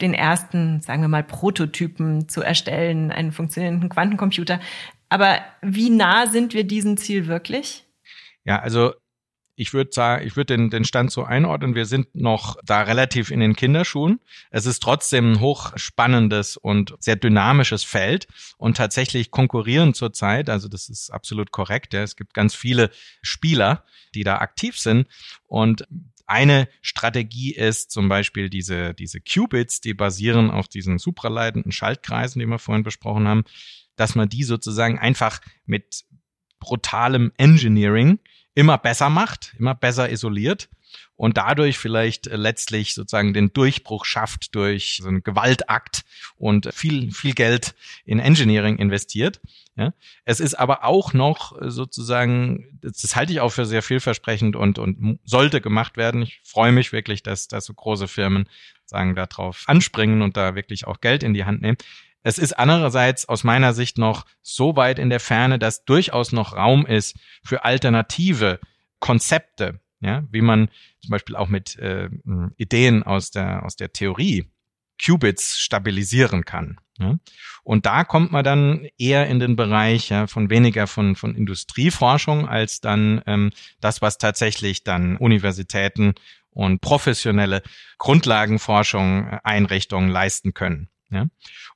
den 0.00 0.14
ersten, 0.14 0.80
sagen 0.80 1.02
wir 1.02 1.08
mal, 1.08 1.22
Prototypen 1.22 2.28
zu 2.28 2.42
erstellen, 2.42 3.12
einen 3.12 3.32
funktionierenden 3.32 3.90
Quantencomputer. 3.90 4.60
Aber 5.10 5.38
wie 5.60 5.90
nah 5.90 6.26
sind 6.26 6.54
wir 6.54 6.64
diesem 6.64 6.96
Ziel 6.96 7.26
wirklich? 7.26 7.84
Ja, 8.44 8.60
also 8.60 8.94
ich 9.56 9.72
würde 9.72 9.90
sagen, 9.92 10.26
ich 10.26 10.36
würde 10.36 10.56
den, 10.56 10.68
den 10.68 10.84
Stand 10.84 11.10
so 11.10 11.24
einordnen, 11.24 11.74
wir 11.74 11.86
sind 11.86 12.14
noch 12.14 12.56
da 12.62 12.82
relativ 12.82 13.30
in 13.30 13.40
den 13.40 13.56
Kinderschuhen. 13.56 14.20
Es 14.50 14.66
ist 14.66 14.82
trotzdem 14.82 15.32
ein 15.32 15.40
hochspannendes 15.40 16.58
und 16.58 16.94
sehr 17.00 17.16
dynamisches 17.16 17.82
Feld. 17.82 18.28
Und 18.58 18.76
tatsächlich 18.76 19.30
konkurrieren 19.30 19.94
zurzeit, 19.94 20.50
also 20.50 20.68
das 20.68 20.90
ist 20.90 21.10
absolut 21.10 21.52
korrekt, 21.52 21.94
ja, 21.94 22.02
es 22.02 22.16
gibt 22.16 22.34
ganz 22.34 22.54
viele 22.54 22.90
Spieler, 23.22 23.84
die 24.14 24.24
da 24.24 24.38
aktiv 24.38 24.78
sind. 24.78 25.08
Und 25.46 25.88
eine 26.26 26.68
Strategie 26.82 27.54
ist 27.54 27.90
zum 27.90 28.10
Beispiel 28.10 28.50
diese, 28.50 28.92
diese 28.92 29.20
Qubits, 29.20 29.80
die 29.80 29.94
basieren 29.94 30.50
auf 30.50 30.68
diesen 30.68 30.98
supraleitenden 30.98 31.72
Schaltkreisen, 31.72 32.40
die 32.40 32.46
wir 32.46 32.58
vorhin 32.58 32.84
besprochen 32.84 33.26
haben, 33.26 33.44
dass 33.96 34.14
man 34.14 34.28
die 34.28 34.44
sozusagen 34.44 34.98
einfach 34.98 35.40
mit 35.64 36.04
brutalem 36.58 37.32
Engineering 37.38 38.18
immer 38.56 38.78
besser 38.78 39.10
macht, 39.10 39.54
immer 39.58 39.74
besser 39.74 40.10
isoliert 40.10 40.68
und 41.14 41.36
dadurch 41.36 41.78
vielleicht 41.78 42.26
äh, 42.26 42.36
letztlich 42.36 42.94
sozusagen 42.94 43.34
den 43.34 43.52
Durchbruch 43.52 44.04
schafft 44.04 44.54
durch 44.54 44.98
so 45.02 45.08
einen 45.08 45.22
Gewaltakt 45.22 46.04
und 46.36 46.72
viel, 46.74 47.12
viel 47.12 47.34
Geld 47.34 47.74
in 48.04 48.18
Engineering 48.18 48.78
investiert. 48.78 49.40
Ja. 49.76 49.92
Es 50.24 50.40
ist 50.40 50.54
aber 50.54 50.84
auch 50.84 51.12
noch 51.12 51.60
äh, 51.60 51.70
sozusagen, 51.70 52.78
das 52.80 53.14
halte 53.14 53.32
ich 53.32 53.40
auch 53.40 53.50
für 53.50 53.66
sehr 53.66 53.82
vielversprechend 53.82 54.56
und, 54.56 54.78
und 54.78 55.18
sollte 55.24 55.60
gemacht 55.60 55.98
werden. 55.98 56.22
Ich 56.22 56.40
freue 56.42 56.72
mich 56.72 56.92
wirklich, 56.92 57.22
dass, 57.22 57.48
dass 57.48 57.66
so 57.66 57.74
große 57.74 58.08
Firmen 58.08 58.48
sagen, 58.86 59.14
darauf 59.14 59.64
anspringen 59.66 60.22
und 60.22 60.36
da 60.36 60.54
wirklich 60.54 60.86
auch 60.86 61.00
Geld 61.00 61.22
in 61.22 61.34
die 61.34 61.44
Hand 61.44 61.60
nehmen. 61.60 61.76
Es 62.26 62.38
ist 62.38 62.54
andererseits 62.54 63.28
aus 63.28 63.44
meiner 63.44 63.72
Sicht 63.72 63.98
noch 63.98 64.26
so 64.42 64.74
weit 64.74 64.98
in 64.98 65.10
der 65.10 65.20
Ferne, 65.20 65.60
dass 65.60 65.84
durchaus 65.84 66.32
noch 66.32 66.56
Raum 66.56 66.84
ist 66.84 67.16
für 67.44 67.64
alternative 67.64 68.58
Konzepte, 68.98 69.78
ja, 70.00 70.24
wie 70.32 70.40
man 70.40 70.68
zum 71.00 71.10
Beispiel 71.10 71.36
auch 71.36 71.46
mit 71.46 71.78
äh, 71.78 72.10
Ideen 72.56 73.04
aus 73.04 73.30
der, 73.30 73.64
aus 73.64 73.76
der 73.76 73.92
Theorie 73.92 74.50
Qubits 75.00 75.60
stabilisieren 75.60 76.44
kann. 76.44 76.80
Ja. 76.98 77.14
Und 77.62 77.86
da 77.86 78.02
kommt 78.02 78.32
man 78.32 78.42
dann 78.42 78.88
eher 78.98 79.28
in 79.28 79.38
den 79.38 79.54
Bereich 79.54 80.08
ja, 80.08 80.26
von 80.26 80.50
weniger 80.50 80.88
von, 80.88 81.14
von 81.14 81.36
Industrieforschung 81.36 82.48
als 82.48 82.80
dann 82.80 83.22
ähm, 83.28 83.52
das, 83.80 84.02
was 84.02 84.18
tatsächlich 84.18 84.82
dann 84.82 85.16
Universitäten 85.16 86.14
und 86.50 86.80
professionelle 86.80 87.62
Grundlagenforschung, 87.98 89.28
äh, 89.28 89.38
Einrichtungen 89.44 90.08
leisten 90.10 90.54
können. 90.54 90.88
Ja? 91.10 91.26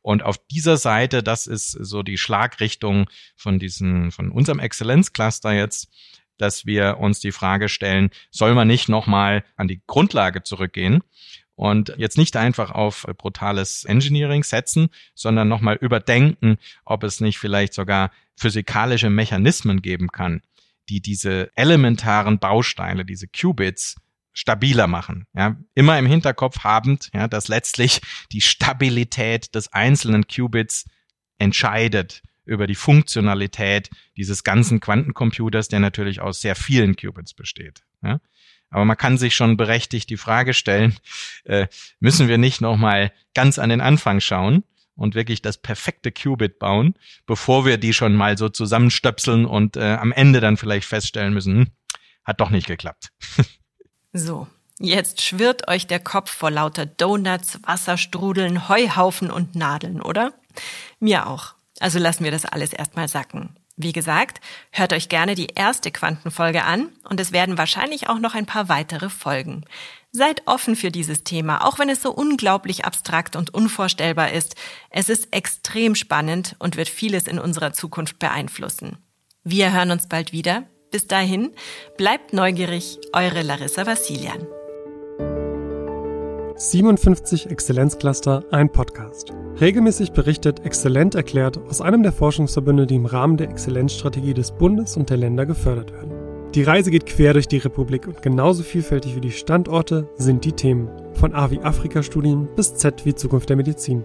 Und 0.02 0.22
auf 0.22 0.38
dieser 0.48 0.76
Seite, 0.76 1.22
das 1.22 1.46
ist 1.46 1.70
so 1.70 2.02
die 2.02 2.18
Schlagrichtung 2.18 3.08
von 3.36 3.58
diesen, 3.58 4.10
von 4.10 4.30
unserem 4.30 4.58
Exzellenzcluster 4.58 5.52
jetzt, 5.52 5.88
dass 6.38 6.64
wir 6.66 6.98
uns 6.98 7.20
die 7.20 7.32
Frage 7.32 7.68
stellen, 7.68 8.10
soll 8.30 8.54
man 8.54 8.66
nicht 8.66 8.88
nochmal 8.88 9.44
an 9.56 9.68
die 9.68 9.82
Grundlage 9.86 10.42
zurückgehen 10.42 11.02
und 11.54 11.94
jetzt 11.98 12.16
nicht 12.16 12.36
einfach 12.36 12.70
auf 12.70 13.06
brutales 13.18 13.84
Engineering 13.84 14.42
setzen, 14.42 14.88
sondern 15.14 15.48
nochmal 15.48 15.76
überdenken, 15.76 16.56
ob 16.86 17.04
es 17.04 17.20
nicht 17.20 17.38
vielleicht 17.38 17.74
sogar 17.74 18.10
physikalische 18.36 19.10
Mechanismen 19.10 19.82
geben 19.82 20.08
kann, 20.08 20.40
die 20.88 21.02
diese 21.02 21.50
elementaren 21.56 22.38
Bausteine, 22.38 23.04
diese 23.04 23.28
Qubits, 23.28 23.96
stabiler 24.32 24.86
machen. 24.86 25.26
Ja, 25.34 25.56
immer 25.74 25.98
im 25.98 26.06
Hinterkopf 26.06 26.60
habend, 26.60 27.10
ja, 27.12 27.28
dass 27.28 27.48
letztlich 27.48 28.00
die 28.32 28.40
Stabilität 28.40 29.54
des 29.54 29.72
einzelnen 29.72 30.26
Qubits 30.26 30.86
entscheidet 31.38 32.22
über 32.44 32.66
die 32.66 32.74
Funktionalität 32.74 33.90
dieses 34.16 34.44
ganzen 34.44 34.80
Quantencomputers, 34.80 35.68
der 35.68 35.80
natürlich 35.80 36.20
aus 36.20 36.40
sehr 36.40 36.56
vielen 36.56 36.96
Qubits 36.96 37.34
besteht. 37.34 37.82
Ja. 38.02 38.20
Aber 38.70 38.84
man 38.84 38.96
kann 38.96 39.18
sich 39.18 39.34
schon 39.34 39.56
berechtigt 39.56 40.10
die 40.10 40.16
Frage 40.16 40.54
stellen, 40.54 40.96
äh, 41.44 41.66
müssen 41.98 42.28
wir 42.28 42.38
nicht 42.38 42.60
nochmal 42.60 43.12
ganz 43.34 43.58
an 43.58 43.68
den 43.68 43.80
Anfang 43.80 44.20
schauen 44.20 44.64
und 44.94 45.14
wirklich 45.14 45.42
das 45.42 45.58
perfekte 45.58 46.12
Qubit 46.12 46.58
bauen, 46.58 46.94
bevor 47.26 47.64
wir 47.64 47.78
die 47.78 47.92
schon 47.92 48.14
mal 48.14 48.38
so 48.38 48.48
zusammenstöpseln 48.48 49.44
und 49.44 49.76
äh, 49.76 49.94
am 49.94 50.12
Ende 50.12 50.40
dann 50.40 50.56
vielleicht 50.56 50.86
feststellen 50.86 51.34
müssen, 51.34 51.56
hm, 51.56 51.66
hat 52.24 52.40
doch 52.40 52.50
nicht 52.50 52.66
geklappt. 52.66 53.10
So, 54.12 54.48
jetzt 54.78 55.22
schwirrt 55.22 55.68
euch 55.68 55.86
der 55.86 56.00
Kopf 56.00 56.30
vor 56.30 56.50
lauter 56.50 56.86
Donuts, 56.86 57.60
Wasserstrudeln, 57.62 58.68
Heuhaufen 58.68 59.30
und 59.30 59.54
Nadeln, 59.54 60.02
oder? 60.02 60.32
Mir 60.98 61.28
auch. 61.28 61.54
Also 61.78 61.98
lassen 61.98 62.24
wir 62.24 62.30
das 62.30 62.44
alles 62.44 62.72
erstmal 62.72 63.08
sacken. 63.08 63.56
Wie 63.76 63.92
gesagt, 63.92 64.40
hört 64.72 64.92
euch 64.92 65.08
gerne 65.08 65.34
die 65.34 65.46
erste 65.54 65.90
Quantenfolge 65.90 66.64
an 66.64 66.90
und 67.08 67.18
es 67.18 67.32
werden 67.32 67.56
wahrscheinlich 67.56 68.08
auch 68.10 68.18
noch 68.18 68.34
ein 68.34 68.44
paar 68.44 68.68
weitere 68.68 69.08
folgen. 69.08 69.64
Seid 70.12 70.42
offen 70.46 70.76
für 70.76 70.90
dieses 70.90 71.24
Thema, 71.24 71.64
auch 71.64 71.78
wenn 71.78 71.88
es 71.88 72.02
so 72.02 72.10
unglaublich 72.12 72.84
abstrakt 72.84 73.36
und 73.36 73.54
unvorstellbar 73.54 74.32
ist. 74.32 74.56
Es 74.90 75.08
ist 75.08 75.32
extrem 75.32 75.94
spannend 75.94 76.56
und 76.58 76.76
wird 76.76 76.88
vieles 76.88 77.26
in 77.26 77.38
unserer 77.38 77.72
Zukunft 77.72 78.18
beeinflussen. 78.18 78.98
Wir 79.44 79.72
hören 79.72 79.92
uns 79.92 80.08
bald 80.08 80.32
wieder. 80.32 80.64
Bis 80.90 81.06
dahin, 81.06 81.52
bleibt 81.96 82.32
neugierig, 82.32 82.98
eure 83.12 83.42
Larissa 83.42 83.86
Vassilian. 83.86 84.44
57 86.56 87.48
Exzellenzcluster, 87.48 88.44
ein 88.50 88.72
Podcast. 88.72 89.32
Regelmäßig 89.60 90.10
berichtet 90.10 90.66
Exzellent 90.66 91.14
erklärt 91.14 91.58
aus 91.68 91.80
einem 91.80 92.02
der 92.02 92.12
Forschungsverbünde, 92.12 92.88
die 92.88 92.96
im 92.96 93.06
Rahmen 93.06 93.36
der 93.36 93.50
Exzellenzstrategie 93.50 94.34
des 94.34 94.50
Bundes 94.50 94.96
und 94.96 95.10
der 95.10 95.18
Länder 95.18 95.46
gefördert 95.46 95.92
werden. 95.92 96.10
Die 96.56 96.64
Reise 96.64 96.90
geht 96.90 97.06
quer 97.06 97.34
durch 97.34 97.46
die 97.46 97.58
Republik 97.58 98.08
und 98.08 98.20
genauso 98.20 98.64
vielfältig 98.64 99.14
wie 99.14 99.20
die 99.20 99.30
Standorte 99.30 100.08
sind 100.16 100.44
die 100.44 100.52
Themen. 100.52 100.90
Von 101.14 101.32
A 101.34 101.52
wie 101.52 101.60
Afrika-Studien 101.60 102.48
bis 102.56 102.74
Z 102.74 103.06
wie 103.06 103.14
Zukunft 103.14 103.48
der 103.48 103.56
Medizin. 103.56 104.04